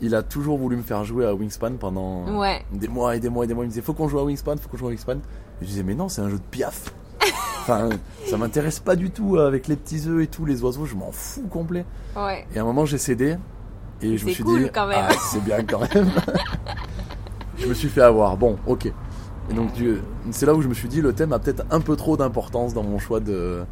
Il 0.00 0.16
a 0.16 0.22
toujours 0.22 0.58
voulu 0.58 0.76
me 0.76 0.82
faire 0.82 1.04
jouer 1.04 1.24
à 1.26 1.34
Wingspan 1.34 1.74
pendant 1.78 2.40
ouais. 2.40 2.64
des 2.72 2.88
mois 2.88 3.14
et 3.14 3.20
des 3.20 3.28
mois 3.28 3.44
et 3.44 3.46
des 3.46 3.54
mois. 3.54 3.64
Il 3.64 3.68
me 3.68 3.70
disait 3.70 3.82
faut 3.82 3.94
qu'on 3.94 4.08
joue 4.08 4.18
à 4.18 4.24
Wingspan, 4.24 4.56
faut 4.56 4.68
qu'on 4.68 4.76
joue 4.76 4.86
à 4.86 4.90
Wingspan. 4.90 5.18
Et 5.18 5.18
je 5.62 5.66
disais 5.66 5.84
mais 5.84 5.94
non, 5.94 6.08
c'est 6.08 6.22
un 6.22 6.28
jeu 6.28 6.38
de 6.38 6.44
piaf. 6.50 6.92
enfin, 7.60 7.88
ça 8.26 8.36
m'intéresse 8.36 8.80
pas 8.80 8.96
du 8.96 9.10
tout 9.10 9.36
euh, 9.36 9.46
avec 9.46 9.68
les 9.68 9.76
petits 9.76 10.08
œufs 10.08 10.24
et 10.24 10.26
tout, 10.26 10.44
les 10.44 10.62
oiseaux, 10.64 10.86
je 10.86 10.96
m'en 10.96 11.12
fous 11.12 11.46
complet. 11.48 11.84
Ouais. 12.16 12.44
Et 12.52 12.58
à 12.58 12.62
un 12.62 12.64
moment 12.64 12.84
j'ai 12.84 12.98
cédé 12.98 13.36
et 14.00 14.18
je 14.18 14.26
me 14.26 14.32
suis 14.32 14.42
cool, 14.42 14.64
dit 14.64 14.70
ah, 14.74 15.08
c'est 15.30 15.44
bien 15.44 15.62
quand 15.62 15.80
même. 15.94 16.10
je 17.58 17.66
me 17.68 17.74
suis 17.74 17.88
fait 17.88 18.02
avoir. 18.02 18.36
Bon, 18.36 18.58
ok. 18.66 18.92
Et 19.50 19.54
donc 19.54 19.70
c'est 20.30 20.46
là 20.46 20.54
où 20.54 20.62
je 20.62 20.68
me 20.68 20.74
suis 20.74 20.88
dit 20.88 21.00
le 21.00 21.12
thème 21.12 21.32
a 21.32 21.38
peut-être 21.38 21.64
un 21.70 21.80
peu 21.80 21.96
trop 21.96 22.16
d'importance 22.16 22.74
dans 22.74 22.82
mon 22.84 22.98
choix 22.98 23.20
de 23.20 23.64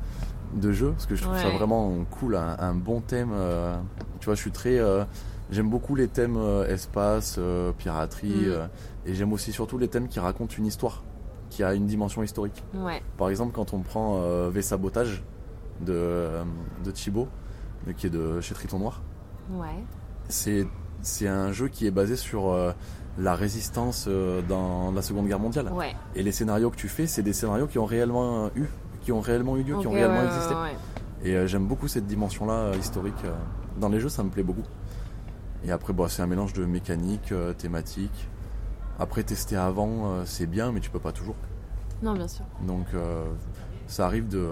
de 0.56 0.72
jeu 0.72 0.90
parce 0.90 1.06
que 1.06 1.14
je 1.14 1.22
trouve 1.22 1.38
ça 1.38 1.48
vraiment 1.50 1.94
cool, 2.11 2.35
un, 2.35 2.56
un 2.59 2.74
bon 2.74 3.00
thème. 3.00 3.30
euh, 3.33 3.76
tu 4.18 4.26
vois, 4.26 4.35
je 4.35 4.40
suis 4.40 4.50
très 4.50 4.78
euh, 4.78 5.04
J'aime 5.52 5.68
beaucoup 5.70 5.94
les 5.96 6.06
thèmes 6.06 6.37
euh, 6.37 6.66
espace, 6.68 7.37
euh, 7.38 7.72
piraterie, 7.72 8.46
Mm. 8.48 8.68
et 9.09 9.14
j'aime 9.14 9.33
aussi 9.33 9.50
surtout 9.52 9.78
les 9.78 9.88
thèmes 9.88 10.06
qui 10.06 10.20
racontent 10.20 10.54
une 10.56 10.66
histoire, 10.66 11.02
qui 11.50 11.64
a 11.64 11.74
une 11.74 11.87
dimension 11.87 12.22
historique. 12.22 12.62
Ouais. 12.74 13.02
Par 13.18 13.30
exemple, 13.30 13.52
quand 13.52 13.72
on 13.74 13.80
prend 13.80 14.20
V 14.50 14.62
Sabotage 14.62 15.24
de, 15.85 16.28
de 16.85 16.90
Thibaut, 16.92 17.26
euh, 17.88 17.92
qui 17.94 18.06
est 18.06 18.11
de 18.11 18.40
chez 18.40 18.54
Triton 18.54 18.78
Noir, 18.78 19.02
Ouais. 19.52 19.85
c'est 20.28 20.66
c'est 21.02 21.26
un 21.28 21.50
jeu 21.50 21.66
qui 21.68 21.87
est 21.87 21.90
basé 21.90 22.14
sur 22.14 22.52
la 23.18 23.35
résistance 23.35 24.07
euh, 24.09 24.40
dans 24.49 24.92
la 24.92 25.03
Seconde 25.03 25.27
Guerre 25.27 25.38
mondiale. 25.40 25.70
Ouais. 25.73 25.94
Et 26.14 26.23
les 26.23 26.33
scénarios 26.33 26.70
que 26.70 26.77
tu 26.77 26.88
fais, 26.88 27.07
c'est 27.07 27.23
des 27.23 27.33
scénarios 27.33 27.66
qui 27.66 27.79
ont 27.79 27.85
réellement 27.85 28.49
eu, 28.57 28.64
qui 29.03 29.12
ont 29.12 29.20
réellement 29.20 29.57
eu 29.57 29.62
lieu, 29.62 29.77
qui 29.79 29.87
ont 29.87 29.92
réellement 29.92 30.20
ouais, 30.20 30.27
existé. 30.27 30.55
ouais. 30.55 30.77
Et 31.23 31.35
euh, 31.37 31.46
j'aime 31.46 31.66
beaucoup 31.66 31.88
cette 31.88 32.07
dimension-là 32.07 32.53
euh, 32.53 32.75
historique. 32.79 33.14
dans 33.79 33.88
les 33.88 34.01
jeux, 34.01 34.09
ça 34.09 34.23
me 34.23 34.31
plaît 34.31 34.42
beaucoup. 34.42 34.62
Et 35.64 35.70
après, 35.73 35.92
bah, 35.92 36.07
c'est 36.09 36.23
un 36.23 36.27
mélange 36.27 36.53
de 36.55 36.64
mécanique, 36.64 37.35
thématique. 37.59 38.29
Après, 38.99 39.23
tester 39.23 39.57
avant, 39.57 40.25
c'est 40.25 40.46
bien, 40.46 40.73
mais 40.73 40.81
tu 40.81 40.88
peux 40.90 40.99
pas 40.99 41.12
toujours. 41.12 41.35
Non, 42.03 42.14
bien 42.14 42.29
sûr. 42.29 42.44
Donc, 42.66 42.87
euh, 42.94 43.25
ça 43.87 44.07
arrive 44.07 44.29
de 44.29 44.49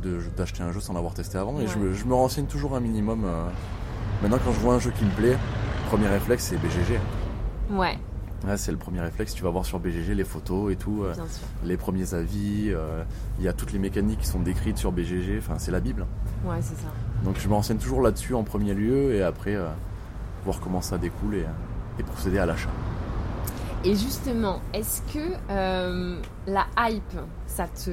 de- 0.00 0.20
d'acheter 0.36 0.62
un 0.62 0.72
jeu 0.72 0.80
sans 0.80 0.94
l'avoir 0.94 1.12
testé 1.12 1.36
avant. 1.36 1.60
Et 1.60 1.66
je, 1.66 1.78
me, 1.78 1.92
je 1.92 2.04
me 2.06 2.14
renseigne 2.14 2.46
toujours 2.46 2.74
un 2.74 2.80
minimum. 2.80 3.26
Maintenant, 4.22 4.38
quand 4.44 4.52
je 4.52 4.60
vois 4.60 4.74
un 4.74 4.78
jeu 4.78 4.92
qui 4.98 5.04
me 5.04 5.10
plaît, 5.10 5.36
premier 5.88 6.06
réflexe, 6.08 6.44
c'est 6.44 6.56
BGG. 6.56 6.98
Ouais, 7.70 7.98
Ouais, 8.46 8.56
c'est 8.56 8.72
le 8.72 8.78
premier 8.78 9.00
réflexe. 9.00 9.34
Tu 9.34 9.42
vas 9.44 9.50
voir 9.50 9.66
sur 9.66 9.78
BGG 9.78 10.14
les 10.14 10.24
photos 10.24 10.72
et 10.72 10.76
tout. 10.76 11.02
euh, 11.04 11.12
les 11.64 11.76
premiers 11.76 12.14
avis, 12.14 12.70
euh, 12.70 13.02
il 13.38 13.44
y 13.44 13.48
a 13.48 13.52
toutes 13.52 13.72
les 13.72 13.78
mécaniques 13.78 14.20
qui 14.20 14.26
sont 14.26 14.40
décrites 14.40 14.78
sur 14.78 14.92
BGG, 14.92 15.36
enfin 15.38 15.56
c'est 15.58 15.70
la 15.70 15.80
Bible. 15.80 16.06
Ouais, 16.46 16.56
c'est 16.62 16.74
ça. 16.76 16.88
Donc 17.22 17.36
je 17.38 17.46
me 17.48 17.52
renseigne 17.54 17.76
toujours 17.76 18.00
là-dessus 18.00 18.34
en 18.34 18.42
premier 18.42 18.72
lieu 18.72 19.14
et 19.14 19.22
après 19.22 19.56
euh, 19.56 19.66
voir 20.46 20.58
comment 20.60 20.80
ça 20.80 20.96
découle 20.96 21.34
et, 21.34 21.44
et 21.98 22.02
procéder 22.02 22.38
à 22.38 22.46
l'achat. 22.46 22.70
Et 23.84 23.94
justement, 23.94 24.60
est-ce 24.72 25.02
que 25.12 25.34
la 26.46 26.66
hype, 26.78 27.18
ça 27.46 27.66
te. 27.66 27.90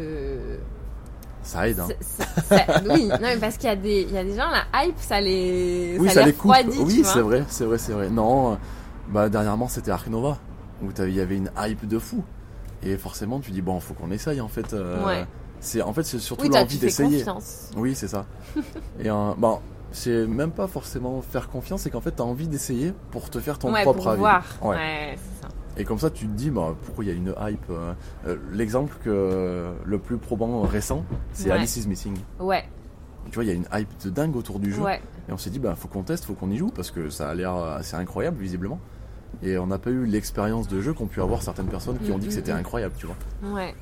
Ça 1.44 1.68
aide, 1.70 1.80
hein. 1.80 1.88
ça- 2.02 2.26
ça- 2.26 2.66
ça- 2.66 2.82
oui, 2.90 3.08
non, 3.08 3.18
mais 3.22 3.38
parce 3.38 3.58
qu'il 3.58 3.70
y, 3.70 3.72
a 3.72 3.76
des- 3.76 4.02
il 4.02 4.12
y 4.14 4.18
a 4.18 4.24
des 4.24 4.36
gens, 4.36 4.50
la 4.50 4.84
hype, 4.86 4.96
ça 5.00 5.20
les. 5.22 5.98
Oui, 6.00 6.08
ça 6.10 6.14
ça 6.16 6.20
les 6.22 6.26
les 6.28 6.34
coupe. 6.34 6.52
refroidit, 6.52 6.80
Oui, 6.84 7.02
c'est 7.06 7.22
vrai, 7.22 7.44
c'est 7.50 7.64
vrai, 7.66 7.78
c'est 7.78 7.92
vrai. 7.94 8.10
Non, 8.10 8.58
bah 9.10 9.30
dernièrement 9.30 9.68
c'était 9.68 9.92
Ark 9.92 10.08
Nova 10.08 10.38
où 10.84 10.88
il 11.00 11.14
y 11.16 11.20
avait 11.22 11.38
une 11.38 11.52
hype 11.58 11.88
de 11.88 12.00
fou. 12.00 12.24
Et 12.84 12.98
forcément 12.98 13.40
tu 13.40 13.52
dis 13.52 13.62
bon, 13.62 13.80
faut 13.80 13.94
qu'on 13.94 14.12
essaye 14.12 14.42
en 14.42 14.48
fait. 14.48 14.74
euh, 14.74 15.06
Ouais. 15.06 15.26
C'est 15.60 15.82
en 15.82 15.92
fait 15.94 16.04
c'est 16.04 16.20
surtout 16.20 16.46
Oui, 16.46 16.52
l'envie 16.54 16.78
d'essayer. 16.78 17.26
Oui, 17.76 17.96
c'est 17.96 18.08
ça. 18.08 18.26
et 19.00 19.10
euh, 19.10 19.34
bon, 19.38 19.60
c'est 19.92 20.28
même 20.28 20.52
pas 20.52 20.68
forcément 20.68 21.22
faire 21.22 21.50
confiance, 21.50 21.82
c'est 21.82 21.90
qu'en 21.90 22.02
fait 22.02 22.12
t'as 22.12 22.24
envie 22.24 22.48
d'essayer 22.48 22.94
pour 23.12 23.30
te 23.32 23.40
faire 23.40 23.58
ton 23.58 23.74
ouais, 23.74 23.82
propre 23.82 23.98
pour 24.00 24.10
avis. 24.10 24.20
voir. 24.20 24.44
Ouais. 24.62 24.76
Ouais, 24.76 25.16
ça. 25.42 25.48
Et 25.80 25.84
comme 25.84 26.00
ça, 26.00 26.10
tu 26.10 26.26
te 26.26 26.32
dis, 26.32 26.50
bah, 26.50 26.74
pourquoi 26.86 27.04
il 27.04 27.08
y 27.08 27.12
a 27.12 27.14
une 27.14 27.36
hype 27.40 27.70
euh, 27.70 27.94
euh, 28.26 28.36
L'exemple 28.52 28.96
que 29.04 29.74
le 29.86 30.00
plus 30.00 30.18
probant 30.18 30.62
récent, 30.62 31.04
c'est. 31.34 31.52
Alice 31.52 31.78
is 31.78 31.88
Missing. 31.88 32.18
Ouais, 32.40 32.68
Tu 33.30 33.36
vois, 33.36 33.44
il 33.44 33.48
y 33.48 33.52
a 33.52 33.54
une 33.54 33.68
hype 33.72 33.90
de 34.04 34.10
dingue 34.10 34.36
autour 34.36 34.58
du 34.60 34.74
jeu. 34.74 34.82
ouais. 34.82 35.00
Et 35.30 35.32
on 35.32 35.38
s'est 35.38 35.52
dit, 35.52 35.60
bah, 35.60 35.76
faut 35.76 35.88
qu'on 35.88 36.02
teste, 36.02 36.26
faut 36.26 36.34
qu'on 36.34 36.50
y 36.50 36.58
joue, 36.58 36.70
parce 36.70 36.90
que 36.90 37.12
ça 37.12 37.30
a 37.30 37.36
l'air 37.36 37.54
assez 37.56 37.96
incroyable, 37.96 38.38
visiblement. 38.42 38.80
Et 39.44 39.58
on 39.58 39.68
n'a 39.68 39.78
pas 39.78 39.92
eu 39.92 40.06
l'expérience 40.06 40.68
de 40.68 40.82
jeu 40.82 40.94
qu'ont 40.94 41.06
pu 41.08 41.22
avoir 41.22 41.44
certaines 41.44 41.68
personnes 41.68 41.98
qui 42.00 42.12
ont 42.12 42.18
dit 42.18 42.28
que 42.28 42.34
c'était 42.34 42.52
incroyable, 42.52 42.96
tu 42.98 43.06
vois. 43.06 43.16
Ouais. 43.54 43.76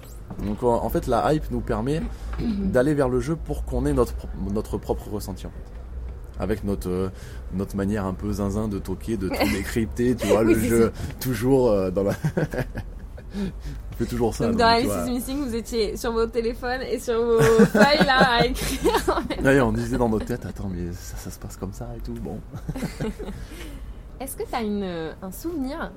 Donc 0.43 0.63
en 0.63 0.89
fait, 0.89 1.07
la 1.07 1.33
hype 1.33 1.49
nous 1.51 1.61
permet 1.61 2.01
d'aller 2.39 2.93
vers 2.93 3.09
le 3.09 3.19
jeu 3.19 3.35
pour 3.35 3.63
qu'on 3.63 3.85
ait 3.85 3.93
notre, 3.93 4.13
notre 4.53 4.77
propre 4.77 5.09
ressenti. 5.09 5.45
en 5.45 5.49
fait. 5.51 6.41
Avec 6.43 6.65
notre, 6.65 6.89
euh, 6.89 7.09
notre 7.53 7.77
manière 7.77 8.05
un 8.05 8.13
peu 8.13 8.29
zinzin 8.33 8.67
de 8.67 8.77
toquer, 8.79 9.15
de 9.15 9.29
tout 9.29 9.35
décrypter, 9.53 10.15
tu 10.15 10.27
vois, 10.27 10.43
Oui, 10.43 10.55
le 10.55 10.59
jeu 10.59 10.91
toujours 11.21 11.69
euh, 11.69 11.91
dans 11.91 12.03
la. 12.03 12.11
on 13.35 13.95
fait 13.97 14.05
toujours 14.05 14.35
ça. 14.35 14.47
Donc 14.47 14.57
dans 14.57 14.65
Alice 14.65 14.91
is 15.07 15.11
Missing, 15.11 15.45
vous 15.45 15.55
étiez 15.55 15.95
sur 15.95 16.11
vos 16.11 16.25
téléphones 16.25 16.81
et 16.81 16.99
sur 16.99 17.23
vos 17.23 17.39
feuilles 17.67 18.05
là 18.05 18.39
à 18.39 18.45
écrire. 18.45 19.21
Ouais, 19.41 19.61
on 19.61 19.71
disait 19.71 19.97
dans 19.97 20.09
notre 20.09 20.25
tête, 20.25 20.45
attends, 20.45 20.69
mais 20.69 20.91
ça, 20.91 21.15
ça 21.15 21.31
se 21.31 21.39
passe 21.39 21.55
comme 21.55 21.71
ça 21.71 21.87
et 21.95 22.01
tout. 22.01 22.15
Bon. 22.21 22.41
Est-ce 24.19 24.37
que 24.37 24.43
tu 24.43 24.55
as 24.55 24.61
une, 24.61 25.15
un 25.21 25.31
souvenir 25.31 25.91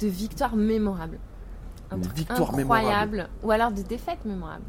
de 0.00 0.06
victoire 0.08 0.56
mémorable? 0.56 1.18
Un 1.90 1.96
Une 1.96 2.02
truc 2.02 2.16
victoire 2.18 2.54
incroyable 2.54 3.28
Ou 3.42 3.50
alors 3.50 3.70
de 3.72 3.82
défaite 3.82 4.24
mémorable 4.24 4.64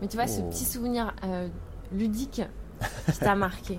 Mais 0.00 0.08
tu 0.08 0.16
vois, 0.16 0.26
ce 0.26 0.40
Oh. 0.40 0.50
petit 0.50 0.64
souvenir 0.64 1.14
euh, 1.24 1.48
ludique 1.92 2.42
qui 3.12 3.18
t'a 3.18 3.34
marqué. 3.34 3.78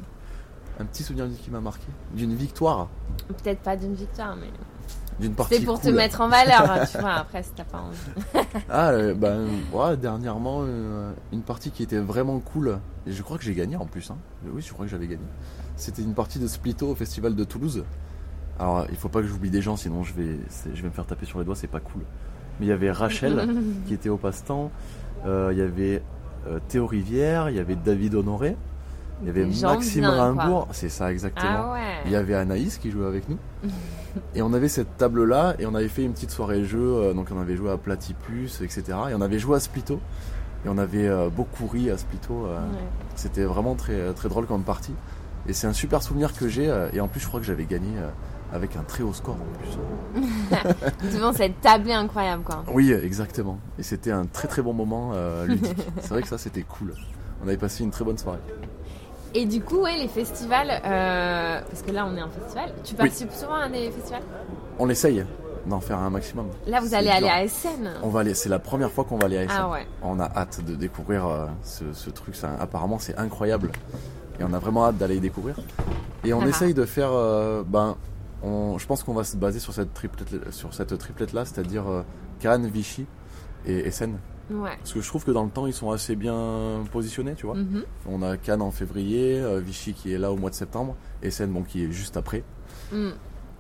Un 0.80 0.86
petit 0.86 1.04
souvenir 1.04 1.28
qui 1.40 1.52
m'a 1.52 1.60
marqué. 1.62 1.88
D'une 2.14 2.34
victoire, 2.36 2.88
Peut-être 3.28 3.62
pas 3.62 3.76
d'une 3.76 3.94
victoire, 3.94 4.36
mais 4.36 4.48
d'une 5.20 5.34
partie. 5.34 5.56
c'est 5.56 5.66
pour 5.66 5.80
te 5.82 5.90
mettre 5.90 6.22
en 6.22 6.28
valeur, 6.30 6.88
tu 6.92 6.98
vois, 7.00 7.14
après 7.14 7.44
si 7.44 7.50
t'as 7.56 7.64
pas 7.64 7.80
envie. 7.80 8.46
Ah, 8.70 8.90
euh, 8.90 9.14
ben, 9.14 9.48
ouais, 9.74 9.98
dernièrement, 9.98 10.62
euh, 10.64 11.12
une 11.34 11.42
partie 11.42 11.72
qui 11.72 11.84
était 11.84 12.00
vraiment 12.00 12.40
cool. 12.40 12.80
Et 13.06 13.12
je 13.12 13.22
crois 13.24 13.38
que 13.38 13.44
j'ai 13.44 13.54
gagné 13.56 13.76
en 13.78 13.86
plus. 13.86 14.10
Hein. 14.12 14.18
Oui, 14.54 14.62
je 14.62 14.72
crois 14.74 14.86
que 14.86 14.92
j'avais 14.92 15.08
gagné. 15.08 15.24
C'était 15.76 16.02
une 16.02 16.14
partie 16.14 16.40
de 16.40 16.48
Splito 16.48 16.88
au 16.90 16.96
festival 16.96 17.36
de 17.36 17.44
Toulouse. 17.44 17.84
Alors, 18.60 18.86
il 18.90 18.96
faut 18.98 19.10
pas 19.10 19.22
que 19.22 19.28
j'oublie 19.28 19.50
des 19.52 19.62
gens, 19.62 19.76
sinon 19.78 20.04
je 20.04 20.14
vais, 20.14 20.38
c'est- 20.50 20.76
je 20.76 20.82
vais 20.82 20.88
me 20.90 20.94
faire 20.94 21.06
taper 21.06 21.26
sur 21.26 21.40
les 21.40 21.46
doigts, 21.46 21.56
c'est 21.56 21.68
pas 21.68 21.80
cool. 21.80 22.02
Mais 22.60 22.66
il 22.66 22.70
y 22.70 22.72
avait 22.72 22.92
Rachel 22.92 23.48
qui 23.88 23.94
était 23.94 24.10
au 24.10 24.18
passe-temps. 24.18 24.72
Euh, 25.26 25.50
Il 25.52 25.58
y 25.60 25.62
avait 25.62 26.02
Théo 26.70 26.88
Rivière, 26.88 27.50
il 27.50 27.56
y 27.56 27.60
avait 27.60 27.76
David 27.76 28.16
Honoré, 28.16 28.56
il 29.22 29.28
y 29.28 29.30
avait 29.30 29.46
Maxime 29.46 30.04
quoi. 30.06 30.12
Rimbourg, 30.26 30.68
c'est 30.72 30.90
ça 30.90 31.12
exactement. 31.12 31.50
Ah 31.70 31.74
ouais. 31.74 32.02
Il 32.06 32.12
y 32.12 32.16
avait 32.16 32.36
Anaïs 32.36 32.78
qui 32.78 32.92
jouait 32.92 33.06
avec 33.08 33.28
nous. 33.30 33.38
et 34.36 34.42
on 34.42 34.54
avait 34.54 34.70
cette 34.70 34.96
table-là 34.98 35.56
et 35.60 35.66
on 35.66 35.74
avait 35.76 35.88
fait 35.88 36.04
une 36.04 36.14
petite 36.14 36.32
soirée 36.32 36.64
jeu. 36.66 36.80
euh, 36.80 37.14
donc 37.14 37.30
on 37.36 37.40
avait 37.42 37.56
joué 37.56 37.72
à 37.72 37.78
Platypus, 37.78 38.62
etc. 38.62 38.84
Et 39.10 39.14
on 39.16 39.22
avait 39.22 39.40
joué 39.40 39.56
à 39.58 39.60
Splito. 39.60 40.00
Et 40.66 40.70
on 40.70 40.78
avait 40.78 41.08
euh, 41.08 41.30
beaucoup 41.30 41.68
ri 41.68 41.90
à 41.90 41.98
Splito. 41.98 42.46
euh, 42.46 42.58
Ouais. 42.60 42.78
C'était 43.16 43.44
vraiment 43.46 43.76
très, 43.76 44.14
très 44.14 44.30
drôle 44.30 44.46
comme 44.46 44.64
partie. 44.64 44.94
Et 45.48 45.54
c'est 45.54 45.68
un 45.68 45.74
super 45.74 46.04
souvenir 46.04 46.34
que 46.36 46.48
j'ai. 46.48 46.72
et 46.94 47.00
en 47.00 47.08
plus, 47.08 47.22
je 47.22 47.28
crois 47.28 47.40
que 47.40 47.46
j'avais 47.46 47.66
gagné 47.66 47.90
avec 48.52 48.76
un 48.76 48.84
très 48.84 49.02
haut 49.04 49.14
score 49.14 49.36
en 49.36 49.58
plus. 49.60 51.12
Devant 51.14 51.32
cette 51.34 51.60
tablée 51.62 51.94
incroyable, 51.94 52.44
quoi. 52.44 52.64
Oui, 52.74 52.92
exactement. 52.92 53.58
Et 53.80 53.84
c'était 53.84 54.12
un 54.12 54.26
très 54.26 54.48
très 54.50 54.62
bon 54.62 54.74
moment 54.74 55.12
euh, 55.16 55.46
ludique. 55.48 55.78
c'est 56.02 56.10
vrai 56.10 56.22
que 56.22 56.28
ça, 56.28 56.38
c'était 56.38 56.64
cool. 56.64 56.94
On 57.44 57.48
avait 57.48 57.58
passé 57.58 57.84
une 57.84 57.92
très 57.92 58.04
bonne 58.04 58.18
soirée. 58.18 58.40
Et 59.40 59.46
du 59.46 59.62
coup, 59.62 59.82
ouais, 59.84 59.98
les 59.98 60.08
festivals, 60.08 60.72
euh, 60.84 61.62
parce 61.70 61.84
que 61.84 61.92
là 61.92 62.08
on 62.12 62.18
est 62.18 62.22
en 62.24 62.30
festival, 62.30 62.74
tu 62.84 62.96
participes 62.96 63.32
souvent 63.32 63.54
à 63.54 63.70
des 63.70 63.92
festivals? 63.92 64.24
On 64.80 64.90
essaye 64.90 65.24
d'en 65.68 65.80
faire 65.80 66.00
un 66.00 66.10
maximum. 66.10 66.48
Là 66.66 66.80
vous 66.82 66.96
allez 66.96 67.10
aller 67.10 67.30
à 67.30 67.48
SN. 67.48 67.88
On 68.02 68.10
va 68.10 68.22
aller, 68.22 68.34
c'est 68.34 68.50
la 68.50 68.58
première 68.58 68.90
fois 68.92 69.04
qu'on 69.04 69.18
va 69.18 69.26
aller 69.26 69.38
à 69.38 69.44
SN. 69.44 69.52
Ah 69.56 69.70
ouais. 69.70 69.86
On 70.02 70.20
a 70.20 70.26
hâte 70.26 70.66
de 70.66 70.74
découvrir 70.74 71.28
euh, 71.28 71.46
ce, 71.62 71.84
ce 71.94 72.10
truc. 72.10 72.36
Ça, 72.36 72.50
apparemment, 72.60 72.98
c'est 72.98 73.16
incroyable. 73.18 73.72
Et 74.40 74.44
on 74.44 74.54
a 74.54 74.60
vraiment 74.60 74.86
hâte 74.88 74.98
d'aller 74.98 75.18
y 75.18 75.20
découvrir. 75.20 75.56
Et 76.24 76.34
on 76.34 76.42
Ah. 76.42 76.48
essaye 76.48 76.74
de 76.74 76.86
faire. 76.86 77.10
euh, 77.12 77.62
ben, 77.68 77.96
on, 78.44 78.78
je 78.80 78.88
pense 78.88 79.04
qu'on 79.04 79.14
va 79.14 79.24
se 79.24 79.38
baser 79.38 79.60
sur 79.60 79.74
cette 79.74 79.94
triplette, 79.94 80.52
sur 80.52 80.74
cette 80.74 80.98
triplette 80.98 81.34
là, 81.34 81.46
c'est-à-dire 81.46 81.84
Cannes, 82.40 82.66
Vichy 82.68 83.06
et 83.68 83.88
Essen. 83.88 84.18
Ouais. 84.50 84.78
Parce 84.78 84.94
que 84.94 85.02
je 85.02 85.08
trouve 85.08 85.26
que 85.26 85.32
dans 85.32 85.44
le 85.44 85.50
temps, 85.50 85.68
ils 85.68 85.74
sont 85.74 85.92
assez 85.92 86.16
bien 86.16 86.84
positionnés, 86.92 87.34
tu 87.36 87.46
vois. 87.46 87.56
Mhm. 87.56 87.84
On 88.08 88.22
a 88.22 88.38
Cannes 88.38 88.62
en 88.62 88.72
février, 88.72 89.40
euh, 89.42 89.60
Vichy 89.60 89.94
qui 89.94 90.14
est 90.14 90.18
là 90.18 90.32
au 90.32 90.38
mois 90.38 90.50
de 90.50 90.56
septembre, 90.56 90.96
Essen 91.22 91.52
bon, 91.52 91.64
qui 91.64 91.84
est 91.84 91.92
juste 91.92 92.18
après. 92.18 92.44
Mm. 92.92 93.10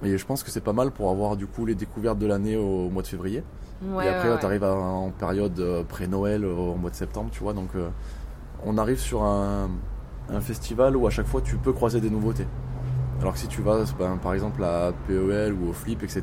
Et 0.04 0.18
je 0.18 0.26
pense 0.26 0.44
que 0.44 0.52
c'est 0.52 0.62
pas 0.62 0.74
mal 0.74 0.92
pour 0.92 1.10
avoir 1.10 1.36
du 1.38 1.48
coup 1.48 1.66
les 1.66 1.76
découvertes 1.76 2.20
de 2.20 2.28
l'année 2.28 2.56
au 2.56 2.90
mois 2.90 3.02
de 3.02 3.08
février. 3.08 3.44
Ouais, 3.82 4.06
et 4.06 4.10
après, 4.10 4.28
ouais, 4.28 4.34
ouais. 4.34 4.40
tu 4.40 4.46
arrives 4.46 4.64
en 4.64 5.12
période 5.12 5.60
euh, 5.60 5.84
pré-Noël 5.84 6.44
euh, 6.44 6.54
au 6.54 6.76
mois 6.76 6.90
de 6.90 6.96
septembre, 6.96 7.30
tu 7.32 7.42
vois. 7.42 7.54
Donc, 7.54 7.70
euh, 7.76 7.90
on 8.64 8.78
arrive 8.78 9.00
sur 9.00 9.24
un, 9.24 9.70
un 10.30 10.42
festival 10.42 10.96
où 10.96 11.08
à 11.08 11.10
chaque 11.10 11.28
fois 11.28 11.42
tu 11.42 11.58
peux 11.58 11.74
croiser 11.74 12.02
des 12.02 12.10
nouveautés. 12.10 12.48
Alors 13.20 13.34
que 13.34 13.40
si 13.40 13.48
tu 13.48 13.62
vas, 13.62 13.84
ben, 13.98 14.18
par 14.18 14.34
exemple, 14.34 14.64
à 14.64 14.94
PEL 15.08 15.54
ou 15.54 15.70
au 15.70 15.74
Flip, 15.74 16.04
etc., 16.04 16.22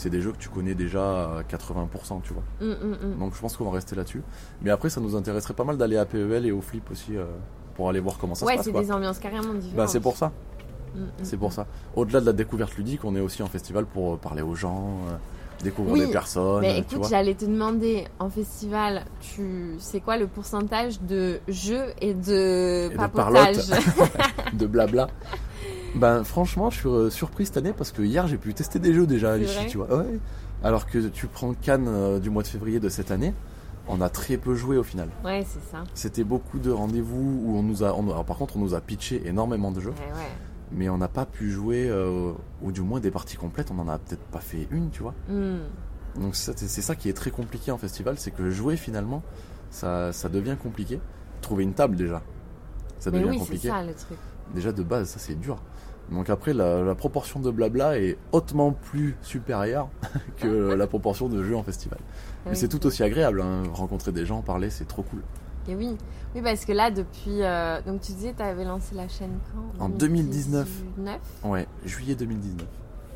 c'est 0.00 0.08
des 0.10 0.22
jeux 0.22 0.32
que 0.32 0.38
tu 0.38 0.48
connais 0.48 0.74
déjà 0.74 1.38
à 1.38 1.42
80%, 1.42 2.22
tu 2.22 2.32
vois. 2.32 2.42
Mm, 2.60 2.64
mm, 2.70 2.96
mm. 3.14 3.18
Donc, 3.18 3.34
je 3.34 3.40
pense 3.40 3.54
qu'on 3.56 3.64
va 3.66 3.72
rester 3.72 3.94
là-dessus. 3.94 4.22
Mais 4.62 4.70
après, 4.70 4.88
ça 4.88 5.00
nous 5.00 5.14
intéresserait 5.14 5.52
pas 5.52 5.64
mal 5.64 5.76
d'aller 5.76 5.98
à 5.98 6.06
PEL 6.06 6.46
et 6.46 6.52
au 6.52 6.62
Flip 6.62 6.90
aussi 6.90 7.16
euh, 7.16 7.24
pour 7.74 7.90
aller 7.90 8.00
voir 8.00 8.16
comment 8.18 8.34
ça 8.34 8.46
Ouais, 8.46 8.52
se 8.52 8.56
passe. 8.58 8.66
c'est 8.66 8.72
quoi. 8.72 8.80
des 8.82 8.92
ambiances 8.92 9.18
carrément 9.18 9.52
différentes. 9.52 9.76
Bah, 9.76 9.86
c'est 9.86 10.00
pour 10.00 10.16
ça. 10.16 10.32
C'est 11.22 11.36
pour 11.36 11.52
ça. 11.52 11.66
Au-delà 11.94 12.20
de 12.20 12.26
la 12.26 12.32
découverte 12.32 12.74
ludique, 12.76 13.04
on 13.04 13.14
est 13.14 13.20
aussi 13.20 13.42
en 13.42 13.46
festival 13.46 13.84
pour 13.84 14.14
euh, 14.14 14.16
parler 14.16 14.42
aux 14.42 14.54
gens, 14.54 14.96
euh, 15.08 15.16
découvrir 15.62 15.92
Oui, 15.94 16.06
des 16.06 16.12
personnes. 16.12 16.62
Mais 16.62 16.78
écoute, 16.78 17.06
j'allais 17.08 17.34
te 17.34 17.44
demander 17.44 18.06
en 18.18 18.30
festival, 18.30 19.04
tu 19.20 19.76
c'est 19.78 20.00
quoi 20.00 20.16
le 20.16 20.26
pourcentage 20.26 21.00
de 21.02 21.40
jeux 21.46 21.92
et 22.00 22.14
de 22.14 22.90
Et 22.90 22.96
de 22.96 24.56
de 24.56 24.66
blabla. 24.66 25.08
Ben 25.96 26.24
franchement, 26.24 26.70
je 26.70 26.78
suis 26.78 26.88
euh, 26.88 27.10
surpris 27.10 27.46
cette 27.46 27.56
année 27.56 27.72
parce 27.72 27.90
que 27.92 28.02
hier 28.02 28.26
j'ai 28.26 28.38
pu 28.38 28.54
tester 28.54 28.78
des 28.78 28.94
jeux 28.94 29.06
déjà 29.06 29.32
à 29.32 29.38
Vichy, 29.38 29.66
tu 29.68 29.78
vois. 29.78 29.94
Ouais. 29.98 30.18
Alors 30.62 30.86
que 30.86 31.08
tu 31.08 31.26
prends 31.26 31.52
Cannes 31.54 31.88
euh, 31.88 32.18
du 32.20 32.30
mois 32.30 32.42
de 32.42 32.48
février 32.48 32.80
de 32.80 32.88
cette 32.88 33.10
année, 33.10 33.34
on 33.88 34.00
a 34.00 34.08
très 34.08 34.36
peu 34.36 34.54
joué 34.54 34.76
au 34.76 34.82
final. 34.82 35.08
Ouais, 35.24 35.44
c'est 35.48 35.62
ça. 35.70 35.82
C'était 35.94 36.22
beaucoup 36.24 36.58
de 36.58 36.70
rendez-vous 36.70 37.42
où 37.44 37.56
on 37.56 37.62
nous 37.62 37.82
a, 37.82 37.92
on- 37.94 38.08
alors, 38.10 38.24
par 38.24 38.36
contre, 38.36 38.56
on 38.56 38.60
nous 38.60 38.74
a 38.74 38.80
pitché 38.80 39.22
énormément 39.26 39.72
de 39.72 39.80
jeux, 39.80 39.90
Ouais, 39.90 40.12
ouais. 40.14 40.28
mais 40.70 40.88
on 40.88 40.98
n'a 40.98 41.08
pas 41.08 41.26
pu 41.26 41.50
jouer, 41.50 41.88
euh, 41.88 42.32
ou 42.62 42.72
du 42.72 42.82
moins 42.82 43.00
des 43.00 43.10
parties 43.10 43.36
complètes, 43.36 43.70
on 43.72 43.78
en 43.80 43.88
a 43.88 43.98
peut-être 43.98 44.22
pas 44.24 44.40
fait 44.40 44.68
une, 44.70 44.90
tu 44.90 45.02
vois. 45.02 45.14
Mm. 45.28 46.20
Donc 46.20 46.34
c'est 46.36 46.68
ça 46.82 46.94
qui 46.94 47.08
est 47.08 47.12
très 47.14 47.30
compliqué 47.30 47.70
en 47.72 47.78
festival, 47.78 48.16
c'est 48.18 48.30
que 48.32 48.50
jouer 48.50 48.76
finalement, 48.76 49.22
ça, 49.70 50.12
ça 50.12 50.28
devient 50.28 50.56
compliqué. 50.62 51.00
Trouver 51.40 51.64
une 51.64 51.72
table 51.72 51.96
déjà, 51.96 52.20
ça 52.98 53.10
Mais 53.10 53.18
devient 53.20 53.30
oui, 53.30 53.38
compliqué. 53.38 53.68
ça 53.68 53.82
le 53.82 53.94
truc. 53.94 54.18
Déjà 54.54 54.72
de 54.72 54.82
base, 54.82 55.08
ça 55.08 55.18
c'est 55.20 55.36
dur. 55.38 55.56
Donc 56.10 56.28
après, 56.30 56.52
la, 56.52 56.82
la 56.82 56.94
proportion 56.94 57.40
de 57.40 57.50
blabla 57.50 57.98
est 57.98 58.16
hautement 58.32 58.72
plus 58.72 59.16
supérieure 59.22 59.88
que 60.38 60.46
la 60.74 60.86
proportion 60.86 61.28
de 61.28 61.42
jeux 61.44 61.56
en 61.56 61.62
festival. 61.62 61.98
Mais 62.44 62.52
Oui. 62.52 62.56
c'est 62.56 62.68
tout 62.68 62.84
aussi 62.86 63.02
agréable, 63.02 63.40
hein. 63.42 63.62
rencontrer 63.72 64.12
des 64.12 64.26
gens, 64.26 64.40
parler, 64.42 64.70
c'est 64.70 64.86
trop 64.88 65.02
cool. 65.02 65.22
Et 65.68 65.74
oui. 65.76 65.96
Oui, 66.34 66.42
parce 66.42 66.64
que 66.64 66.72
là, 66.72 66.90
depuis. 66.90 67.42
euh, 67.42 67.80
Donc, 67.82 68.00
tu 68.00 68.12
disais, 68.12 68.32
tu 68.36 68.42
avais 68.42 68.64
lancé 68.64 68.94
la 68.94 69.08
chaîne 69.08 69.38
quand? 69.78 69.84
En 69.84 69.88
2019. 69.88 70.68
2019. 70.96 71.20
Ouais, 71.44 71.66
juillet 71.84 72.14
2019. 72.14 72.66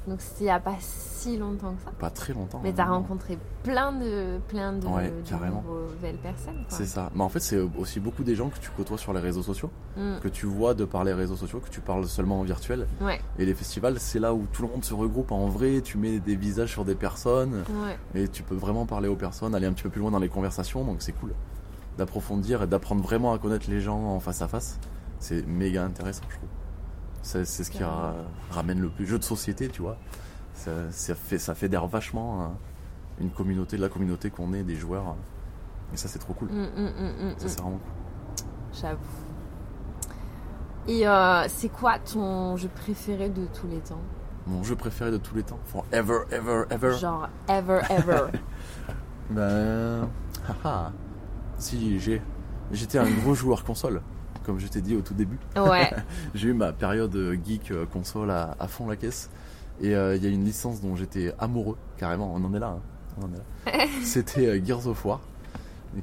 Donc, 0.06 0.20
c'était 0.20 0.40
il 0.40 0.44
n'y 0.44 0.50
a 0.50 0.60
pas 0.60 0.74
si 0.80 1.38
longtemps 1.38 1.72
que 1.74 1.82
ça. 1.82 1.90
Pas 1.98 2.10
très 2.10 2.34
longtemps. 2.34 2.60
Mais 2.62 2.70
hein, 2.70 2.74
tu 2.74 2.80
as 2.82 2.84
rencontré 2.84 3.38
plein 3.62 3.90
de, 3.92 4.38
plein 4.48 4.74
de, 4.74 4.86
Ouais, 4.86 5.10
de 5.10 5.26
carrément. 5.28 5.62
nouvelles 5.66 6.16
personnes. 6.18 6.62
C'est 6.68 6.84
ça. 6.84 7.10
Mais 7.14 7.22
en 7.22 7.30
fait, 7.30 7.40
c'est 7.40 7.58
aussi 7.78 8.00
beaucoup 8.00 8.22
des 8.22 8.34
gens 8.34 8.50
que 8.50 8.58
tu 8.58 8.68
côtoies 8.70 8.98
sur 8.98 9.12
les 9.14 9.20
réseaux 9.20 9.42
sociaux, 9.42 9.70
Mm. 9.96 10.18
que 10.22 10.28
tu 10.28 10.44
vois 10.44 10.74
de 10.74 10.84
par 10.84 11.04
les 11.04 11.14
réseaux 11.14 11.36
sociaux, 11.36 11.60
que 11.60 11.70
tu 11.70 11.80
parles 11.80 12.06
seulement 12.06 12.40
en 12.40 12.42
virtuel. 12.42 12.86
Ouais, 13.00 13.18
Et 13.38 13.46
les 13.46 13.54
festivals, 13.54 13.98
c'est 13.98 14.18
là 14.18 14.34
où 14.34 14.44
tout 14.52 14.62
le 14.62 14.68
monde 14.68 14.84
se 14.84 14.92
regroupe 14.92 15.32
en 15.32 15.46
vrai, 15.46 15.80
tu 15.82 15.96
mets 15.96 16.18
des 16.20 16.36
visages 16.36 16.70
sur 16.72 16.84
des 16.84 16.94
personnes. 16.96 17.64
ouais. 17.84 17.98
Et 18.22 18.28
tu 18.28 18.42
peux 18.42 18.54
vraiment 18.56 18.84
parler 18.84 19.08
aux 19.08 19.16
personnes, 19.16 19.54
aller 19.54 19.66
un 19.66 19.72
petit 19.72 19.84
peu 19.84 19.90
plus 19.90 20.00
loin 20.02 20.10
dans 20.10 20.18
les 20.18 20.28
conversations, 20.28 20.84
donc 20.84 20.96
c'est 21.00 21.12
cool 21.12 21.32
d'approfondir 21.96 22.62
et 22.62 22.66
d'apprendre 22.66 23.02
vraiment 23.02 23.32
à 23.32 23.38
connaître 23.38 23.70
les 23.70 23.80
gens 23.80 23.98
en 23.98 24.20
face 24.20 24.42
à 24.42 24.48
face. 24.48 24.78
C'est 25.20 25.46
méga 25.46 25.84
intéressant, 25.84 26.24
je 26.28 26.36
trouve. 26.36 26.48
C'est 27.24 27.44
ce 27.44 27.70
qui 27.70 27.82
ra- 27.82 28.14
ramène 28.50 28.80
le 28.80 28.90
plus 28.90 29.06
jeu 29.06 29.18
de 29.18 29.24
société, 29.24 29.68
tu 29.68 29.80
vois. 29.82 29.96
Ça, 30.54 30.70
ça 30.90 31.14
fait, 31.14 31.38
ça 31.38 31.54
fédère 31.54 31.86
vachement 31.86 32.42
hein, 32.44 32.50
une 33.20 33.30
communauté, 33.30 33.76
de 33.76 33.82
la 33.82 33.88
communauté 33.88 34.30
qu'on 34.30 34.52
est, 34.52 34.62
des 34.62 34.76
joueurs. 34.76 35.16
Et 35.92 35.96
ça, 35.96 36.06
c'est 36.06 36.18
trop 36.18 36.34
cool. 36.34 36.48
Mm, 36.50 36.66
mm, 36.76 37.28
mm, 37.30 37.34
Ça, 37.38 37.48
c'est 37.48 37.60
vraiment 37.60 37.78
cool. 37.78 38.46
J'avoue. 38.80 38.98
Et 40.86 41.08
euh, 41.08 41.44
c'est 41.48 41.70
quoi 41.70 41.98
ton 41.98 42.56
jeu 42.56 42.68
préféré 42.68 43.30
de 43.30 43.46
tous 43.46 43.66
les 43.66 43.78
temps? 43.78 44.00
Mon 44.46 44.62
jeu 44.62 44.76
préféré 44.76 45.10
de 45.10 45.16
tous 45.16 45.34
les 45.34 45.42
temps? 45.42 45.58
Forever, 45.64 46.24
ever, 46.30 46.64
ever. 46.70 46.92
Genre, 46.98 47.28
ever, 47.48 47.80
ever. 47.90 48.26
Ben. 49.30 50.06
haha. 50.62 50.92
Si, 51.56 51.98
j'ai. 51.98 52.20
J'étais 52.72 52.98
un 52.98 53.08
gros 53.10 53.34
joueur 53.34 53.64
console, 53.64 54.02
comme 54.44 54.58
je 54.58 54.66
t'ai 54.68 54.80
dit 54.80 54.96
au 54.96 55.00
tout 55.00 55.14
début. 55.14 55.38
ouais. 55.56 55.90
J'ai 56.34 56.48
eu 56.48 56.54
ma 56.54 56.72
période 56.72 57.16
geek 57.44 57.70
euh, 57.70 57.86
console 57.86 58.30
à, 58.30 58.54
à 58.60 58.68
fond 58.68 58.86
la 58.88 58.96
caisse. 58.96 59.30
Et 59.80 59.94
euh, 59.94 60.14
il 60.14 60.22
y 60.22 60.26
a 60.26 60.30
une 60.30 60.44
licence 60.44 60.80
dont 60.80 60.94
j'étais 60.94 61.32
amoureux, 61.38 61.76
carrément, 61.96 62.32
on 62.34 62.44
en 62.44 62.54
est 62.54 62.60
là. 62.60 62.76
hein. 63.22 63.28
Là. 63.66 63.72
C'était 64.04 64.46
euh, 64.46 64.64
Gears 64.64 64.86
of 64.86 65.04
War, 65.04 65.20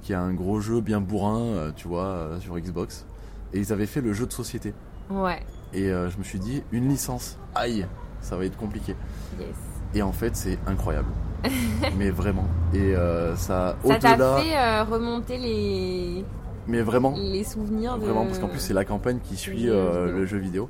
qui 0.02 0.12
est 0.12 0.16
un 0.16 0.34
gros 0.34 0.60
jeu 0.60 0.82
bien 0.82 1.00
bourrin, 1.00 1.40
euh, 1.40 1.72
tu 1.76 1.88
vois, 1.88 2.32
sur 2.42 2.58
Xbox. 2.60 3.06
Et 3.54 3.60
ils 3.60 3.72
avaient 3.72 3.86
fait 3.86 4.02
le 4.02 4.12
jeu 4.14 4.26
de 4.26 4.34
société. 4.34 4.74
Ouais. 5.10 5.40
Et 5.74 5.88
je 5.88 6.18
me 6.18 6.24
suis 6.24 6.40
dit, 6.40 6.64
une 6.74 6.88
licence, 6.90 7.38
aïe, 7.56 7.86
ça 8.22 8.36
va 8.38 8.46
être 8.46 8.58
compliqué. 8.58 8.96
Yes. 9.40 9.48
Et 9.94 10.02
en 10.02 10.12
fait, 10.14 10.36
c'est 10.38 10.58
incroyable. 10.68 11.10
mais 11.98 12.12
vraiment. 12.12 12.46
Et 12.74 12.94
ça, 13.36 13.76
Ça 13.86 13.96
t'a 14.00 14.38
fait 14.38 14.82
remonter 14.84 15.38
les, 15.38 16.26
Mais 16.68 16.82
vraiment, 16.82 17.16
les 17.18 17.44
souvenirs 17.44 17.98
de... 17.98 18.06
Vraiment, 18.06 18.26
parce 18.26 18.40
qu'en 18.40 18.48
plus, 18.48 18.60
c'est 18.60 18.74
la 18.74 18.86
campagne 18.86 19.20
qui 19.24 19.36
suit 19.36 19.70
euh, 19.70 20.12
le 20.12 20.26
jeu 20.26 20.38
vidéo. 20.38 20.70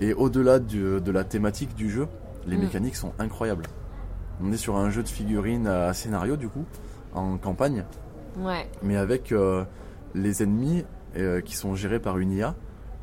Et 0.00 0.14
au-delà 0.14 0.58
de 0.58 1.00
la 1.10 1.24
thématique 1.24 1.74
du 1.74 1.90
jeu, 1.90 2.06
les 2.46 2.56
Mm. 2.56 2.60
mécaniques 2.60 2.96
sont 2.96 3.12
incroyables. 3.18 3.64
On 4.42 4.50
est 4.52 4.56
sur 4.56 4.76
un 4.76 4.90
jeu 4.90 5.02
de 5.02 5.08
figurines 5.08 5.66
à 5.66 5.92
scénario, 5.94 6.36
du 6.36 6.48
coup, 6.48 6.64
en 7.14 7.36
campagne, 7.38 7.84
Ouais. 8.40 8.66
mais 8.82 8.96
avec 8.96 9.30
euh, 9.32 9.64
les 10.14 10.42
ennemis 10.42 10.84
euh, 11.16 11.40
qui 11.40 11.54
sont 11.56 11.74
gérés 11.74 12.00
par 12.00 12.18
une 12.18 12.32
IA, 12.32 12.54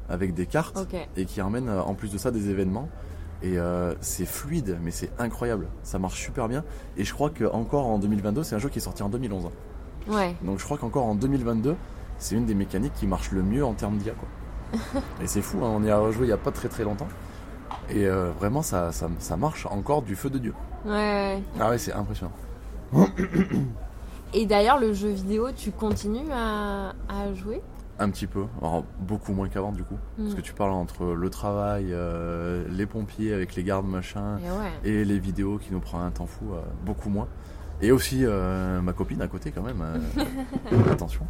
avec 0.09 0.33
des 0.33 0.47
cartes, 0.47 0.87
et 1.15 1.25
qui 1.25 1.41
emmènent 1.41 1.69
en 1.69 1.93
plus 1.93 2.11
de 2.11 2.17
ça 2.17 2.31
des 2.31 2.49
événements. 2.49 2.89
Et 3.43 3.57
euh, 3.57 3.93
c'est 4.01 4.25
fluide, 4.25 4.77
mais 4.83 4.91
c'est 4.91 5.11
incroyable. 5.19 5.67
Ça 5.83 5.99
marche 5.99 6.19
super 6.21 6.47
bien. 6.49 6.63
Et 6.97 7.03
je 7.05 7.13
crois 7.13 7.29
qu'encore 7.29 7.85
en 7.85 7.99
2022, 7.99 8.43
c'est 8.43 8.55
un 8.55 8.59
jeu 8.59 8.67
qui 8.69 8.79
est 8.79 8.81
sorti 8.81 9.03
en 9.03 9.09
2011. 9.09 9.45
hein. 9.45 10.11
Ouais. 10.13 10.35
Donc 10.43 10.59
je 10.59 10.65
crois 10.65 10.77
qu'encore 10.77 11.05
en 11.05 11.15
2022, 11.15 11.75
c'est 12.19 12.35
une 12.35 12.45
des 12.45 12.53
mécaniques 12.55 12.93
qui 12.93 13.07
marche 13.07 13.31
le 13.31 13.41
mieux 13.41 13.65
en 13.65 13.73
termes 13.73 13.97
d'IA. 13.97 14.13
Quoi. 14.13 14.79
et 15.23 15.25
c'est 15.27 15.41
fou, 15.41 15.57
hein, 15.65 15.71
on 15.73 15.83
y 15.83 15.89
a 15.89 15.97
rejoué 15.97 16.25
il 16.25 16.27
n'y 16.27 16.33
a 16.33 16.37
pas 16.37 16.51
très 16.51 16.67
très 16.69 16.83
longtemps. 16.83 17.07
Et 17.89 18.05
euh, 18.05 18.29
vraiment, 18.39 18.61
ça, 18.61 18.91
ça, 18.91 19.09
ça 19.17 19.35
marche 19.35 19.65
encore 19.65 20.03
du 20.03 20.15
feu 20.15 20.29
de 20.29 20.37
Dieu. 20.37 20.53
Ouais, 20.85 20.91
ouais. 20.91 21.43
Ah 21.59 21.69
ouais, 21.71 21.77
c'est 21.79 21.93
impressionnant. 21.93 22.33
Et 24.33 24.45
d'ailleurs, 24.45 24.79
le 24.79 24.93
jeu 24.93 25.09
vidéo, 25.09 25.51
tu 25.55 25.71
continues 25.71 26.31
à, 26.31 26.93
à 27.09 27.33
jouer? 27.33 27.61
Un 28.01 28.09
petit 28.11 28.27
peu, 28.27 28.45
alors 28.61 28.85
beaucoup 28.99 29.33
moins 29.33 29.49
qu'avant 29.49 29.71
du 29.73 29.83
coup. 29.83 29.97
Parce 30.17 30.31
Mm. 30.31 30.35
que 30.35 30.41
tu 30.41 30.53
parles 30.53 30.71
entre 30.71 31.05
le 31.07 31.29
travail, 31.29 31.87
euh, 31.91 32.63
les 32.69 32.85
pompiers 32.85 33.33
avec 33.33 33.55
les 33.55 33.63
gardes 33.63 33.87
machin, 33.87 34.37
Et 34.37 34.49
ouais. 34.49 34.71
et 35.01 35.03
les 35.03 35.19
vidéos 35.19 35.57
qui 35.57 35.73
nous 35.73 35.81
prend 35.81 35.99
un 36.01 36.11
temps 36.11 36.27
fou, 36.27 36.53
euh, 36.53 36.61
beaucoup 36.85 37.09
moins. 37.09 37.27
Et 37.81 37.91
aussi 37.91 38.21
euh, 38.23 38.79
ma 38.81 38.93
copine 38.93 39.21
à 39.21 39.27
côté 39.27 39.51
quand 39.51 39.63
même, 39.63 39.83
attention. 40.91 41.25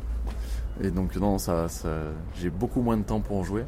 Et 0.82 0.92
donc 0.92 1.16
non, 1.16 1.38
ça, 1.38 1.68
ça- 1.68 1.90
j'ai 2.36 2.50
beaucoup 2.50 2.82
moins 2.82 2.98
de 2.98 3.04
temps 3.04 3.20
pour 3.20 3.44
jouer. 3.44 3.66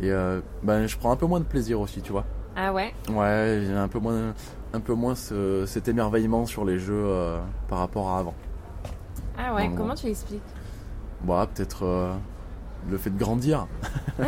Et 0.00 0.10
euh, 0.10 0.40
ben, 0.62 0.86
je 0.86 0.96
prends 0.96 1.10
un 1.12 1.16
peu 1.16 1.26
moins 1.26 1.40
de 1.40 1.44
plaisir 1.44 1.80
aussi, 1.80 2.00
tu 2.02 2.12
vois. 2.12 2.24
Ah 2.56 2.72
ouais? 2.72 2.92
Ouais, 3.10 3.62
j'ai 3.66 3.72
un 3.74 3.88
peu 3.88 3.98
moins, 3.98 4.32
un 4.72 4.80
peu 4.80 4.94
moins 4.94 5.14
ce- 5.14 5.64
cet 5.66 5.88
émerveillement 5.88 6.46
sur 6.46 6.64
les 6.64 6.78
jeux 6.78 6.94
euh, 7.06 7.38
par 7.68 7.78
rapport 7.78 8.08
à 8.10 8.18
avant. 8.18 8.34
Ah 9.38 9.54
ouais, 9.54 9.70
comment 9.76 9.94
tu 9.94 10.06
l'expliques? 10.06 10.40
Bon, 11.22 11.34
ah, 11.36 11.46
peut-être 11.46 11.84
euh, 11.84 12.14
le 12.90 12.96
fait 12.98 13.10
de 13.10 13.18
grandir, 13.18 13.66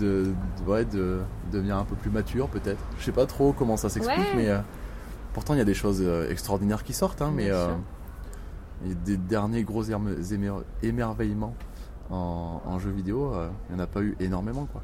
de, 0.00 0.24
de- 0.24 0.34
ouais, 0.70 0.84
de 0.84 1.20
devenir 1.52 1.76
un 1.76 1.84
peu 1.84 1.94
plus 1.94 2.10
mature, 2.10 2.48
peut-être. 2.48 2.80
Je 2.98 3.04
sais 3.04 3.12
pas 3.12 3.26
trop 3.26 3.52
comment 3.52 3.76
ça 3.76 3.88
s'explique, 3.88 4.18
Ouais. 4.18 4.36
mais 4.36 4.50
pourtant 5.32 5.54
il 5.54 5.58
y 5.58 5.60
a 5.62 5.64
des 5.64 5.74
choses 5.74 6.02
extraordinaires 6.30 6.82
qui 6.84 6.92
sortent, 6.92 7.22
hein, 7.22 7.30
mais 7.34 7.46
Bien 7.46 7.64
sûr. 7.66 7.76
Et 8.84 8.94
des 8.94 9.16
derniers 9.16 9.62
gros 9.62 9.82
émer- 9.84 10.16
émer- 10.32 10.62
émerveillements 10.82 11.54
en, 12.10 12.60
en 12.64 12.78
jeu 12.78 12.90
vidéo, 12.90 13.32
euh, 13.34 13.48
il 13.70 13.74
n'y 13.76 13.80
en 13.80 13.84
a 13.84 13.86
pas 13.86 14.00
eu 14.02 14.16
énormément, 14.20 14.66
quoi. 14.70 14.82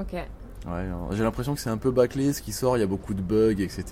Ok. 0.00 0.12
Ouais, 0.12 0.72
euh, 0.72 0.92
j'ai 1.12 1.22
l'impression 1.22 1.54
que 1.54 1.60
c'est 1.60 1.70
un 1.70 1.76
peu 1.76 1.90
bâclé 1.92 2.32
ce 2.32 2.42
qui 2.42 2.52
sort, 2.52 2.76
il 2.76 2.80
y 2.80 2.82
a 2.82 2.86
beaucoup 2.86 3.14
de 3.14 3.22
bugs, 3.22 3.60
etc. 3.60 3.84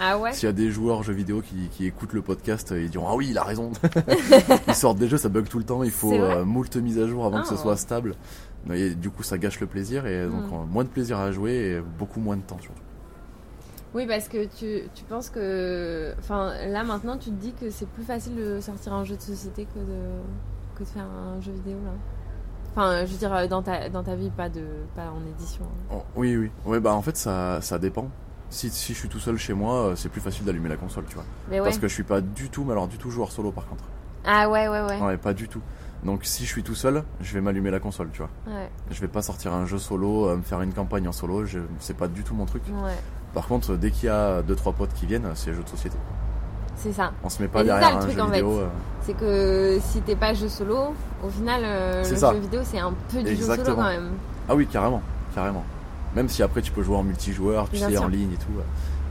Ah 0.00 0.18
ouais 0.18 0.32
S'il 0.32 0.46
y 0.46 0.50
a 0.50 0.52
des 0.54 0.70
joueurs 0.70 1.02
jeux 1.02 1.12
vidéo 1.12 1.42
qui, 1.42 1.68
qui 1.70 1.86
écoutent 1.86 2.14
le 2.14 2.22
podcast, 2.22 2.72
euh, 2.72 2.80
ils 2.82 2.88
diront 2.90 3.06
Ah 3.08 3.14
oui, 3.14 3.28
il 3.30 3.36
a 3.38 3.42
raison 3.44 3.72
Ils 4.68 4.74
sortent 4.74 4.98
des 4.98 5.06
jeux, 5.08 5.18
ça 5.18 5.28
bug 5.28 5.48
tout 5.48 5.58
le 5.58 5.64
temps, 5.64 5.82
il 5.82 5.90
faut 5.90 6.12
euh, 6.14 6.44
moult 6.44 6.74
mises 6.76 6.98
à 6.98 7.06
jour 7.06 7.26
avant 7.26 7.42
que 7.42 7.48
ce 7.48 7.54
Ah. 7.54 7.58
soit 7.58 7.76
stable. 7.76 8.14
Et 8.72 8.94
du 8.94 9.10
coup, 9.10 9.22
ça 9.22 9.36
gâche 9.36 9.60
le 9.60 9.66
plaisir 9.66 10.06
et 10.06 10.26
donc 10.26 10.50
Mm. 10.50 10.54
euh, 10.54 10.64
moins 10.70 10.84
de 10.84 10.88
plaisir 10.88 11.18
à 11.18 11.30
jouer 11.30 11.52
et 11.76 11.80
beaucoup 11.98 12.20
moins 12.20 12.36
de 12.36 12.42
temps 12.42 12.58
surtout. 12.60 12.80
Oui, 13.94 14.06
parce 14.06 14.28
que 14.28 14.44
tu, 14.46 14.88
tu 14.94 15.04
penses 15.04 15.30
que. 15.30 16.14
Enfin, 16.18 16.52
là 16.66 16.82
maintenant, 16.84 17.16
tu 17.16 17.30
te 17.30 17.40
dis 17.40 17.52
que 17.52 17.70
c'est 17.70 17.88
plus 17.88 18.02
facile 18.02 18.34
de 18.34 18.60
sortir 18.60 18.92
un 18.92 19.04
jeu 19.04 19.16
de 19.16 19.20
société 19.22 19.66
que 19.66 19.78
de, 19.78 19.98
que 20.74 20.82
de 20.82 20.88
faire 20.88 21.04
un 21.04 21.40
jeu 21.40 21.52
vidéo, 21.52 21.76
là. 21.84 21.92
Enfin, 22.72 23.04
je 23.06 23.12
veux 23.12 23.18
dire, 23.18 23.48
dans 23.48 23.62
ta, 23.62 23.88
dans 23.88 24.02
ta 24.02 24.16
vie, 24.16 24.30
pas, 24.30 24.48
de, 24.48 24.64
pas 24.96 25.06
en 25.10 25.24
édition. 25.28 25.64
hein. 25.64 25.94
Oh, 25.94 26.02
oui, 26.16 26.36
oui. 26.36 26.50
Ouais, 26.66 26.80
bah 26.80 26.92
en 26.92 27.02
fait, 27.02 27.16
ça, 27.16 27.60
ça 27.60 27.78
dépend. 27.78 28.08
Si, 28.50 28.68
si 28.70 28.92
je 28.94 28.98
suis 28.98 29.08
tout 29.08 29.20
seul 29.20 29.36
chez 29.36 29.52
moi, 29.54 29.74
euh, 29.90 29.96
c'est 29.96 30.08
plus 30.08 30.20
facile 30.20 30.44
d'allumer 30.44 30.68
la 30.68 30.76
console, 30.76 31.04
tu 31.08 31.14
vois. 31.14 31.24
Mais 31.48 31.60
ouais. 31.60 31.64
Parce 31.64 31.78
que 31.78 31.86
je 31.86 31.94
suis 31.94 32.02
pas 32.02 32.20
du 32.20 32.50
tout, 32.50 32.64
mais 32.64 32.72
alors 32.72 32.88
du 32.88 32.98
tout 32.98 33.10
joueur 33.10 33.30
solo 33.30 33.52
par 33.52 33.66
contre. 33.66 33.84
Ah 34.24 34.48
ouais, 34.48 34.66
ouais, 34.68 34.82
ouais. 34.82 35.00
Ouais, 35.00 35.16
pas 35.16 35.34
du 35.34 35.48
tout. 35.48 35.60
Donc 36.04 36.24
si 36.24 36.44
je 36.44 36.48
suis 36.50 36.62
tout 36.62 36.74
seul, 36.74 37.02
je 37.20 37.32
vais 37.34 37.40
m'allumer 37.40 37.70
la 37.70 37.78
console, 37.80 38.08
tu 38.12 38.18
vois. 38.18 38.30
Ouais, 38.46 38.68
Je 38.90 39.00
vais 39.00 39.08
pas 39.08 39.22
sortir 39.22 39.54
un 39.54 39.66
jeu 39.66 39.78
solo, 39.78 40.28
euh, 40.28 40.36
me 40.36 40.42
faire 40.42 40.60
une 40.62 40.72
campagne 40.74 41.06
en 41.08 41.12
solo, 41.12 41.44
je... 41.46 41.60
c'est 41.78 41.96
pas 41.96 42.08
du 42.08 42.22
tout 42.24 42.34
mon 42.34 42.44
truc. 42.44 42.62
ouais. 42.68 42.92
Par 43.34 43.46
contre, 43.46 43.74
dès 43.76 43.90
qu'il 43.90 44.06
y 44.06 44.08
a 44.10 44.42
deux 44.42 44.54
trois 44.54 44.72
potes 44.72 44.92
qui 44.94 45.06
viennent, 45.06 45.28
c'est 45.34 45.52
jeu 45.52 45.62
de 45.62 45.68
société. 45.68 45.96
C'est 46.76 46.92
ça. 46.92 47.12
On 47.22 47.28
se 47.28 47.40
met 47.42 47.48
pas 47.48 47.60
ça, 47.60 47.64
derrière 47.64 47.90
le 47.90 47.96
un 47.96 48.00
truc, 48.00 48.12
jeu 48.14 48.20
en 48.22 48.26
vidéo. 48.26 48.50
euh, 48.58 48.66
C'est 49.02 49.14
que 49.14 49.78
si 49.82 50.00
t'es 50.02 50.16
pas 50.16 50.34
jeu 50.34 50.48
solo, 50.48 50.94
au 51.24 51.28
final, 51.28 51.62
euh, 51.64 52.08
le 52.08 52.16
ça. 52.16 52.32
jeu 52.32 52.38
vidéo, 52.40 52.60
c'est 52.64 52.78
un 52.78 52.92
peu 53.10 53.22
du 53.22 53.36
jeu 53.36 53.42
solo 53.44 53.62
quand 53.76 53.82
même. 53.88 54.10
Ah 54.48 54.54
oui, 54.54 54.66
carrément, 54.66 55.00
carrément. 55.34 55.64
Même 56.14 56.28
si 56.28 56.42
après 56.42 56.62
tu 56.62 56.70
peux 56.72 56.82
jouer 56.82 56.96
en 56.96 57.02
multijoueur, 57.02 57.68
tu 57.70 57.76
Bien 57.76 57.88
sais, 57.88 57.94
sûr. 57.94 58.04
en 58.04 58.08
ligne 58.08 58.32
et 58.32 58.36
tout. 58.36 58.52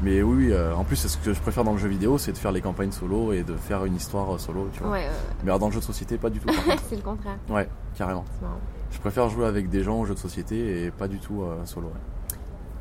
Mais 0.02 0.22
oui, 0.22 0.50
euh, 0.52 0.74
en 0.76 0.84
plus, 0.84 0.96
ce 0.98 1.18
que 1.18 1.34
je 1.34 1.40
préfère 1.40 1.64
dans 1.64 1.72
le 1.74 1.78
jeu 1.78 1.88
vidéo, 1.88 2.18
c'est 2.18 2.32
de 2.34 2.38
faire 2.38 2.52
les 2.52 2.62
campagnes 2.62 2.92
solo 2.92 3.32
et 3.34 3.44
de 3.44 3.56
faire 3.56 3.86
une 3.86 3.96
histoire 3.96 4.40
solo, 4.40 4.70
tu 4.74 4.82
vois. 4.82 4.92
Ouais, 4.92 4.98
ouais, 5.00 5.10
Mais 5.44 5.50
alors 5.50 5.60
dans 5.60 5.68
le 5.68 5.74
jeu 5.74 5.80
de 5.80 5.86
société, 5.86 6.18
pas 6.18 6.30
du 6.30 6.40
tout. 6.40 6.48
c'est 6.90 6.96
le 6.96 7.02
contraire. 7.02 7.38
ouais, 7.50 7.68
carrément. 7.98 8.26
Je 8.92 9.00
préfère 9.00 9.30
jouer 9.30 9.46
avec 9.46 9.70
des 9.70 9.84
gens 9.84 10.00
au 10.00 10.06
jeu 10.06 10.14
de 10.14 10.20
société 10.20 10.86
et 10.86 10.92
pas 10.92 11.08
du 11.08 11.20
tout 11.20 11.44
solo. 11.66 11.88
ouais. 11.88 11.94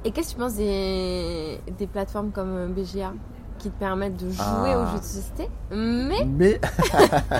Et 0.04 0.10
qu'est-ce 0.10 0.28
que 0.30 0.32
tu 0.34 0.38
penses 0.40 0.54
des, 0.56 1.60
des 1.78 1.86
plateformes 1.86 2.30
comme 2.32 2.50
euh, 2.54 2.66
BGA 2.68 3.12
qui 3.58 3.70
te 3.70 3.78
permettent 3.78 4.16
de 4.16 4.28
jouer 4.30 4.40
Ah. 4.42 4.82
aux 4.82 4.92
jeux 4.92 4.98
de 4.98 5.04
société, 5.04 5.48
mais 5.70 6.24
Mais 6.24 6.60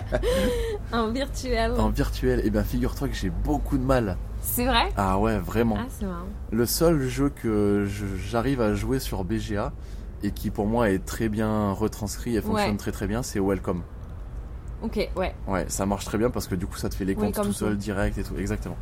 en 0.92 1.08
virtuel 1.10 1.72
en 1.72 1.88
virtuel, 1.88 2.42
eh 2.44 2.50
ben 2.50 2.62
figure-toi 2.62 3.08
que 3.08 3.14
j'ai 3.14 3.30
beaucoup 3.30 3.76
de 3.78 3.82
mal. 3.84 4.16
C'est 4.40 4.66
vrai? 4.66 4.92
Ah 4.96 5.18
ouais, 5.18 5.38
vraiment. 5.38 5.76
Ah, 5.80 5.86
c'est 5.88 6.06
marrant. 6.06 6.26
Le 6.52 6.64
seul 6.66 7.00
jeu 7.08 7.28
que 7.30 7.86
je- 7.88 8.16
j'arrive 8.16 8.60
à 8.60 8.74
jouer 8.74 9.00
sur 9.00 9.24
BGA 9.24 9.72
et 10.22 10.30
qui 10.30 10.50
pour 10.50 10.66
moi 10.66 10.90
est 10.90 11.04
très 11.04 11.28
bien 11.28 11.72
retranscrit 11.72 12.36
et 12.36 12.40
fonctionne 12.40 12.70
Ouais. 12.72 12.76
très 12.76 12.92
très 12.92 13.08
bien, 13.08 13.24
c'est 13.24 13.40
Welcome. 13.40 13.82
Ok, 14.84 15.08
ouais. 15.16 15.34
Ouais, 15.48 15.64
ça 15.68 15.86
marche 15.86 16.04
très 16.04 16.18
bien 16.18 16.30
parce 16.30 16.46
que 16.46 16.54
du 16.54 16.66
coup 16.66 16.76
ça 16.76 16.88
te 16.88 16.94
fait 16.94 17.04
les 17.04 17.14
comptes 17.16 17.34
Welcome 17.36 17.46
tout 17.46 17.52
seul, 17.52 17.76
direct 17.76 18.18
et 18.18 18.22
tout, 18.22 18.36
exactement. 18.36 18.76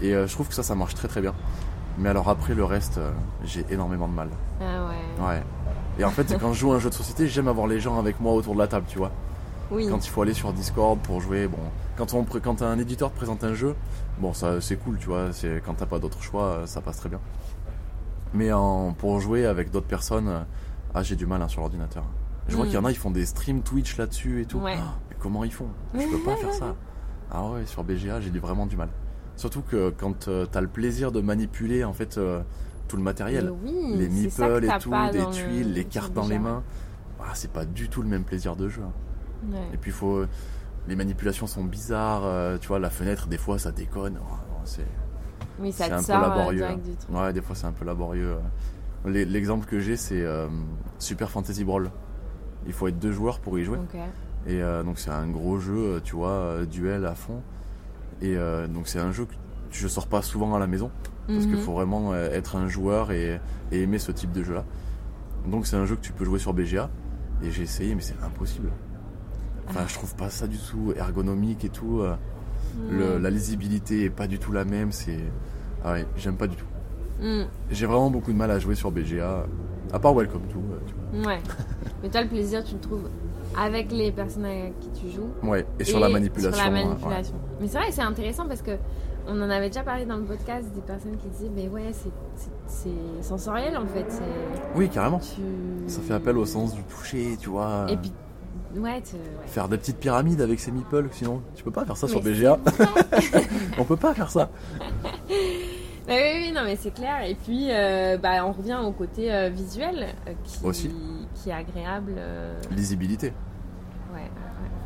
Et 0.00 0.14
euh, 0.14 0.26
je 0.26 0.32
trouve 0.32 0.48
que 0.48 0.54
ça, 0.54 0.62
ça 0.64 0.74
marche 0.74 0.94
très 0.94 1.06
très 1.08 1.20
bien. 1.20 1.34
Mais 1.98 2.08
alors 2.10 2.28
après 2.28 2.54
le 2.54 2.64
reste, 2.64 2.98
euh, 2.98 3.10
j'ai 3.44 3.64
énormément 3.70 4.06
de 4.08 4.12
mal. 4.12 4.28
Ah 4.60 4.86
ouais. 4.86 5.24
Ouais. 5.26 5.42
Et 5.98 6.04
en 6.04 6.10
fait, 6.10 6.36
quand 6.38 6.52
je 6.52 6.58
joue 6.60 6.72
à 6.72 6.76
un 6.76 6.78
jeu 6.78 6.90
de 6.90 6.94
société, 6.94 7.26
j'aime 7.26 7.48
avoir 7.48 7.66
les 7.66 7.80
gens 7.80 7.98
avec 7.98 8.20
moi 8.20 8.32
autour 8.34 8.52
de 8.54 8.58
la 8.58 8.66
table, 8.68 8.84
tu 8.88 8.98
vois. 8.98 9.10
Oui. 9.70 9.86
Quand 9.88 10.04
il 10.06 10.10
faut 10.10 10.22
aller 10.22 10.34
sur 10.34 10.52
Discord 10.52 10.98
pour 11.00 11.20
jouer, 11.20 11.48
bon, 11.48 11.58
quand, 11.96 12.12
on, 12.14 12.22
pré- 12.24 12.40
quand 12.40 12.60
un 12.62 12.78
éditeur 12.78 13.10
te 13.10 13.16
présente 13.16 13.42
un 13.44 13.54
jeu, 13.54 13.74
bon, 14.18 14.32
ça 14.34 14.60
c'est 14.60 14.76
cool, 14.76 14.98
tu 14.98 15.06
vois, 15.06 15.32
c'est 15.32 15.62
quand 15.64 15.74
t'as 15.74 15.86
pas 15.86 15.98
d'autre 15.98 16.22
choix, 16.22 16.42
euh, 16.44 16.66
ça 16.66 16.80
passe 16.82 16.98
très 16.98 17.08
bien. 17.08 17.18
Mais 18.34 18.52
en, 18.52 18.92
pour 18.92 19.18
jouer 19.20 19.46
avec 19.46 19.70
d'autres 19.70 19.86
personnes, 19.86 20.28
euh, 20.28 20.40
ah, 20.94 21.02
j'ai 21.02 21.16
du 21.16 21.26
mal 21.26 21.40
hein, 21.42 21.48
sur 21.48 21.62
l'ordinateur. 21.62 22.04
Je 22.48 22.54
vois 22.56 22.64
Mm. 22.66 22.68
qu'il 22.68 22.76
y 22.76 22.78
en 22.78 22.84
a, 22.84 22.90
ils 22.90 22.96
font 22.96 23.10
des 23.10 23.26
streams 23.26 23.62
Twitch 23.62 23.96
là-dessus 23.96 24.42
et 24.42 24.44
tout. 24.44 24.58
Ouais. 24.58 24.76
Ah, 24.78 24.94
mais 25.10 25.16
comment 25.18 25.42
ils 25.44 25.52
font? 25.52 25.68
Je 25.94 26.06
peux 26.06 26.18
pas 26.20 26.36
faire 26.36 26.52
ça. 26.52 26.74
Ah 27.32 27.42
ouais, 27.44 27.66
sur 27.66 27.82
BGA, 27.82 28.20
j'ai 28.20 28.30
vraiment 28.38 28.66
du 28.66 28.76
mal. 28.76 28.88
Surtout 29.36 29.62
que 29.62 29.90
quand 29.90 30.28
euh, 30.28 30.46
t'as 30.50 30.60
le 30.60 30.68
plaisir 30.68 31.12
de 31.12 31.20
manipuler 31.20 31.84
en 31.84 31.92
fait 31.92 32.16
euh, 32.18 32.40
tout 32.88 32.96
le 32.96 33.02
matériel, 33.02 33.52
oui, 33.64 33.72
les 33.94 34.08
meeples 34.08 34.28
et 34.64 34.68
tout, 34.78 34.90
le- 34.90 34.96
tuiles, 35.32 35.72
les 35.72 35.84
cartes 35.84 36.12
dans 36.14 36.22
les 36.28 36.38
mains, 36.44 36.62
ah, 37.20 37.30
c'est 37.34 37.50
pas 37.52 37.64
du 37.64 37.88
tout 37.88 38.02
le 38.02 38.08
même 38.08 38.24
plaisir 38.24 38.56
de 38.56 38.68
jeu. 38.68 38.82
hein. 38.82 38.92
Ouais. 39.52 39.58
Et 39.74 39.76
puis 39.76 39.90
faut, 39.90 40.24
les 40.88 40.96
manipulations 40.96 41.46
sont 41.46 41.64
bizarres, 41.64 42.22
euh, 42.24 42.56
tu 42.58 42.68
vois, 42.68 42.78
la 42.78 42.88
fenêtre 42.90 43.26
des 43.26 43.36
fois 43.38 43.58
ça 43.58 43.72
déconne. 43.72 44.18
Oh, 44.22 44.24
non, 44.52 44.60
c'est 44.64 44.86
Oui, 45.58 45.70
ça 45.72 45.84
un 45.86 45.98
peu 45.98 46.02
sort 46.04 46.16
euh, 46.16 46.28
laborieux. 46.28 46.64
hein. 46.64 46.76
du 46.82 46.94
truc. 46.96 47.14
Ouais, 47.16 47.32
des 47.32 47.42
fois 47.42 47.54
c'est 47.54 47.66
un 47.66 47.72
peu 47.72 47.84
laborieux. 47.84 48.36
euh. 48.36 49.08
L'e- 49.10 49.24
L'exemple 49.30 49.66
que 49.66 49.78
j'ai 49.80 49.96
c'est 49.96 50.22
euh, 50.22 50.48
Super 50.98 51.30
Fantasy 51.30 51.64
Brawl. 51.64 51.90
Il 52.66 52.72
faut 52.72 52.88
être 52.88 52.98
deux 52.98 53.12
joueurs 53.12 53.38
pour 53.40 53.58
y 53.58 53.64
jouer. 53.64 53.78
Et 54.46 54.62
euh, 54.62 54.82
donc 54.82 54.98
c'est 54.98 55.10
un 55.10 55.26
gros 55.28 55.58
jeu, 55.58 55.76
euh, 55.96 56.00
tu 56.02 56.14
vois, 56.16 56.30
euh, 56.30 56.64
duel 56.66 57.04
à 57.04 57.14
fond. 57.14 57.42
Et 58.22 58.36
euh, 58.36 58.66
donc 58.66 58.88
c'est 58.88 58.98
un 58.98 59.12
jeu 59.12 59.24
que 59.26 59.34
je 59.70 59.88
sors 59.88 60.06
pas 60.06 60.22
souvent 60.22 60.54
à 60.54 60.58
la 60.58 60.66
maison 60.66 60.90
parce 61.26 61.40
qu'il 61.46 61.56
Mhm. 61.56 61.60
faut 61.60 61.72
vraiment 61.72 62.12
euh, 62.12 62.30
être 62.30 62.56
un 62.56 62.68
joueur 62.68 63.10
et, 63.12 63.40
et 63.72 63.82
aimer 63.82 63.98
ce 63.98 64.12
type 64.12 64.32
de 64.32 64.42
jeu 64.42 64.54
là. 64.54 64.64
Donc 65.46 65.66
c'est 65.66 65.76
un 65.76 65.84
jeu 65.86 65.96
que 65.96 66.00
tu 66.00 66.12
peux 66.12 66.24
jouer 66.24 66.38
sur 66.38 66.52
BGA 66.54 66.88
et 67.42 67.50
j'ai 67.50 67.62
essayé 67.62 67.94
mais 67.94 68.00
c'est 68.00 68.14
impossible. 68.24 68.70
Enfin 69.68 69.84
je 69.88 69.94
trouve 69.94 70.14
pas 70.14 70.30
ça 70.30 70.46
du 70.46 70.56
tout 70.58 70.92
ergonomique 70.96 71.64
et 71.64 71.68
tout. 71.68 72.00
euh, 72.00 72.14
le- 72.90 73.14
Ouais. 73.14 73.20
la 73.20 73.30
lisibilité 73.30 74.04
est 74.04 74.10
pas 74.10 74.26
du 74.26 74.38
tout 74.38 74.52
la 74.52 74.64
même. 74.64 74.92
C'est 74.92 75.18
ah 75.84 75.92
ouais, 75.92 76.06
j'aime 76.16 76.36
pas 76.36 76.46
du 76.46 76.56
tout. 76.56 76.66
Mm. 77.22 77.44
J'ai 77.70 77.86
vraiment 77.86 78.10
beaucoup 78.10 78.32
de 78.32 78.36
mal 78.36 78.50
à 78.50 78.58
jouer 78.58 78.74
sur 78.74 78.90
BGA, 78.90 79.46
à 79.92 79.98
part 79.98 80.14
Welcome 80.14 80.42
to. 80.52 80.58
tu 80.86 81.26
Ouais. 81.26 81.40
Mais 82.02 82.08
toi, 82.10 82.22
le 82.22 82.28
plaisir, 82.28 82.62
tu 82.64 82.74
le 82.74 82.80
trouves 82.80 83.08
avec 83.58 83.92
les 83.92 84.12
personnes 84.12 84.44
avec 84.46 84.78
qui 84.80 84.88
tu 84.90 85.10
joues. 85.10 85.28
Ouais, 85.42 85.66
et 85.78 85.84
sur 85.84 86.00
la 86.00 86.08
et 86.08 86.12
manipulation. 86.12 86.52
Sur 86.62 86.70
la 86.70 86.72
ouais, 86.76 86.82
ouais. 86.82 86.88
manipulation. 86.88 87.34
Mais 87.60 87.68
c'est 87.68 87.78
vrai, 87.78 87.90
c'est 87.92 88.02
intéressant 88.02 88.46
parce 88.46 88.62
que 88.62 88.72
on 89.28 89.40
en 89.42 89.50
avait 89.50 89.68
déjà 89.68 89.82
parlé 89.82 90.04
dans 90.06 90.16
le 90.16 90.22
podcast 90.24 90.68
des 90.74 90.80
personnes 90.82 91.16
qui 91.16 91.28
disaient, 91.28 91.50
mais 91.54 91.68
ouais, 91.68 91.90
c'est- 91.92 93.22
sensoriel 93.22 93.76
en 93.76 93.86
fait. 93.86 94.06
Oui, 94.76 94.88
carrément. 94.88 95.18
Tu... 95.18 95.40
Ça 95.90 96.00
fait 96.00 96.14
appel 96.14 96.36
au 96.38 96.46
sens 96.46 96.74
du 96.74 96.82
toucher, 96.84 97.36
tu 97.40 97.48
vois. 97.48 97.86
Et 97.88 97.96
puis, 97.96 98.12
ouais, 98.76 99.02
tu- 99.02 99.16
ouais. 99.16 99.46
Faire 99.46 99.68
des 99.68 99.78
petites 99.78 99.98
pyramides 99.98 100.40
avec 100.40 100.60
ses 100.60 100.70
meeples, 100.70 101.08
sinon 101.10 101.42
tu 101.56 101.64
peux 101.64 101.70
pas 101.72 101.84
faire 101.84 101.96
ça 101.96 102.06
sur 102.06 102.20
BGA. 102.22 102.58
On 103.78 103.84
peut 103.84 103.96
pas 103.96 104.14
faire 104.14 104.30
ça. 104.30 104.48
Bah 106.06 106.12
oui, 106.14 106.40
oui, 106.46 106.52
non, 106.52 106.60
mais 106.64 106.76
c'est 106.76 106.94
clair. 106.94 107.24
Et 107.28 107.34
puis, 107.34 107.66
euh, 107.68 108.16
bah, 108.16 108.46
on 108.46 108.52
revient 108.52 108.78
au 108.80 108.92
côté 108.92 109.34
euh, 109.34 109.48
visuel 109.48 110.06
euh, 110.28 110.32
qui, 110.44 110.64
Aussi. 110.64 110.88
Qui 111.46 111.50
est 111.50 111.52
agréable. 111.52 112.14
euh, 112.18 112.60
Lisibilité. 112.72 113.32
ouais, 114.12 114.18
ouais. 114.20 114.30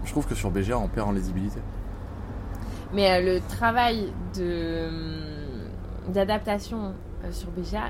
Je 0.04 0.10
trouve 0.10 0.26
que 0.26 0.34
sur 0.34 0.50
BGA 0.50 0.76
on 0.78 0.88
perd 0.88 1.08
en 1.08 1.12
lisibilité. 1.12 1.58
Mais 2.92 3.10
euh, 3.12 3.34
le 3.34 3.40
travail 3.56 4.12
de 4.36 4.88
hum, 4.88 6.12
d'adaptation 6.12 6.92
euh, 7.24 7.32
sur 7.32 7.48
BGA, 7.52 7.84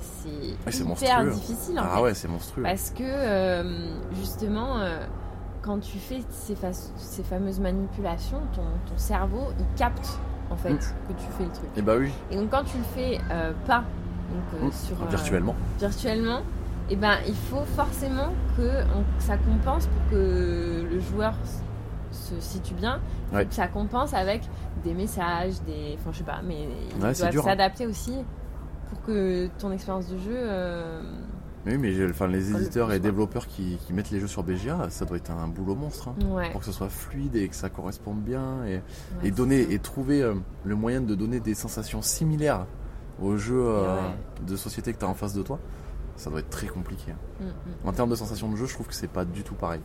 c'est 0.00 0.28
hyper 0.28 1.24
difficile 1.26 1.78
en 1.78 1.82
Ah 1.84 1.96
fait. 1.96 2.02
ouais, 2.02 2.14
c'est 2.14 2.28
monstrueux. 2.28 2.62
Parce 2.62 2.90
que 2.96 3.02
euh, 3.02 3.88
justement, 4.14 4.76
quand 5.60 5.80
tu 5.80 5.98
fais 5.98 6.22
ces, 6.30 6.54
fa- 6.54 6.72
ces 6.72 7.22
fameuses 7.24 7.60
manipulations, 7.60 8.40
ton, 8.54 8.62
ton 8.62 8.96
cerveau 8.96 9.48
il 9.58 9.66
capte 9.76 10.18
en 10.50 10.56
fait 10.56 10.70
Mm. 10.72 10.78
que 11.08 11.12
tu 11.18 11.26
fais 11.36 11.44
le 11.44 11.50
truc. 11.50 11.68
Et 11.76 11.82
bah 11.82 11.94
oui, 11.98 12.10
Et 12.30 12.36
donc 12.36 12.48
quand 12.50 12.64
tu 12.64 12.78
le 12.78 12.84
fais 12.84 13.18
euh, 13.30 13.52
pas, 13.66 13.84
donc 14.32 14.62
euh, 14.62 14.66
Mm. 14.68 14.72
sur 14.72 15.02
euh, 15.02 15.06
virtuellement. 15.10 15.54
Et 16.90 16.96
ben 16.96 17.14
il 17.26 17.34
faut 17.34 17.64
forcément 17.76 18.32
que, 18.56 18.62
on- 18.62 19.02
que 19.18 19.22
ça 19.22 19.36
compense 19.36 19.86
pour 19.86 20.10
que 20.10 20.86
le 20.90 21.00
joueur 21.00 21.34
se 22.10 22.38
situe 22.40 22.74
bien, 22.74 23.00
Il 23.00 23.30
faut 23.30 23.36
Ouais. 23.36 23.46
que 23.46 23.54
ça 23.54 23.66
compense 23.66 24.14
avec 24.14 24.42
des 24.84 24.94
messages, 24.94 25.60
des, 25.66 25.96
enfin 25.98 26.10
je 26.12 26.18
sais 26.18 26.24
pas, 26.24 26.40
mais 26.46 26.68
il 26.96 27.02
Ouais, 27.02 27.08
hein. 27.24 27.42
s'adapter 27.42 27.86
aussi 27.86 28.14
pour 28.88 29.02
que 29.02 29.48
ton 29.58 29.72
expérience 29.72 30.08
de 30.08 30.18
jeu. 30.18 30.34
euh, 30.36 31.02
Oui, 31.66 31.78
mais 31.78 31.92
enfin, 32.10 32.26
les 32.28 32.40
le 32.40 32.56
éditeurs 32.60 32.92
et 32.92 33.00
développeurs 33.00 33.46
qui, 33.48 33.78
qui 33.86 33.92
mettent 33.94 34.10
les 34.10 34.20
jeux 34.20 34.26
sur 34.28 34.42
BGA, 34.44 34.90
ça 34.90 35.06
doit 35.06 35.16
être 35.16 35.30
un 35.32 35.48
boulot 35.48 35.74
monstre. 35.74 36.08
hein. 36.08 36.14
ouais. 36.36 36.50
Pour 36.50 36.60
que 36.60 36.66
ce 36.66 36.72
soit 36.72 36.90
fluide 36.90 37.34
et 37.36 37.48
que 37.48 37.56
ça 37.56 37.70
corresponde 37.70 38.20
bien. 38.20 38.64
Et, 38.66 38.74
ouais, 38.76 38.82
et 39.24 39.30
donner 39.30 39.62
et 39.72 39.78
trouver 39.78 40.22
euh, 40.22 40.34
le 40.64 40.74
moyen 40.76 41.00
de 41.00 41.14
donner 41.14 41.40
des 41.40 41.54
sensations 41.54 42.02
similaires 42.02 42.66
aux 43.20 43.36
jeux 43.38 43.64
euh, 43.66 43.94
ouais. 43.96 44.46
de 44.46 44.54
société 44.56 44.92
que 44.92 44.98
tu 44.98 45.04
as 45.06 45.08
en 45.08 45.14
face 45.14 45.32
de 45.32 45.42
toi, 45.42 45.58
ça 46.16 46.30
doit 46.30 46.40
être 46.40 46.50
très 46.50 46.66
compliqué. 46.68 47.12
hein. 47.12 47.16
Mm, 47.40 47.44
mm. 47.46 47.88
En 47.88 47.92
termes 47.92 48.10
de 48.10 48.14
sensations 48.16 48.50
de 48.50 48.56
jeu, 48.56 48.66
je 48.66 48.74
trouve 48.74 48.86
que 48.86 48.94
c'est 48.94 49.08
pas 49.08 49.24
du 49.24 49.42
tout 49.42 49.54
pareil. 49.54 49.80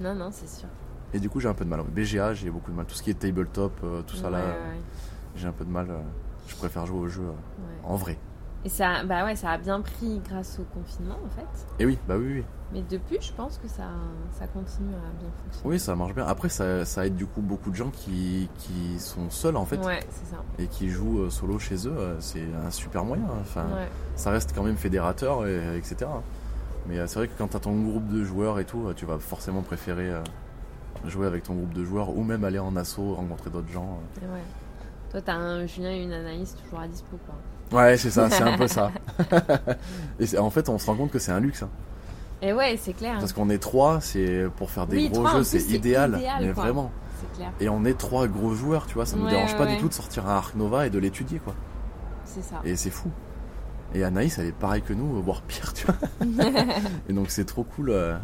Non, 0.00 0.14
non, 0.14 0.28
c'est 0.30 0.48
sûr. 0.48 0.68
Et 1.14 1.20
du 1.20 1.30
coup, 1.30 1.40
j'ai 1.40 1.48
un 1.48 1.54
peu 1.54 1.64
de 1.64 1.70
mal. 1.70 1.82
BGA, 1.82 2.34
j'ai 2.34 2.50
beaucoup 2.50 2.70
de 2.70 2.76
mal. 2.76 2.84
Tout 2.86 2.94
ce 2.94 3.02
qui 3.02 3.10
est 3.10 3.14
tabletop, 3.14 3.72
euh, 3.84 4.02
tout 4.02 4.16
ça 4.16 4.28
là, 4.28 4.38
Ouais, 4.38 4.44
ouais, 4.44 4.80
j'ai 5.36 5.46
un 5.46 5.52
peu 5.52 5.64
de 5.64 5.70
mal. 5.70 5.88
euh, 5.90 5.98
je 6.48 6.54
préfère 6.56 6.84
jouer 6.86 6.98
au 6.98 7.08
jeu 7.08 7.22
euh, 7.22 7.32
en 7.84 7.96
vrai. 7.96 8.18
Et 8.66 8.68
ça, 8.68 9.04
bah 9.04 9.24
ouais, 9.24 9.36
ça 9.36 9.50
a 9.52 9.58
bien 9.58 9.80
pris 9.80 10.20
grâce 10.28 10.58
au 10.58 10.64
confinement 10.76 11.18
en 11.24 11.28
fait. 11.28 11.46
Et 11.78 11.86
oui, 11.86 11.96
bah 12.08 12.16
oui, 12.18 12.38
oui. 12.38 12.44
Mais 12.72 12.82
depuis, 12.90 13.18
je 13.20 13.32
pense 13.32 13.58
que 13.58 13.68
ça, 13.68 13.84
ça 14.36 14.48
continue 14.48 14.92
à 14.92 15.20
bien 15.20 15.28
fonctionner. 15.44 15.68
Oui, 15.70 15.78
ça 15.78 15.94
marche 15.94 16.14
bien. 16.16 16.26
Après, 16.26 16.48
ça, 16.48 16.84
ça 16.84 17.06
aide 17.06 17.14
du 17.14 17.26
coup 17.26 17.42
beaucoup 17.42 17.70
de 17.70 17.76
gens 17.76 17.90
qui, 17.90 18.48
qui 18.58 18.98
sont 18.98 19.30
seuls 19.30 19.56
en 19.56 19.64
fait 19.66 19.76
Ouais, 19.86 20.00
c'est 20.10 20.34
ça. 20.34 20.42
et 20.58 20.66
qui 20.66 20.88
jouent 20.88 21.20
euh, 21.20 21.30
solo 21.30 21.60
chez 21.60 21.86
eux. 21.86 21.94
euh, 21.96 22.16
C'est 22.18 22.42
un 22.66 22.72
super 22.72 23.04
moyen. 23.04 23.22
hein. 23.22 23.38
Enfin, 23.42 23.66
Ouais. 23.72 23.86
ça 24.16 24.32
reste 24.32 24.52
quand 24.52 24.64
même 24.64 24.76
fédérateur, 24.76 25.46
et, 25.46 25.76
etc. 25.78 26.10
Mais 26.88 26.98
euh, 26.98 27.06
c'est 27.06 27.20
vrai 27.20 27.28
que 27.28 27.34
quand 27.38 27.46
tu 27.46 27.56
as 27.56 27.60
ton 27.60 27.80
groupe 27.80 28.08
de 28.08 28.24
joueurs 28.24 28.58
et 28.58 28.64
tout, 28.64 28.92
tu 28.96 29.06
vas 29.06 29.20
forcément 29.20 29.62
préférer 29.62 30.10
jouer 31.04 31.28
avec 31.28 31.44
ton 31.44 31.54
groupe 31.54 31.72
de 31.72 31.84
joueurs 31.84 32.16
ou 32.16 32.24
même 32.24 32.42
aller 32.42 32.58
en 32.58 32.74
assaut, 32.74 33.14
rencontrer 33.14 33.50
d'autres 33.50 33.70
gens. 33.70 34.00
Et 34.20 34.24
ouais. 34.24 34.42
Toi, 35.12 35.20
t'as 35.22 35.34
un 35.34 35.66
Julien 35.66 35.92
et 35.92 36.02
une 36.02 36.12
Anaïs 36.12 36.56
toujours 36.64 36.80
à 36.80 36.88
dispo, 36.88 37.16
quoi. 37.26 37.36
Ouais, 37.72 37.96
c'est 37.96 38.10
ça, 38.10 38.30
c'est 38.30 38.42
un 38.42 38.56
peu 38.56 38.68
ça. 38.68 38.90
et 40.20 40.26
c'est- 40.26 40.38
en 40.38 40.50
fait, 40.50 40.68
on 40.68 40.78
se 40.78 40.86
rend 40.86 40.96
compte 40.96 41.10
que 41.10 41.18
c'est 41.18 41.32
un 41.32 41.40
luxe. 41.40 41.62
hein. 41.62 41.68
Et 42.42 42.52
ouais, 42.52 42.76
c'est 42.80 42.92
clair. 42.92 43.16
Parce 43.18 43.32
qu'on 43.32 43.48
est 43.50 43.58
trois, 43.58 44.00
c'est 44.00 44.46
pour 44.56 44.70
faire 44.70 44.86
des 44.86 44.96
Oui, 44.98 45.08
gros 45.10 45.24
trois, 45.24 45.38
jeux, 45.38 45.44
c'est 45.44 45.62
idéal, 45.70 46.16
idéal, 46.18 46.44
mais 46.46 46.52
quoi. 46.52 46.62
vraiment. 46.64 46.90
Clair. 47.34 47.50
Et 47.60 47.68
on 47.68 47.84
est 47.84 47.98
trois 47.98 48.26
gros 48.28 48.54
joueurs, 48.54 48.86
tu 48.86 48.94
vois, 48.94 49.04
ça 49.06 49.16
nous 49.16 49.24
Ouais, 49.24 49.30
dérange 49.30 49.52
ouais, 49.52 49.58
pas 49.58 49.64
ouais. 49.64 49.74
du 49.76 49.80
tout 49.80 49.88
de 49.88 49.94
sortir 49.94 50.26
un 50.28 50.36
Ark 50.36 50.54
Nova 50.54 50.86
et 50.86 50.90
de 50.90 50.98
l'étudier, 50.98 51.38
quoi. 51.38 51.54
C'est 52.24 52.42
ça. 52.42 52.56
Et 52.64 52.76
c'est 52.76 52.90
fou. 52.90 53.10
Et 53.94 54.04
Anaïs, 54.04 54.38
elle 54.38 54.46
est 54.46 54.52
pareille 54.52 54.82
que 54.82 54.92
nous, 54.92 55.20
voire 55.22 55.42
pire, 55.42 55.72
tu 55.72 55.86
vois. 55.86 55.94
et 57.08 57.12
donc 57.12 57.30
c'est 57.30 57.44
trop 57.46 57.64
cool. 57.64 57.90
euh, 57.90 58.16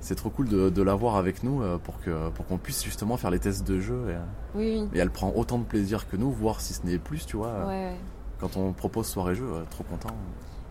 c'est 0.00 0.14
trop 0.14 0.30
cool 0.30 0.48
de, 0.48 0.68
de 0.68 0.82
l'avoir 0.82 1.16
avec 1.16 1.42
nous 1.42 1.62
euh, 1.62 1.78
pour 1.78 2.00
que 2.00 2.28
pour 2.30 2.46
qu'on 2.46 2.58
puisse 2.58 2.82
justement 2.84 3.16
faire 3.16 3.30
les 3.30 3.38
tests 3.38 3.66
de 3.66 3.80
jeu. 3.80 4.04
Et, 4.10 4.58
Oui, 4.58 4.88
et 4.94 4.98
elle 4.98 5.10
prend 5.10 5.32
autant 5.34 5.58
de 5.58 5.64
plaisir 5.64 6.08
que 6.08 6.16
nous, 6.16 6.30
voire 6.30 6.60
si 6.60 6.74
ce 6.74 6.84
n'est 6.86 6.98
plus, 6.98 7.24
tu 7.26 7.36
vois. 7.36 7.48
euh. 7.48 7.92
Quand 8.42 8.56
on 8.56 8.72
propose 8.72 9.06
soirée 9.06 9.34
jeu, 9.36 9.46
euh, 9.46 9.62
trop 9.70 9.84
content. 9.84 10.14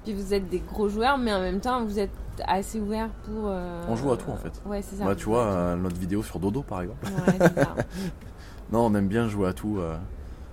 Puis 0.03 0.13
vous 0.13 0.33
êtes 0.33 0.49
des 0.49 0.59
gros 0.59 0.89
joueurs, 0.89 1.17
mais 1.17 1.31
en 1.33 1.39
même 1.39 1.59
temps, 1.61 1.83
vous 1.85 1.97
êtes 1.99 2.11
assez 2.45 2.79
ouverts 2.81 3.09
pour. 3.23 3.45
euh, 3.47 3.81
On 3.87 3.95
joue 3.95 4.11
à 4.11 4.17
tout, 4.17 4.29
en 4.29 4.35
fait. 4.35 4.51
Ouais, 4.65 4.81
c'est 4.81 4.97
ça. 4.97 5.05
Bah, 5.05 5.15
tu 5.15 5.25
vois, 5.25 5.45
euh, 5.45 5.75
notre 5.77 5.95
vidéo 5.95 6.21
sur 6.21 6.37
Dodo, 6.39 6.63
par 6.63 6.81
exemple. 6.81 7.05
Ouais, 7.05 7.37
c'est 7.39 7.55
ça. 7.63 7.75
Non, 8.73 8.85
on 8.85 8.95
aime 8.95 9.07
bien 9.07 9.27
jouer 9.27 9.47
à 9.49 9.53
tout. 9.53 9.77
euh, 9.79 9.95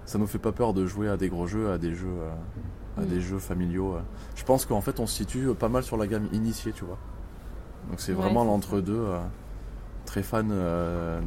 ça 0.04 0.18
nous 0.18 0.26
fait 0.26 0.38
pas 0.38 0.50
peur 0.52 0.74
de 0.74 0.86
jouer 0.86 1.08
à 1.08 1.16
des 1.16 1.28
gros 1.28 1.46
jeux, 1.46 1.70
à 1.72 1.78
des 1.78 1.94
jeux, 1.94 2.16
à 2.96 3.00
Mm. 3.02 3.06
des 3.06 3.20
jeux 3.20 3.38
familiaux. 3.38 3.96
Je 4.36 4.42
pense 4.44 4.64
qu'en 4.66 4.80
fait, 4.80 4.98
on 5.00 5.06
se 5.06 5.14
situe 5.16 5.48
pas 5.58 5.68
mal 5.68 5.82
sur 5.84 5.96
la 5.96 6.06
gamme 6.06 6.28
initiée, 6.32 6.72
tu 6.72 6.84
vois. 6.84 6.98
Donc 7.90 8.00
c'est 8.00 8.12
vraiment 8.12 8.44
l'entre-deux. 8.44 9.04
très 10.04 10.22
fan 10.22 10.52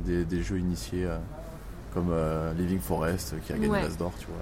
des, 0.06 0.26
des 0.26 0.42
jeux 0.42 0.58
initiés, 0.60 1.08
comme 1.94 2.14
Living 2.58 2.80
Forest, 2.80 3.36
qui 3.46 3.54
a 3.54 3.56
gagné 3.56 3.70
Ouais. 3.70 3.82
l'As 3.84 3.96
d'or, 3.98 4.12
tu 4.20 4.26
vois. 4.28 4.36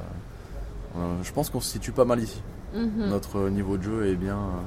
Euh, 0.97 1.17
je 1.23 1.31
pense 1.31 1.49
qu'on 1.49 1.59
se 1.59 1.69
situe 1.71 1.91
pas 1.91 2.05
mal 2.05 2.19
ici. 2.19 2.41
Mhm. 2.73 3.07
Notre 3.09 3.49
niveau 3.49 3.77
de 3.77 3.83
jeu 3.83 4.07
est 4.07 4.15
bien, 4.15 4.37
euh, 4.37 4.61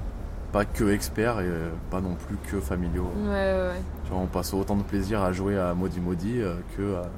pas 0.52 0.64
que 0.64 0.90
expert 0.92 1.40
et 1.40 1.46
euh, 1.46 1.70
pas 1.90 2.00
non 2.00 2.14
plus 2.14 2.36
que 2.36 2.60
familiaux. 2.60 3.10
Ouais, 3.24 3.28
ouais, 3.30 3.68
ouais. 3.72 3.82
Tu 4.04 4.10
vois, 4.12 4.20
on 4.20 4.26
passe 4.26 4.52
autant 4.54 4.76
de 4.76 4.82
plaisir 4.82 5.22
à 5.22 5.32
jouer 5.32 5.58
à 5.58 5.74
Modi 5.74 6.00
Modi 6.00 6.40
euh, 6.40 6.54
que, 6.76 6.96
à- 6.96 7.10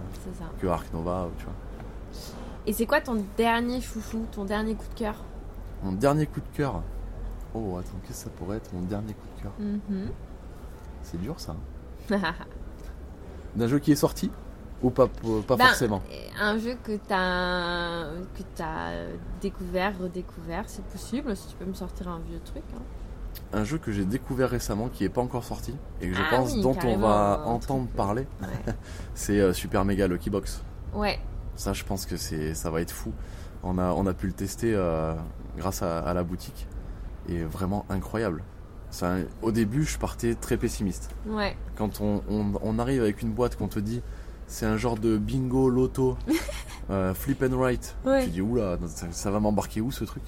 que 0.60 0.66
Ark 0.66 0.86
Nova, 0.92 1.28
tu 1.38 1.44
vois. 1.44 1.54
Et 2.66 2.72
c'est 2.72 2.86
quoi 2.86 3.00
ton 3.00 3.22
dernier 3.36 3.80
chouchou, 3.80 4.24
ton 4.32 4.44
dernier 4.44 4.74
coup 4.74 4.86
de 4.94 4.98
cœur? 4.98 5.16
Mon 5.82 5.92
dernier 5.92 6.26
coup 6.26 6.40
de 6.40 6.56
cœur. 6.56 6.82
Oh, 7.54 7.76
attends, 7.78 7.90
qu'est-ce 8.06 8.24
que 8.24 8.30
ça 8.30 8.36
pourrait 8.38 8.56
être 8.56 8.72
mon 8.72 8.82
dernier 8.82 9.12
coup 9.12 9.26
de 9.36 9.42
cœur? 9.42 9.52
Mhm. 9.58 10.08
C'est 11.02 11.20
dur 11.20 11.38
ça. 11.38 11.54
D'un 13.56 13.68
jeu 13.68 13.78
qui 13.78 13.92
est 13.92 13.96
sorti 13.96 14.30
Ou 14.82 14.90
pas, 14.90 15.06
pas 15.46 15.56
Ben, 15.56 15.66
forcément 15.66 16.02
Un 16.40 16.58
jeu 16.58 16.76
que 16.82 16.92
que 18.34 18.42
t'as 18.54 18.90
découvert, 19.40 19.98
redécouvert, 19.98 20.64
c'est 20.66 20.84
possible. 20.84 21.34
Si 21.36 21.48
tu 21.48 21.56
peux 21.56 21.64
me 21.64 21.74
sortir 21.74 22.08
un 22.08 22.18
vieux 22.28 22.40
truc. 22.44 22.62
hein. 22.76 22.82
Un 23.52 23.64
jeu 23.64 23.78
que 23.78 23.92
j'ai 23.92 24.04
découvert 24.04 24.50
récemment 24.50 24.88
qui 24.88 25.04
est 25.04 25.08
pas 25.08 25.20
encore 25.20 25.44
sorti 25.44 25.74
et 26.00 26.08
que 26.08 26.14
je 26.14 26.20
Ah 26.30 26.36
pense 26.36 26.54
oui, 26.54 26.60
dont 26.62 26.76
on 26.84 26.96
va 26.98 27.42
entendre 27.46 27.84
truc, 27.86 27.96
parler, 27.96 28.26
Ouais. 28.42 28.74
c'est 29.14 29.40
euh, 29.40 29.52
Super 29.52 29.84
Mega 29.84 30.06
Lucky 30.06 30.30
Box. 30.30 30.62
ouais. 30.94 31.18
Ça, 31.56 31.72
je 31.72 31.84
pense 31.84 32.04
que 32.04 32.16
ça 32.16 32.68
va 32.70 32.80
être 32.80 32.90
fou. 32.90 33.12
On 33.62 33.78
a, 33.78 33.92
on 33.92 34.06
a 34.06 34.12
pu 34.12 34.26
le 34.26 34.32
tester 34.32 34.74
euh, 34.74 35.14
grâce 35.56 35.82
à, 35.82 36.00
à 36.00 36.12
la 36.12 36.24
boutique 36.24 36.66
et 37.28 37.44
vraiment 37.44 37.86
incroyable. 37.88 38.42
Ça, 38.90 39.14
au 39.40 39.52
début, 39.52 39.84
je 39.84 39.96
partais 39.96 40.34
très 40.34 40.56
pessimiste. 40.56 41.10
Ouais. 41.28 41.56
quand 41.76 42.00
on, 42.00 42.22
on- 42.28 42.52
on 42.60 42.78
arrive 42.80 43.02
avec 43.02 43.22
une 43.22 43.30
boîte 43.32 43.54
qu'on 43.56 43.68
te 43.68 43.78
dit 43.78 44.02
c'est 44.46 44.66
un 44.66 44.76
genre 44.76 44.96
de 44.98 45.16
bingo 45.16 45.68
loto 45.68 46.16
euh, 46.90 47.14
flip 47.14 47.42
and 47.42 47.56
write. 47.56 47.94
Ouais. 48.04 48.24
tu 48.24 48.30
dis 48.30 48.40
oula 48.40 48.78
ça, 48.86 49.06
ça 49.10 49.30
va 49.30 49.40
m'embarquer 49.40 49.80
où 49.80 49.90
ce 49.90 50.04
truc? 50.04 50.22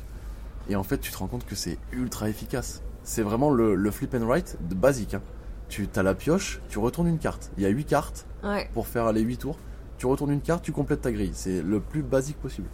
Et 0.68 0.76
en 0.76 0.82
fait 0.82 0.98
tu 0.98 1.10
te 1.12 1.18
rends 1.18 1.26
compte 1.28 1.44
que 1.46 1.54
c'est 1.54 1.78
ultra 1.92 2.28
efficace. 2.28 2.82
C'est 3.04 3.22
vraiment 3.22 3.50
le, 3.50 3.74
le 3.74 3.90
flip 3.90 4.14
and 4.14 4.26
write 4.26 4.56
de 4.68 4.74
basique 4.74 5.14
hein. 5.14 5.22
tu 5.68 5.88
as 5.94 6.02
la 6.02 6.14
pioche 6.14 6.60
tu 6.68 6.78
retournes 6.78 7.08
une 7.08 7.18
carte. 7.18 7.50
Il 7.56 7.62
y 7.62 7.66
a 7.66 7.70
8 7.70 7.84
cartes 7.84 8.26
Ouais. 8.44 8.68
pour 8.74 8.86
faire 8.86 9.12
les 9.12 9.22
8 9.22 9.38
tours. 9.38 9.58
Tu 9.98 10.06
retournes 10.06 10.32
une 10.32 10.40
carte 10.40 10.62
tu 10.64 10.72
complètes 10.72 11.02
ta 11.02 11.12
grille. 11.12 11.32
C'est 11.34 11.62
le 11.62 11.80
plus 11.80 12.02
basique 12.02 12.36
possible. 12.38 12.68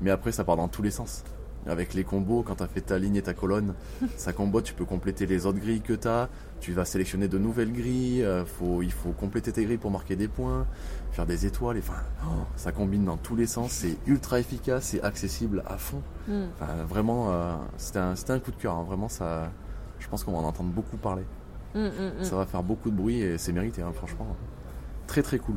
Mais 0.00 0.10
après 0.10 0.32
ça 0.32 0.44
part 0.44 0.56
dans 0.56 0.68
tous 0.68 0.82
les 0.82 0.90
sens 0.90 1.24
avec 1.68 1.94
les 1.94 2.04
combos, 2.04 2.42
quand 2.42 2.56
tu 2.56 2.62
as 2.62 2.68
fait 2.68 2.80
ta 2.80 2.98
ligne 2.98 3.16
et 3.16 3.22
ta 3.22 3.34
colonne, 3.34 3.74
ça 4.16 4.32
combo, 4.32 4.60
tu 4.60 4.74
peux 4.74 4.84
compléter 4.84 5.26
les 5.26 5.46
autres 5.46 5.58
grilles 5.58 5.80
que 5.80 5.92
tu 5.92 6.08
as. 6.08 6.28
Tu 6.60 6.72
vas 6.72 6.84
sélectionner 6.84 7.28
de 7.28 7.38
nouvelles 7.38 7.72
grilles. 7.72 8.22
euh, 8.24 8.44
faut, 8.44 8.82
il 8.82 8.92
faut 8.92 9.10
compléter 9.12 9.52
tes 9.52 9.64
grilles 9.64 9.76
pour 9.76 9.90
marquer 9.90 10.16
des 10.16 10.28
points, 10.28 10.66
faire 11.12 11.26
des 11.26 11.46
étoiles. 11.46 11.78
Enfin, 11.78 12.00
oh, 12.24 12.44
ça 12.56 12.72
combine 12.72 13.04
dans 13.04 13.16
tous 13.18 13.36
les 13.36 13.46
sens. 13.46 13.70
C'est 13.72 13.96
ultra 14.06 14.40
efficace, 14.40 14.84
c'est 14.84 15.02
accessible 15.02 15.62
à 15.66 15.76
fond. 15.76 16.02
Mm. 16.28 16.44
Enfin, 16.54 16.72
vraiment, 16.88 17.32
euh, 17.32 17.54
c'était 17.76 17.98
un, 18.32 18.38
coup 18.38 18.50
de 18.52 18.56
cœur. 18.56 18.74
hein. 18.74 18.84
Vraiment, 18.84 19.08
ça, 19.08 19.50
je 19.98 20.08
pense 20.08 20.24
qu'on 20.24 20.32
va 20.32 20.38
en 20.38 20.44
entendre 20.44 20.70
beaucoup 20.70 20.96
parler. 20.96 21.24
Mm, 21.74 21.80
mm, 21.80 22.20
mm. 22.20 22.24
Ça 22.24 22.36
va 22.36 22.46
faire 22.46 22.62
beaucoup 22.62 22.90
de 22.90 22.96
bruit 22.96 23.20
et 23.20 23.38
c'est 23.38 23.52
mérité, 23.52 23.82
hein, 23.82 23.92
franchement. 23.94 24.26
Très 25.06 25.22
très 25.22 25.38
cool. 25.38 25.56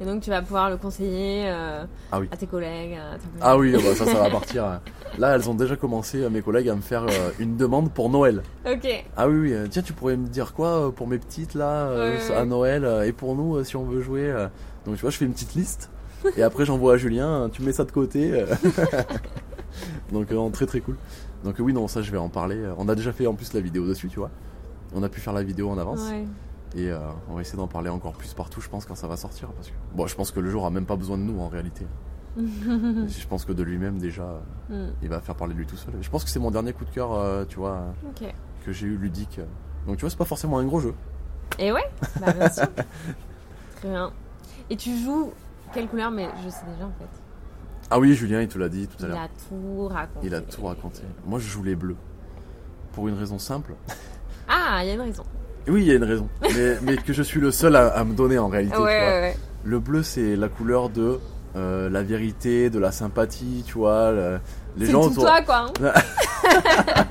Et 0.00 0.06
donc 0.06 0.22
tu 0.22 0.30
vas 0.30 0.40
pouvoir 0.40 0.70
le 0.70 0.78
conseiller 0.78 1.44
euh, 1.50 1.84
Ah 2.10 2.20
oui. 2.20 2.28
à 2.32 2.36
tes 2.36 2.46
collègues. 2.46 2.94
à 2.94 3.18
ta 3.18 3.24
Ah 3.42 3.58
oui, 3.58 3.72
bah 3.72 3.94
ça, 3.94 4.06
ça 4.06 4.14
va 4.18 4.30
partir. 4.30 4.80
Là, 5.18 5.34
elles 5.36 5.50
ont 5.50 5.54
déjà 5.54 5.76
commencé, 5.76 6.22
euh, 6.22 6.30
mes 6.30 6.40
collègues, 6.40 6.70
à 6.70 6.74
me 6.74 6.80
faire 6.80 7.02
euh, 7.04 7.30
une 7.38 7.56
demande 7.56 7.92
pour 7.92 8.08
Noël. 8.08 8.42
Ok. 8.66 8.88
Ah 9.16 9.28
oui, 9.28 9.50
oui, 9.52 9.68
tiens, 9.68 9.82
tu 9.82 9.92
pourrais 9.92 10.16
me 10.16 10.26
dire 10.26 10.54
quoi 10.54 10.90
pour 10.94 11.06
mes 11.06 11.18
petites 11.18 11.54
là, 11.54 11.90
Ouais, 11.92 12.16
ouais, 12.30 12.34
à. 12.34 12.44
Noël, 12.46 12.88
et 13.04 13.12
pour 13.12 13.34
nous, 13.36 13.62
si 13.64 13.76
on 13.76 13.84
veut 13.84 14.00
jouer. 14.00 14.32
Donc 14.86 14.94
tu 14.96 15.02
vois, 15.02 15.10
je 15.10 15.18
fais 15.18 15.26
une 15.26 15.32
petite 15.34 15.54
liste, 15.54 15.90
et 16.36 16.42
après 16.42 16.64
j'envoie 16.64 16.94
à 16.94 16.96
Julien, 16.96 17.28
euh, 17.28 17.48
tu 17.48 17.60
mets 17.62 17.72
ça 17.72 17.84
de 17.84 17.92
côté. 17.92 18.44
Donc 20.12 20.30
non, 20.30 20.50
très 20.50 20.66
très 20.66 20.80
cool. 20.80 20.96
Donc 21.44 21.56
oui, 21.58 21.72
non, 21.72 21.88
ça 21.88 22.02
je 22.02 22.10
vais 22.10 22.18
en 22.18 22.28
parler. 22.28 22.58
On 22.78 22.88
a 22.88 22.94
déjà 22.94 23.12
fait 23.12 23.26
en 23.26 23.34
plus 23.34 23.52
la 23.52 23.60
vidéo 23.60 23.86
dessus, 23.86 24.08
tu 24.08 24.18
vois. 24.18 24.30
On 24.94 25.02
a 25.02 25.08
pu 25.08 25.20
faire 25.20 25.32
la 25.32 25.42
vidéo 25.42 25.68
en 25.70 25.78
avance. 25.78 26.00
Ouais. 26.10 26.24
Et 26.76 26.90
euh, 26.90 26.98
on 27.28 27.34
va 27.34 27.40
essayer 27.40 27.56
d'en 27.58 27.66
parler 27.66 27.90
encore 27.90 28.12
plus 28.12 28.32
partout, 28.34 28.60
je 28.60 28.68
pense, 28.68 28.84
quand 28.86 28.94
ça 28.94 29.08
va 29.08 29.16
sortir. 29.16 29.48
Parce 29.48 29.68
que... 29.68 29.74
Bon, 29.94 30.06
je 30.06 30.14
pense 30.14 30.30
que 30.30 30.38
le 30.40 30.50
jour 30.50 30.64
a 30.66 30.70
même 30.70 30.86
pas 30.86 30.96
besoin 30.96 31.18
de 31.18 31.22
nous 31.22 31.40
en 31.40 31.48
réalité. 31.48 31.86
je 32.36 33.26
pense 33.28 33.44
que 33.44 33.52
de 33.52 33.62
lui-même 33.64 33.98
déjà, 33.98 34.40
Hmm, 34.68 34.90
il 35.02 35.08
va 35.08 35.20
faire 35.20 35.34
parler 35.34 35.52
de 35.54 35.58
lui 35.58 35.66
tout 35.66 35.76
seul. 35.76 35.94
Je 36.00 36.08
pense 36.10 36.22
que 36.22 36.30
c'est 36.30 36.38
mon 36.38 36.52
dernier 36.52 36.72
coup 36.72 36.84
de 36.84 36.90
cœur, 36.90 37.12
euh, 37.12 37.44
tu 37.44 37.56
vois, 37.58 37.86
que 38.64 38.70
j'ai 38.70 38.86
eu 38.86 38.96
ludique. 38.96 39.40
Donc 39.86 39.96
tu 39.96 40.02
vois, 40.02 40.10
c'est 40.10 40.16
pas 40.16 40.24
forcément 40.24 40.58
un 40.58 40.64
gros 40.64 40.78
jeu. 40.78 40.94
Et 41.58 41.72
ouais, 41.72 41.82
bah 42.20 42.32
bien 42.32 42.48
sûr. 42.48 42.68
Très 43.76 43.88
bien. 43.88 44.12
Et 44.70 44.76
tu 44.76 44.96
joues 44.96 45.32
quelle 45.74 45.88
couleur? 45.88 46.12
Mais 46.12 46.28
je 46.44 46.48
sais 46.50 46.64
déjà 46.72 46.86
en 46.86 46.92
fait. 46.92 47.08
Ah 47.90 47.98
oui, 47.98 48.14
Julien, 48.14 48.40
il 48.42 48.46
te 48.46 48.58
l'a 48.58 48.68
dit 48.68 48.86
tout 48.86 49.02
à 49.02 49.08
Il 49.08 49.10
l'heure. 49.10 49.18
a 49.22 49.28
tout 49.48 49.88
raconté. 49.88 50.26
Il 50.28 50.34
a 50.36 50.40
tout 50.40 50.64
raconté. 50.64 51.02
Moi, 51.26 51.40
je 51.40 51.48
joue 51.48 51.64
les 51.64 51.74
bleus. 51.74 51.96
Pour 52.92 53.08
une 53.08 53.14
raison 53.18 53.40
simple. 53.40 53.74
Ah, 54.48 54.78
il 54.84 54.86
y 54.86 54.90
a 54.90 54.94
une 54.94 55.00
raison. 55.00 55.24
Oui, 55.70 55.82
il 55.82 55.86
y 55.88 55.92
a 55.92 55.94
une 55.94 56.04
raison. 56.04 56.28
mais, 56.42 56.76
mais 56.82 56.96
que 56.96 57.12
je 57.12 57.22
suis 57.22 57.40
le 57.40 57.50
seul 57.50 57.76
à, 57.76 57.88
à 57.88 58.04
me 58.04 58.14
donner 58.14 58.38
en 58.38 58.48
réalité. 58.48 58.76
Ouais, 58.76 58.82
tu 58.82 58.82
vois. 58.82 58.92
ouais, 59.14 59.20
ouais. 59.20 59.36
Le 59.64 59.78
bleu, 59.78 60.02
c'est 60.02 60.36
la 60.36 60.48
couleur 60.48 60.88
de 60.88 61.18
euh, 61.56 61.88
la 61.90 62.02
vérité, 62.02 62.70
de 62.70 62.78
la 62.78 62.92
sympathie, 62.92 63.64
tu 63.66 63.74
vois. 63.74 64.10
le- 64.12 64.38
les 64.76 64.86
C'est 64.86 64.92
gens 64.92 65.02
tout 65.02 65.10
autour- 65.12 65.24
toi 65.24 65.42
quoi. 65.42 65.66
hein. 65.82 65.92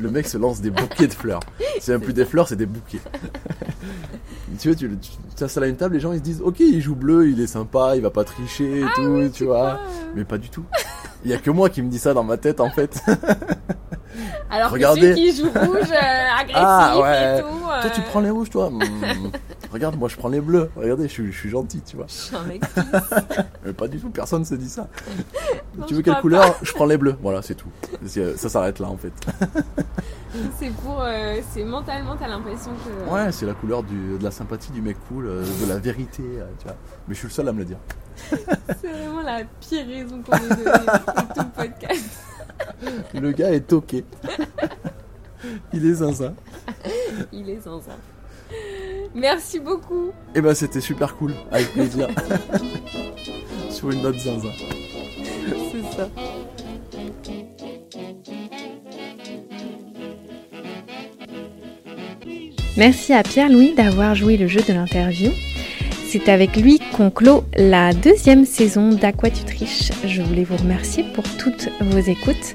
Le 0.00 0.10
mec 0.10 0.26
se 0.26 0.38
lance 0.38 0.60
des 0.60 0.70
bouquets 0.70 1.06
de 1.08 1.12
fleurs. 1.12 1.40
C'est 1.80 1.92
même 1.92 2.00
plus 2.00 2.12
des 2.12 2.24
fleurs, 2.24 2.46
c'est 2.48 2.56
des 2.56 2.66
bouquets. 2.66 3.00
tu 4.60 4.68
vois, 4.68 4.76
tu, 4.76 4.88
tu 4.98 5.10
t'installes 5.36 5.64
à 5.64 5.66
une 5.66 5.76
table, 5.76 5.94
les 5.94 6.00
gens 6.00 6.12
ils 6.12 6.18
se 6.18 6.22
disent 6.22 6.42
Ok, 6.42 6.60
il 6.60 6.80
joue 6.80 6.94
bleu, 6.94 7.28
il 7.28 7.40
est 7.40 7.46
sympa, 7.48 7.96
il 7.96 8.02
va 8.02 8.10
pas 8.10 8.22
tricher 8.24 8.80
et 8.80 8.84
tout, 8.94 9.28
tu 9.32 9.44
vois. 9.46 9.80
Mais 10.14 10.24
pas 10.24 10.38
du 10.38 10.48
tout. 10.48 10.64
Il 11.24 11.30
y 11.30 11.34
a 11.34 11.38
que 11.38 11.50
moi 11.50 11.70
qui 11.70 11.82
me 11.82 11.88
dis 11.90 11.98
ça 11.98 12.14
dans 12.14 12.24
ma 12.24 12.36
tête 12.36 12.60
en 12.60 12.70
fait. 12.70 13.00
Alors 14.54 14.70
Regardez. 14.70 15.10
que 15.10 15.14
qui 15.14 15.36
joue 15.36 15.48
rouge, 15.50 15.90
euh, 15.90 16.28
agressif 16.40 16.54
Ah, 16.64 16.98
ouais. 17.00 17.38
et 17.38 17.42
tout. 17.42 17.48
Toi, 17.58 17.80
euh, 17.84 17.88
tu 17.94 18.00
prends 18.02 18.20
les 18.20 18.30
rouges, 18.30 18.50
toi 18.50 18.70
Hmm. 18.70 18.80
Regarde, 19.72 19.96
moi 19.98 20.08
je 20.08 20.16
prends 20.16 20.28
les 20.28 20.40
bleus. 20.40 20.70
Regardez, 20.76 21.08
je 21.08 21.12
suis, 21.12 21.32
je 21.32 21.36
suis 21.38 21.50
gentil, 21.50 21.80
tu 21.82 21.96
vois. 21.96 22.06
Je 22.08 22.12
suis 22.12 22.36
un 22.36 22.42
mec. 22.44 22.62
Mais 23.64 23.72
pas 23.72 23.88
du 23.88 23.98
tout, 23.98 24.08
personne 24.10 24.44
se 24.44 24.54
dit 24.54 24.68
ça. 24.68 24.86
Non, 25.76 25.84
tu 25.86 25.94
veux 25.94 26.02
quelle 26.02 26.20
couleur 26.20 26.54
Je 26.62 26.72
prends 26.72 26.86
les 26.86 26.96
bleus. 26.96 27.16
Voilà, 27.20 27.42
c'est 27.42 27.56
tout. 27.56 27.68
C'est- 28.06 28.36
Ça 28.36 28.48
s'arrête 28.48 28.78
là 28.78 28.86
en 28.88 28.96
fait. 28.96 29.12
C'est 30.58 30.70
pour. 30.70 31.00
euh, 31.02 31.40
c'est 31.52 31.64
mentalement, 31.64 32.16
t'as 32.16 32.28
l'impression 32.28 32.70
que. 32.84 33.12
Ouais, 33.12 33.32
c'est 33.32 33.46
la 33.46 33.54
couleur 33.54 33.82
du, 33.82 34.18
de 34.18 34.22
la 34.24 34.30
sympathie 34.30 34.70
du 34.72 34.80
mec 34.82 34.96
cool, 35.08 35.26
euh, 35.26 35.44
de 35.62 35.68
la 35.68 35.78
vérité, 35.78 36.22
euh, 36.38 36.44
tu 36.58 36.64
vois. 36.66 36.76
Mais 37.08 37.14
je 37.14 37.18
suis 37.20 37.28
le 37.28 37.32
seul 37.32 37.48
à 37.48 37.52
me 37.52 37.58
le 37.58 37.64
dire. 37.64 37.78
C'est 38.30 38.88
vraiment 38.88 39.22
la 39.22 39.40
pire 39.60 39.86
raison 39.86 40.22
qu'on 40.22 40.36
ait 40.36 40.48
donnée 40.48 40.64
de 40.64 41.34
tout 41.34 41.46
le 41.56 41.62
podcast. 41.68 42.04
Le 43.14 43.32
gars 43.32 43.52
est 43.52 43.66
toqué. 43.66 44.04
Il 45.72 45.86
est 45.86 45.94
zinzin. 45.94 46.34
Il 47.32 47.48
est 47.50 47.60
sans 47.60 47.80
ça. 47.80 47.96
Merci 49.14 49.60
beaucoup. 49.60 50.10
Et 50.34 50.40
ben 50.40 50.54
c'était 50.54 50.80
super 50.80 51.16
cool, 51.16 51.34
avec 51.50 51.72
plaisir. 51.72 52.08
Sur 53.70 53.90
une 53.90 54.02
note 54.02 54.18
zinzin. 54.18 54.52
C'est 55.72 55.96
ça. 55.96 56.08
Merci 62.76 63.12
à 63.12 63.22
Pierre-Louis 63.22 63.74
d'avoir 63.74 64.14
joué 64.14 64.36
le 64.36 64.48
jeu 64.48 64.60
de 64.60 64.72
l'interview. 64.72 65.30
C'est 66.16 66.28
avec 66.28 66.54
lui 66.54 66.78
qu'on 66.96 67.10
clôt 67.10 67.42
la 67.56 67.92
deuxième 67.92 68.44
saison 68.44 68.90
d'Aquatutriche. 68.90 69.90
Je 70.06 70.22
voulais 70.22 70.44
vous 70.44 70.56
remercier 70.56 71.02
pour 71.12 71.24
toutes 71.38 71.68
vos 71.80 71.98
écoutes. 71.98 72.54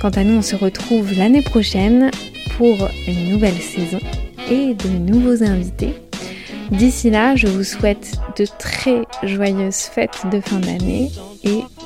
Quant 0.00 0.10
à 0.10 0.22
nous, 0.22 0.34
on 0.34 0.42
se 0.42 0.54
retrouve 0.54 1.12
l'année 1.18 1.42
prochaine 1.42 2.12
pour 2.56 2.88
une 3.08 3.30
nouvelle 3.30 3.60
saison 3.60 3.98
et 4.48 4.74
de 4.74 4.88
nouveaux 4.88 5.42
invités. 5.42 5.94
D'ici 6.70 7.10
là, 7.10 7.34
je 7.34 7.48
vous 7.48 7.64
souhaite 7.64 8.12
de 8.38 8.46
très 8.60 9.02
joyeuses 9.24 9.80
fêtes 9.80 10.22
de 10.30 10.40
fin 10.40 10.60
d'année 10.60 11.10
et 11.42 11.58